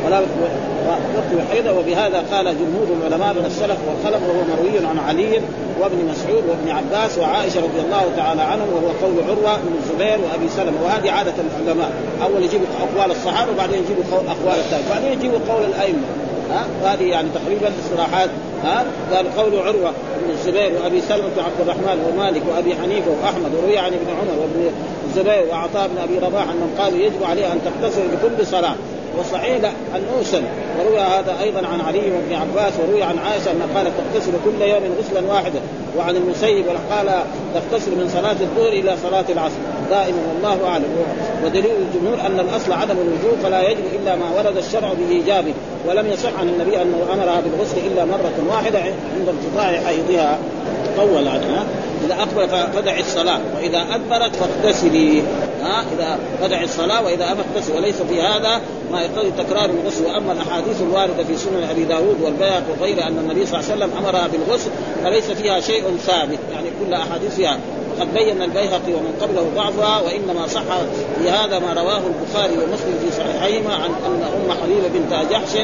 ولا 0.05 0.19
وقت 0.19 1.47
حيضه 1.51 1.71
وبهذا 1.79 2.23
قال 2.31 2.45
جمهور 2.45 2.87
العلماء 2.99 3.33
من 3.33 3.45
السلف 3.45 3.77
والخلف 3.87 4.23
وهو 4.29 4.41
مروي 4.43 4.87
عن 4.87 4.99
علي 4.99 5.41
وابن 5.81 5.97
مسعود 6.11 6.43
وابن 6.49 6.69
عباس 6.71 7.17
وعائشة 7.17 7.57
رضي 7.57 7.81
الله 7.85 8.03
تعالى 8.17 8.41
عنهم 8.41 8.67
وهو 8.73 8.87
قول 8.87 9.23
عروة 9.29 9.57
بن 9.57 9.73
الزبير 9.83 10.19
وأبي 10.25 10.49
سلمة. 10.49 10.77
وهذه 10.83 11.11
عادة 11.11 11.33
العلماء. 11.45 11.91
أول 12.23 12.43
يجيبوا 12.43 12.65
أقوال 12.79 13.11
الصحابة 13.11 13.51
وبعدين 13.51 13.83
يجيبوا 13.83 14.03
أقوال 14.13 14.59
الثاني 14.59 14.83
بعدين 14.89 15.11
يجيبوا 15.13 15.39
قول 15.49 15.63
الأئمة. 15.63 16.07
ها؟ 16.51 16.65
وهذه 16.83 17.03
يعني 17.03 17.29
تقريبا 17.29 17.71
اصطلاحات 17.85 18.29
ها؟ 18.63 18.85
قال 19.13 19.35
قول 19.37 19.59
عروة 19.59 19.91
بن 20.23 20.31
الزبير 20.31 20.71
وأبي 20.81 21.01
سلمة 21.01 21.31
وعبد 21.37 21.61
الرحمن 21.61 22.05
ومالك 22.09 22.41
وأبي 22.49 22.75
حنيفة 22.75 23.11
وأحمد 23.21 23.55
وروي 23.55 23.77
عن 23.77 23.93
ابن 23.93 24.09
عمر 24.09 24.41
وابن 24.41 24.71
الزبير 25.07 25.45
وعطاء 25.51 25.87
بن 25.87 25.97
أبي 25.97 26.19
رباح 26.19 26.43
أنهم 26.43 26.69
قالوا 26.79 26.99
يجب 26.99 27.23
عليه 27.23 27.53
أن 27.53 27.59
تغتسل 27.65 28.01
لكل 28.13 28.47
صلاة. 28.47 28.75
وصحيح 29.19 29.71
ان 29.95 30.01
اوسل 30.17 30.43
وروي 30.79 30.99
هذا 30.99 31.35
أيضا 31.41 31.67
عن 31.67 31.81
علي 31.81 32.11
وابن 32.11 32.33
عباس 32.33 32.73
وروي 32.79 33.03
عن 33.03 33.17
عائشة 33.17 33.51
أنها 33.51 33.67
قالت 33.75 33.91
تغتسل 33.97 34.31
كل 34.45 34.61
يوم 34.61 34.81
غسلا 34.99 35.33
واحدا. 35.33 35.59
وعن 35.97 36.15
المسيب 36.15 36.65
قال 36.91 37.09
تغتسل 37.53 37.91
من 37.91 38.09
صلاة 38.13 38.35
الظهر 38.41 38.67
إلى 38.67 38.95
صلاة 39.03 39.25
العصر. 39.29 39.55
دائما 39.89 40.17
والله 40.33 40.67
أعلم. 40.67 40.85
ودليل 41.45 41.65
الجمهور 41.65 42.19
أن 42.25 42.39
الأصل 42.39 42.71
عدم 42.71 42.95
الوجوب 42.95 43.39
فلا 43.43 43.69
يجب 43.69 43.83
إلا 44.01 44.15
ما 44.15 44.25
ورد 44.37 44.57
الشرع 44.57 44.93
بإيجابه 44.93 45.53
ولم 45.87 46.07
يصح 46.07 46.39
عن 46.39 46.49
النبي 46.49 46.81
انه 46.81 46.97
أمرها 47.13 47.41
بالغسل 47.41 47.77
إلا 47.87 48.05
مرة 48.05 48.33
واحدة 48.49 48.79
عند 48.79 49.29
انقطاع 49.29 49.79
حيضها. 49.85 50.37
طول 50.97 51.27
عنها 51.27 51.65
إذا 52.05 52.13
أقبل 52.13 52.47
فدع 52.73 52.99
الصلاة 52.99 53.39
وإذا 53.55 53.85
أدبرت 53.95 54.35
فاغتسلي. 54.35 55.23
ها 55.63 55.85
إذا 55.93 56.19
فدع 56.41 56.61
الصلاة 56.61 57.03
وإذا 57.03 57.25
اغتسل 57.25 57.75
وليس 57.75 57.95
في 57.95 58.21
هذا 58.21 58.61
ما 58.91 59.01
يقتضي 59.01 59.31
تكرار 59.31 59.69
الغسل 59.69 60.05
وأما 60.05 60.31
الأحاديث 60.31 60.81
الواردة 60.81 61.23
في 61.23 61.37
سنن 61.37 61.63
أبي 61.69 61.83
داود 61.83 62.21
والبيهقي 62.21 62.71
وغيره 62.79 63.07
أن 63.07 63.17
النبي 63.17 63.45
صلى 63.45 63.59
الله 63.59 63.71
عليه 63.71 63.85
وسلم 63.85 63.97
أمرها 63.97 64.27
بالغسل 64.27 64.69
فليس 65.03 65.31
فيها 65.31 65.59
شيء 65.59 65.83
ثابت. 65.97 66.39
يعني 66.53 66.69
كل 66.79 66.93
أحاديث 66.93 67.35
فيها 67.35 67.59
وقد 67.97 68.13
بين 68.13 68.41
البيهقي 68.41 68.93
ومن 68.93 69.13
قبله 69.21 69.51
ضعفها 69.55 70.01
وإنما 70.01 70.47
صح 70.47 70.61
في 71.19 71.29
هذا 71.29 71.59
ما 71.59 71.73
رواه 71.73 72.01
البخاري 72.07 72.53
ومسلم 72.53 72.99
في 73.01 73.17
صحيحيهما 73.17 73.73
عن 73.73 73.89
أن 73.89 74.23
أم 74.23 74.51
حبيبه 74.61 74.87
بنت 74.93 75.31
جحش 75.31 75.57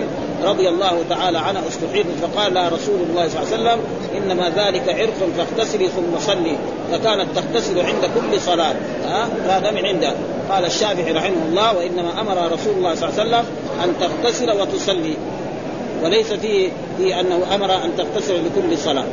رضي 0.44 0.70
الله 0.70 1.04
تعالى 1.10 1.38
عنها 1.38 1.62
استحيض 1.68 2.06
فقال 2.22 2.54
لها 2.54 2.70
رسول 2.70 2.96
الله 3.10 3.28
صلى 3.28 3.44
الله 3.44 3.54
عليه 3.54 3.62
وسلم 3.62 3.80
إنما 4.18 4.50
ذلك 4.50 4.90
عرق 4.90 5.30
فاغتسلي 5.38 5.88
ثم 5.88 6.20
صلي 6.20 6.58
فكانت 6.92 7.28
تغتسل 7.36 7.80
عند 7.80 8.06
كل 8.16 8.42
صلاة. 8.42 8.76
هذا 9.48 9.72
من 9.72 9.86
عنده. 9.86 10.14
قال 10.50 10.66
الشافعي 10.66 11.12
رحمه 11.12 11.46
الله 11.50 11.78
وإنما 11.78 12.22
أمر 12.22 12.52
رسول 12.54 12.74
الله 12.78 12.96
صلى 12.96 13.10
الله 13.10 13.20
عليه 13.20 13.30
وسلم 13.30 13.46
أن 13.84 13.94
تغتسل 14.00 14.52
وتصلي 14.62 15.18
وليس 16.04 16.34
فيه 16.34 16.70
في 16.98 17.20
أنه 17.20 17.56
أمر 17.56 17.76
أن 17.76 17.92
تغتسل 17.98 18.34
لكل 18.34 18.78
صلاة. 18.78 19.06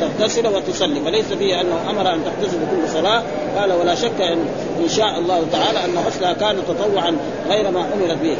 تغتسل 0.00 0.46
وتصلي 0.46 1.00
فليس 1.00 1.26
فيه 1.26 1.60
أنه 1.60 1.90
أمر 1.90 2.14
أن 2.14 2.20
تغتسل 2.24 2.56
لكل 2.56 2.88
صلاة. 2.92 3.22
قال 3.58 3.72
ولا 3.72 3.94
شك 3.94 4.20
ان 4.20 4.38
إن 4.82 4.88
شاء 4.88 5.18
الله 5.18 5.42
تعالى 5.52 5.84
أن 5.84 6.04
غسلها 6.06 6.32
كان 6.32 6.56
تطوعا 6.68 7.16
غير 7.48 7.70
ما 7.70 7.80
امرت 7.80 8.18
به. 8.22 8.36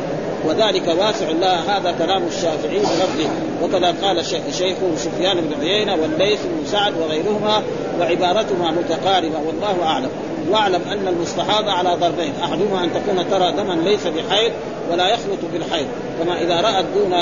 وذلك 0.47 0.89
واسع 0.99 1.29
لها 1.41 1.79
هذا 1.79 1.95
كلام 1.99 2.23
الشافعي 2.27 2.79
بلفظه. 2.79 3.31
وكذا 3.63 3.95
قال 4.03 4.25
شيخه 4.53 4.97
سفيان 4.97 5.41
بن 5.41 5.61
عيينة 5.61 5.95
والليث 5.95 6.41
بن 6.45 6.67
سعد 6.67 6.93
وغيرهما 7.01 7.63
وعبارتهما 8.01 8.71
متقاربة 8.71 9.39
والله 9.47 9.87
أعلم. 9.87 10.11
وأعلم 10.51 10.81
أن 10.93 11.09
المستحاضه 11.09 11.73
على 11.73 11.97
ضربين 12.01 12.33
أحدهما 12.43 12.85
أن 12.85 12.91
تكون 12.95 13.31
ترى 13.31 13.53
دما 13.53 13.73
ليس 13.73 14.07
بحيض 14.07 14.53
ولا 14.93 15.09
يخلط 15.09 15.39
بالحيض. 15.53 15.87
كما 16.19 16.43
إذا 16.43 16.61
رأت 16.61 16.85
دون 16.95 17.13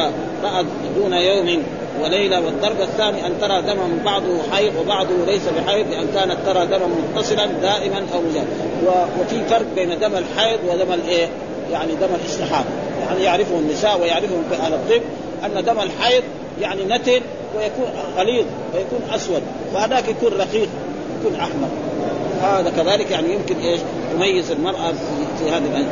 رأت 0.44 0.66
دون 0.96 1.12
يوم 1.12 1.62
وليله 2.02 2.40
والضرب 2.40 2.80
الثاني 2.80 3.26
أن 3.26 3.32
ترى 3.40 3.62
دما 3.62 4.02
بعضه 4.04 4.42
حيض 4.52 4.72
وبعضه 4.76 5.24
ليس 5.26 5.42
بحيض 5.48 5.86
لأن 5.90 6.08
كانت 6.14 6.36
ترى 6.46 6.66
دما 6.66 6.86
متصلا 6.86 7.46
دائما 7.46 8.06
أو 8.14 8.20
مجرد 8.20 8.46
وفي 9.20 9.44
فرق 9.44 9.66
بين 9.74 9.98
دم 9.98 10.16
الحيض 10.16 10.58
ودم 10.68 10.92
الايه؟ 10.92 11.28
يعني 11.72 11.92
دم 11.92 12.14
الاستحاضة. 12.22 12.68
يعني 13.00 13.22
يعرفه 13.22 13.58
النساء 13.58 14.00
ويعرفهم 14.00 14.44
أهل 14.60 14.74
الطب 14.74 15.02
أن 15.44 15.64
دم 15.64 15.80
الحيض 15.80 16.22
يعني 16.60 16.84
نتن 16.84 17.20
ويكون 17.56 17.86
غليظ 18.16 18.44
ويكون 18.74 19.00
أسود 19.14 19.42
وهذاك 19.74 20.08
يكون 20.08 20.32
رقيق 20.32 20.68
يكون 21.20 21.40
أحمر. 21.40 21.68
هذا 22.42 22.72
كذلك 22.76 23.10
يعني 23.10 23.34
يمكن 23.34 23.56
إيش؟ 23.56 23.80
تميز 24.14 24.50
المرأة 24.50 24.92
في, 25.38 25.50
هذه 25.50 25.86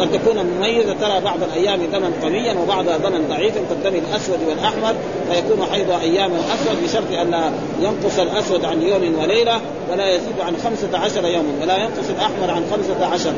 قد 0.00 0.12
تكون 0.12 0.46
مميزة 0.46 0.92
ترى 0.92 1.20
بعض 1.20 1.38
الأيام 1.42 1.80
دما 1.92 2.10
قويا 2.22 2.54
وبعضها 2.62 2.96
دما 2.96 3.20
ضعيفا 3.28 3.60
كالدم 3.68 3.98
الأسود 3.98 4.38
والأحمر. 4.48 4.94
فيكون 5.32 5.66
حيض 5.72 5.90
اياما 5.90 6.38
اسود 6.38 6.84
بشرط 6.84 7.20
أن 7.20 7.52
ينقص 7.80 8.18
الأسود 8.18 8.64
عن 8.64 8.82
يوم 8.82 9.18
وليلة 9.22 9.60
ولا 9.92 10.10
يزيد 10.14 10.40
عن 10.40 10.56
خمسة 10.64 10.98
عشر 10.98 11.26
يوما 11.26 11.52
ولا 11.62 11.76
ينقص 11.76 12.10
الأحمر 12.10 12.50
عن 12.50 12.64
خمسة 12.72 13.06
عشر. 13.06 13.32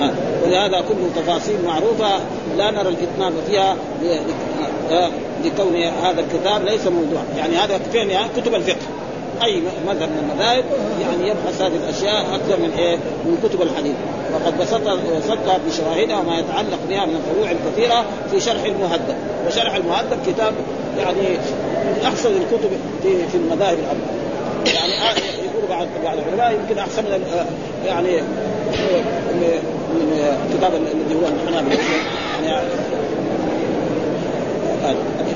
آه. 0.00 0.10
ولهذا 0.44 0.84
كله 0.88 1.22
تفاصيل 1.22 1.56
معروفة 1.66 2.08
لا 2.56 2.70
نرى 2.70 2.88
الإتمام 2.88 3.32
فيها 3.46 3.76
لكون 5.44 5.76
هذا 5.76 6.20
الكتاب 6.20 6.64
ليس 6.64 6.86
موضوع 6.86 7.22
يعني 7.38 7.56
هذا 7.56 7.80
يعني 7.94 8.28
كتب 8.36 8.54
الفقه. 8.54 8.86
أي 9.42 9.62
مذهب 9.86 10.08
من 10.08 10.30
المذاهب 10.30 10.64
يعني 11.00 11.28
يبحث 11.28 11.62
هذه 11.62 11.76
الأشياء 11.76 12.34
أكثر 12.34 12.56
من 12.56 12.70
إيه؟ 12.78 12.96
من 12.96 13.38
كتب 13.44 13.62
الحديث. 13.62 13.94
وقد 14.34 14.58
بسطها 14.58 14.94
بسطها 15.18 15.58
بشواهدها 15.68 16.18
وما 16.18 16.38
يتعلق 16.38 16.78
بها 16.88 17.06
من 17.06 17.16
الفروع 17.16 17.50
الكثيرة 17.50 18.04
في 18.30 18.40
شرح 18.40 18.64
المهذب. 18.64 19.16
وشرح 19.46 19.74
المهذب 19.74 20.18
كتاب 20.26 20.54
يعني 20.98 21.28
من 21.84 22.00
أحسن 22.04 22.30
الكتب 22.30 22.70
في 23.02 23.28
في 23.28 23.36
المذاهب 23.36 23.78
الأربعة. 23.78 24.24
يعني 24.74 25.20
يقول 25.20 25.68
بعض 25.70 25.86
بعض 26.04 26.16
العلماء 26.18 26.60
يمكن 26.60 26.78
أحسن 26.78 27.02
من 27.04 27.24
يعني 27.86 28.20
الكتاب 30.50 30.74
الذي 30.74 31.14
هو 31.14 31.28
الحنابلة 31.28 31.78
يعني 32.44 32.64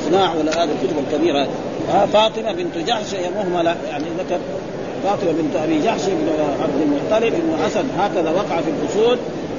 الاقناع 0.08 0.34
ولا 0.34 0.64
هذه 0.64 0.68
الكتب 0.82 0.98
الكبيرة. 0.98 1.48
فاطمة 2.12 2.52
بنت 2.52 2.78
جحش 2.78 3.14
هي 3.14 3.30
مهملة 3.30 3.76
يعني 3.90 4.04
ذكر 4.18 4.38
فاطمة 5.04 5.32
بنت 5.32 5.56
أبي 5.56 5.82
جحش 5.82 6.00
بن 6.06 6.28
عبد 6.62 6.80
المطلب 6.82 7.32
بن 7.32 7.64
اسد 7.66 7.86
هكذا 7.98 8.30
وقع 8.30 8.60
في 8.60 8.70
الأصول 8.70 9.18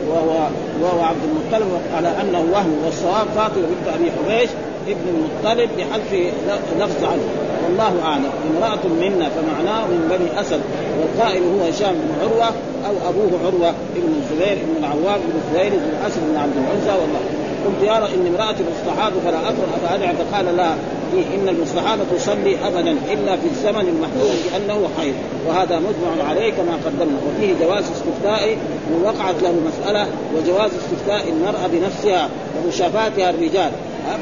وهو 0.10 0.48
وهو 0.82 1.02
عبد 1.02 1.20
المطلب 1.24 1.68
على 1.96 2.08
أنه 2.22 2.46
وهم 2.54 2.86
والصواب 2.86 3.28
فاطمة 3.36 3.62
بنت 3.62 3.96
أبي 3.96 4.12
حبيش 4.12 4.50
ابن 4.88 5.02
المطلب 5.10 5.70
بحذف 5.78 6.34
لفظ 6.80 7.04
عنه. 7.04 7.24
والله 7.66 8.04
أعلم. 8.04 8.30
امرأة 8.56 8.88
منا 9.02 9.30
فمعناه 9.30 9.86
من 9.86 10.08
بني 10.10 10.42
أسد 10.42 10.62
والقائل 11.02 11.44
هو 11.44 11.68
هشام 11.70 11.94
بن 11.94 12.10
عروة 12.22 12.48
أو 12.88 13.10
أبوه 13.10 13.40
عروة 13.46 13.70
ابن 13.70 14.14
الزبير 14.22 14.58
بن 14.66 14.84
العوام 14.84 15.20
بن 15.20 15.40
خويلد 15.52 15.74
بن 15.74 16.06
اسد 16.08 16.22
بن 16.32 16.38
عبد 16.38 16.54
العزى 16.58 17.02
والله. 17.02 17.49
قلت 17.66 17.82
يرى 17.84 18.16
إن 18.16 18.36
امرأة 18.36 18.56
مستحاض 18.72 19.12
فلا 19.26 19.40
اكره 19.50 19.68
افادع 19.84 20.14
فقال 20.14 20.58
لا. 20.58 20.74
إن 21.14 21.50
المستحاضة 21.50 22.04
تصلي 22.18 22.58
ابدا 22.68 22.92
إلا 22.92 23.36
في 23.36 23.48
الزمن 23.52 23.88
المحكوم 23.88 24.36
بأنه 24.46 24.90
حيض 25.00 25.14
وهذا 25.48 25.80
مجمع 25.80 26.30
عليه 26.30 26.52
كما 26.52 26.78
قدمنا. 26.86 27.18
وفيه 27.28 27.66
جواز 27.66 27.84
استفتاء 27.84 28.58
من 28.90 29.02
وقعت 29.06 29.36
له 29.42 29.54
مسألة 29.68 30.08
وجواز 30.38 30.72
استفتاء 30.74 31.30
المرأة 31.30 31.68
بنفسها 31.68 32.30
ومشافاتها 32.58 33.30
الرجال. 33.30 33.72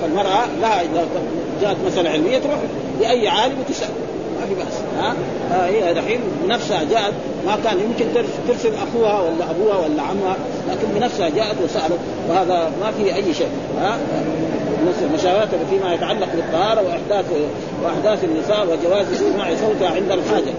فالمرأة 0.01 0.45
لها 0.61 0.81
إذا 0.81 1.07
جاءت 1.61 1.77
مسألة 1.87 2.09
علمية 2.09 2.37
تروح 2.37 2.57
لأي 3.01 3.27
عالم 3.27 3.55
وتسال 3.59 3.89
ما 4.39 4.45
في 4.45 4.55
بأس 4.55 4.81
ها؟ 4.99 5.15
هي 5.65 5.93
دحين 5.93 6.19
بنفسها 6.43 6.83
جاءت 6.83 7.13
ما 7.45 7.57
كان 7.63 7.79
يمكن 7.79 8.05
ترسل 8.47 8.71
أخوها 8.75 9.21
ولا 9.21 9.51
أبوها 9.51 9.77
ولا 9.77 10.01
عمها 10.01 10.35
لكن 10.69 10.87
بنفسها 10.95 11.29
جاءت 11.29 11.55
وسألت 11.63 11.99
وهذا 12.29 12.71
ما 12.81 12.91
فيه 12.91 13.15
أي 13.15 13.33
شيء 13.33 13.49
ها؟ 13.79 13.97
مشاورات 15.13 15.49
فيما 15.69 15.93
يتعلق 15.93 16.27
بالطهاره 16.35 16.81
واحداث 16.81 17.25
وأحداث 17.83 18.23
النساء 18.23 18.63
وجواز 18.65 19.11
استماع 19.11 19.49
صوتها 19.55 19.89
عند 19.95 20.11
الحاجة. 20.11 20.53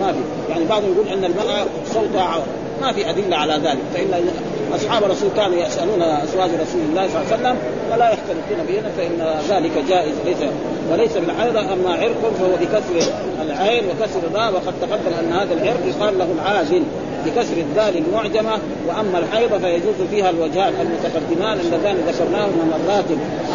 ما 0.00 0.12
في. 0.12 0.18
يعني 0.52 0.64
بعضهم 0.64 0.92
يقول 0.92 1.08
إن 1.08 1.24
المرأة 1.24 1.66
صوتها 1.94 2.22
عور 2.22 2.44
ما 2.80 2.92
في 2.92 3.10
أدلة 3.10 3.36
على 3.36 3.52
ذلك 3.52 3.78
فإن 3.94 4.30
أصحاب 4.74 5.04
الرسول 5.04 5.28
كانوا 5.36 5.56
يسألون 5.56 6.02
أزواج 6.02 6.50
رسول 6.50 6.80
الله 6.90 7.08
صلى 7.08 7.22
الله 7.22 7.32
عليه 7.32 7.36
وسلم 7.36 7.56
ولا 7.92 8.12
يختلفون 8.12 8.66
بهن 8.68 8.90
فإن 8.96 9.40
ذلك 9.48 9.84
جائز 9.88 10.14
ليس 10.24 10.50
وليس 10.92 11.16
بالحيضة 11.16 11.60
أما 11.60 11.90
عرق 11.90 12.32
فهو 12.38 12.56
بكسر 12.60 13.12
العين 13.42 13.84
وكسر 13.84 14.20
الراء 14.30 14.52
وقد 14.52 14.74
تقدم 14.80 15.14
أن 15.20 15.32
هذا 15.32 15.54
العرق 15.54 15.80
يقال 15.86 16.18
له 16.18 16.26
العازل 16.34 16.82
بكسر 17.26 17.56
الدال 17.56 18.04
المعجمة 18.04 18.58
وأما 18.88 19.18
الحيض 19.18 19.60
فيجوز 19.60 20.08
فيها 20.10 20.30
الوجهان 20.30 20.72
المتقدمان 20.80 21.60
اللذان 21.60 21.96
ذكرناهما 21.96 22.64
مرات 22.64 23.04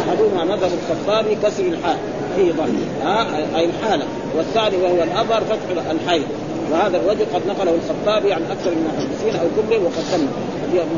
أحدهما 0.08 0.44
مذهب 0.44 0.70
الخطابي 0.90 1.36
كسر 1.42 1.62
الحاء 1.62 1.98
حيضا 2.36 2.66
أي 3.56 3.64
الحالة 3.64 4.04
والثاني 4.36 4.76
وهو 4.76 5.02
الاظهر 5.02 5.40
فتح 5.40 5.90
الحيض 5.90 6.26
وهذا 6.72 6.96
الوجه 6.96 7.24
قد 7.34 7.46
نقله 7.48 7.74
الخطابي 7.74 8.32
عن 8.32 8.42
أكثر 8.50 8.70
من 8.70 8.90
المحدثين 8.90 9.40
أو 9.40 9.46
كله 9.56 9.78
وقد 9.78 10.04
تم 10.12 10.26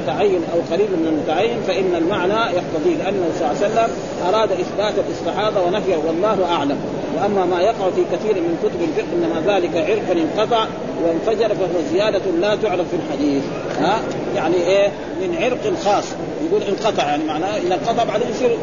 متعين 0.02 0.40
أو 0.54 0.58
قريب 0.70 0.90
من 0.90 1.06
المتعين 1.06 1.62
فإن 1.66 1.94
المعنى 1.94 2.56
يقتضي 2.56 2.94
لأنه 2.94 3.26
صلى 3.38 3.50
الله 3.50 3.62
عليه 3.62 3.66
وسلم 3.66 3.96
أراد 4.28 4.52
إثبات 4.52 4.94
الاستحاضة 5.06 5.60
ونفيه 5.66 5.96
والله 5.96 6.44
أعلم. 6.52 6.78
وأما 7.16 7.44
ما 7.44 7.60
يقع 7.60 7.90
في 7.90 8.02
كثير 8.12 8.34
من 8.34 8.58
كتب 8.62 8.82
الفقه 8.82 9.06
إنما 9.16 9.54
ذلك 9.54 9.76
عرق 9.76 10.16
انقطع 10.16 10.66
وانفجر 11.04 11.48
فهو 11.48 11.82
زيادة 11.92 12.30
لا 12.40 12.56
تعرف 12.56 12.88
في 12.88 12.96
الحديث. 12.96 13.42
ها؟ 13.80 14.00
يعني 14.36 14.56
إيه؟ 14.56 14.88
من 15.20 15.36
عرق 15.42 15.72
خاص. 15.84 16.04
يقول 16.48 16.62
انقطع 16.62 17.08
يعني 17.08 17.24
معناه 17.24 17.56
إذا 17.56 17.74
انقطع 17.74 18.04
بعدين 18.04 18.28
يصير 18.30 18.56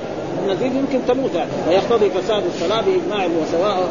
النزيف 0.44 0.74
يمكن 0.76 1.00
تموت 1.08 1.32
ويقتضي 1.68 2.10
فساد 2.10 2.44
الصلاة 2.46 2.82
بإجماع 2.82 3.28
وسواء 3.42 3.90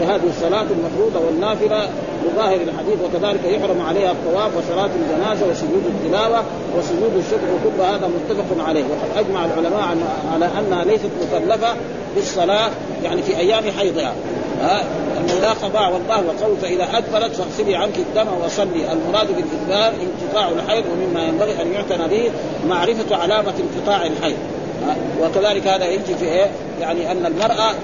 هذه 0.00 0.28
الصلاة 0.28 0.62
المفروضة 0.62 1.26
والنافلة 1.26 1.88
لظاهر 2.24 2.60
الحديث 2.60 2.98
وكذلك 3.04 3.44
يحرم 3.44 3.80
عليها 3.80 4.10
الطواف 4.10 4.50
وصلاة 4.56 4.90
الجنازة 5.02 5.50
وسجود 5.50 5.82
التلاوة 5.86 6.42
وسجود 6.78 7.12
الشكر 7.16 7.46
وكل 7.54 7.82
هذا 7.82 8.08
متفق 8.08 8.64
عليه. 8.68 8.84
وقد 8.84 9.26
أجمع 9.26 9.44
العلماء 9.44 9.96
على 10.34 10.48
أنها 10.58 10.84
ليست 10.84 11.10
مكلفة 11.22 11.74
بالصلاة 12.14 12.70
يعني 13.04 13.22
في 13.22 13.36
أيام 13.36 13.64
حيضها. 13.78 14.14
ها؟ 14.60 14.84
انه 15.20 15.34
لا 15.40 15.50
قضاء 15.50 15.92
والله 15.92 16.16
وقول 16.16 16.56
فإذا 16.56 16.88
ادبرت 16.92 17.36
فاغسلي 17.36 17.76
عنك 17.76 17.96
الدم 17.96 18.26
وصلي. 18.44 18.92
المراد 18.92 19.26
بالإدبار 19.26 19.92
انقطاع 20.02 20.48
الحيض 20.48 20.84
ومما 20.92 21.24
ينبغي 21.24 21.62
أن 21.62 21.72
يعتنى 21.72 22.08
به 22.08 22.30
معرفة 22.68 23.16
علامة 23.16 23.52
انقطاع 23.60 24.06
الحيض. 24.06 24.36
وكذلك 25.22 25.66
هذا 25.66 25.86
يجي 25.86 26.14
في 26.20 26.24
إيه؟ 26.24 26.50
يعني 26.80 27.12
أن 27.12 27.26
المرأة 27.26 27.74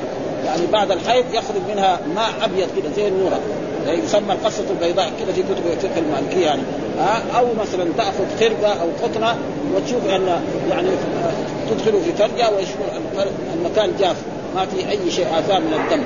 يعني 0.46 0.66
بعد 0.72 0.90
الحيض 0.90 1.24
يخرج 1.32 1.60
منها 1.68 2.00
ماء 2.14 2.30
أبيض 2.42 2.68
كده 2.76 2.90
زي 2.96 3.08
النورة. 3.08 3.40
يعني 3.86 3.98
يسمى 3.98 4.32
القصة 4.32 4.64
البيضاء 4.70 5.12
كده 5.20 5.32
في 5.32 5.42
كتب 5.42 5.66
الفقه 5.72 5.98
المالكية 5.98 6.46
يعني. 6.46 6.62
أو 7.38 7.46
مثلا 7.60 7.88
تأخذ 7.96 8.24
خرقه 8.40 8.72
أو 8.72 8.88
قطنة 9.02 9.36
وتشوف 9.74 10.08
أن 10.08 10.42
يعني 10.70 10.88
تدخل 11.70 12.00
في 12.00 12.12
فرجة 12.12 12.50
ويشوف 12.50 12.76
المكان 13.54 13.90
جاف 14.00 14.16
ما 14.54 14.66
في 14.66 14.90
أي 14.90 15.10
شيء 15.10 15.26
آثار 15.38 15.60
من 15.60 15.74
الدم. 15.74 16.04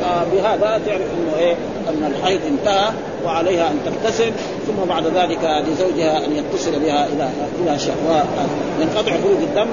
فبهذا 0.00 0.80
تعرف 0.86 1.00
إنه 1.00 1.38
إيه؟ 1.38 1.54
أن 1.88 2.12
الحيض 2.16 2.40
انتهى 2.46 2.90
وعليها 3.24 3.70
أن 3.70 3.78
تغتسل 3.84 4.32
ثم 4.66 4.88
بعد 4.88 5.06
ذلك 5.06 5.64
لزوجها 5.68 6.24
أن 6.24 6.32
يتصل 6.32 6.80
بها 6.80 7.06
إلى 7.06 7.28
إلى 7.62 7.78
شهوة 7.78 8.24
ينقطع 8.80 9.12
خروج 9.12 9.42
الدم 9.42 9.66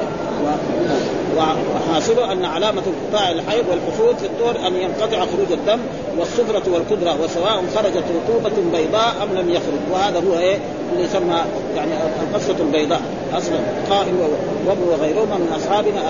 وحاصله 1.38 2.32
أن 2.32 2.46
علامة 2.46 2.82
انقطاع 2.88 3.32
الحيض 3.32 3.66
والحصول 3.70 4.16
في 4.16 4.26
الطهر 4.26 4.68
أن 4.68 4.76
ينقطع 4.76 5.20
خروج 5.20 5.52
الدم 5.52 5.80
والصفرة 6.18 6.74
والقدرة 6.74 7.22
وسواء 7.24 7.64
خرجت 7.76 8.04
رطوبة 8.16 8.56
بيضاء 8.74 9.14
أم 9.24 9.38
لم 9.38 9.50
يخرج. 9.50 9.82
وهذا 9.92 10.20
هو 10.20 10.40
إيه؟ 10.40 10.58
اللي 10.94 11.04
يسمى 11.04 11.42
يعني 11.76 11.92
القصة 12.22 12.56
البيضاء. 12.60 13.02
أصلا 13.34 13.58
قائم 13.90 14.20
وابن 14.68 14.82
وغيرهما 14.82 15.36
من 15.36 15.54
أصحابنا 15.56 16.02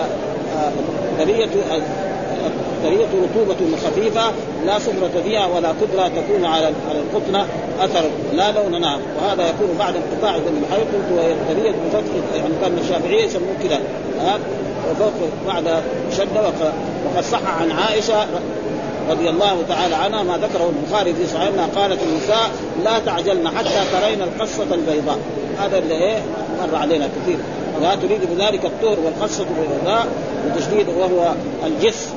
برية 1.20 1.50
برية 2.84 3.06
رطوبة 3.06 3.78
خفيفة 3.86 4.32
لا 4.66 4.80
صفرة 4.80 5.22
فيها 5.24 5.48
ولا 5.48 5.68
قدرة 5.70 6.08
تكون 6.08 6.46
على 6.46 6.66
على 6.66 7.00
القطنة 7.00 7.46
أثر. 7.82 8.04
لا 8.34 8.52
لون 8.52 8.82
نعم. 8.82 9.00
وهذا 9.18 9.50
يكون 9.50 9.76
بعد 9.80 9.94
انقطاع 9.96 10.38
دم 10.38 10.62
الحيض 10.64 10.86
قلت 10.86 11.38
برية 11.50 11.72
بفتح 11.72 12.14
يعني 12.36 12.54
كان 12.62 12.78
الشافعية 12.84 13.24
يسموه 13.24 13.56
وفوق 14.92 15.14
بعد 15.48 15.84
شدة 16.18 16.42
وقد 16.42 17.24
صح 17.24 17.62
عن 17.62 17.72
عائشة 17.72 18.26
رضي 19.10 19.30
الله 19.30 19.64
تعالى 19.70 19.96
عنها 19.96 20.24
ما 20.24 20.38
ذكره 20.38 20.70
البخاري 20.70 21.14
في 21.14 21.28
صحيحنا 21.28 21.66
قالت 21.76 22.00
النساء 22.04 22.52
لا 22.84 23.00
تعجلن 23.00 23.48
حتى 23.48 23.84
ترين 23.92 24.22
القصة 24.22 24.64
البيضاء. 24.64 25.18
هذا 25.60 25.78
اللي 25.78 25.94
إيه؟ 25.94 26.18
مر 26.62 26.76
علينا 26.76 27.08
كثير. 27.08 27.38
لا 27.82 27.96
تريد 27.96 28.20
بذلك 28.36 28.66
الطهر 28.66 28.98
والقصة 29.06 29.46
البيضاء 29.60 30.08
وتشديد 30.46 30.88
وهو 30.90 31.34
الجس. 31.66 32.14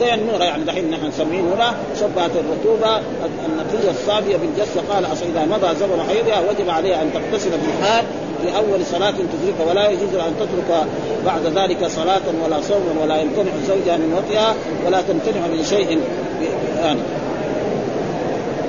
زي 0.00 0.14
النورة 0.14 0.44
يعني 0.44 0.64
دحين 0.64 0.90
نحن 0.90 1.06
نسميه 1.06 1.40
نورة 1.40 1.74
شبهت 2.00 2.30
الرطوبة 2.36 2.96
النقية 3.46 3.90
الصافية 3.90 4.36
بالجس 4.36 4.78
قال 4.90 5.04
إذا 5.04 5.44
مضى 5.44 5.74
زمن 5.80 6.04
حيضها 6.08 6.40
وجب 6.50 6.70
عليها 6.70 7.02
أن 7.02 7.10
تغتسل 7.14 7.50
في 7.50 7.66
الحال 7.78 8.04
في 8.42 8.56
أول 8.56 8.86
صلاة 8.86 9.10
تدركها 9.10 9.70
ولا 9.70 9.88
يجوز 9.88 10.14
أن 10.14 10.34
تترك 10.40 10.86
بعد 11.26 11.46
ذلك 11.46 11.86
صلاة 11.86 12.22
ولا 12.44 12.60
صوما 12.60 13.02
ولا 13.02 13.20
يمتنع 13.20 13.52
زوجها 13.68 13.96
من 13.96 14.14
وطئها 14.18 14.54
ولا 14.86 15.02
تمتنع 15.02 15.46
من 15.46 15.64
شيء. 15.64 16.00
يعني 16.82 17.00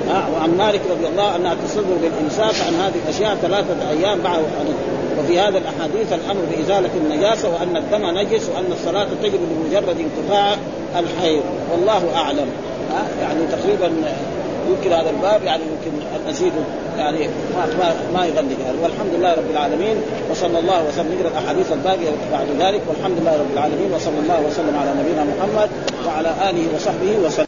وعن 0.08 0.56
مالك 0.58 0.80
رضي 0.90 1.06
الله 1.06 1.36
أنها 1.36 1.56
تصدر 1.64 1.94
بالامساك 2.02 2.66
عن 2.66 2.74
هذه 2.74 2.94
الأشياء 3.04 3.34
ثلاثة 3.34 3.90
أيام 3.90 4.18
بعد 4.20 4.42
وفي 5.18 5.40
هذا 5.40 5.58
الأحاديث 5.58 6.12
الأمر 6.12 6.40
بإزالة 6.50 6.90
النجاسة 6.96 7.48
وأن 7.48 7.76
الدم 7.76 8.18
نجس 8.18 8.48
وأن 8.48 8.72
الصلاة 8.72 9.06
تجب 9.22 9.40
بمجرد 9.50 9.96
انقطاع 10.00 10.56
الحيض. 10.98 11.42
والله 11.72 12.14
أعلم. 12.16 12.46
يعني 13.20 13.40
تقريبا 13.52 13.92
يمكن 14.68 14.92
هذا 14.92 15.10
الباب 15.10 15.42
يعني 15.42 15.62
يمكن 15.62 15.98
نزيد 16.28 16.52
يعني 16.98 17.28
ما 17.56 17.66
ما, 17.78 17.94
ما 18.14 18.26
يغلق 18.26 18.56
يعني 18.64 18.78
والحمد 18.82 19.14
لله 19.18 19.32
رب 19.32 19.50
العالمين 19.50 19.96
وصلى 20.30 20.58
الله 20.58 20.84
وسلم. 20.88 21.18
نقرأ 21.18 21.38
الأحاديث 21.38 21.72
الباقية 21.72 22.10
بعد 22.32 22.46
ذلك. 22.58 22.82
والحمد 22.88 23.18
لله 23.20 23.32
رب 23.32 23.52
العالمين 23.54 23.92
وصلى 23.92 24.18
الله 24.22 24.40
وسلم 24.46 24.78
على 24.80 24.90
نبينا 25.00 25.24
محمد 25.24 25.68
وعلى 26.06 26.50
آله 26.50 26.66
وصحبه 26.74 27.26
وسلم. 27.26 27.47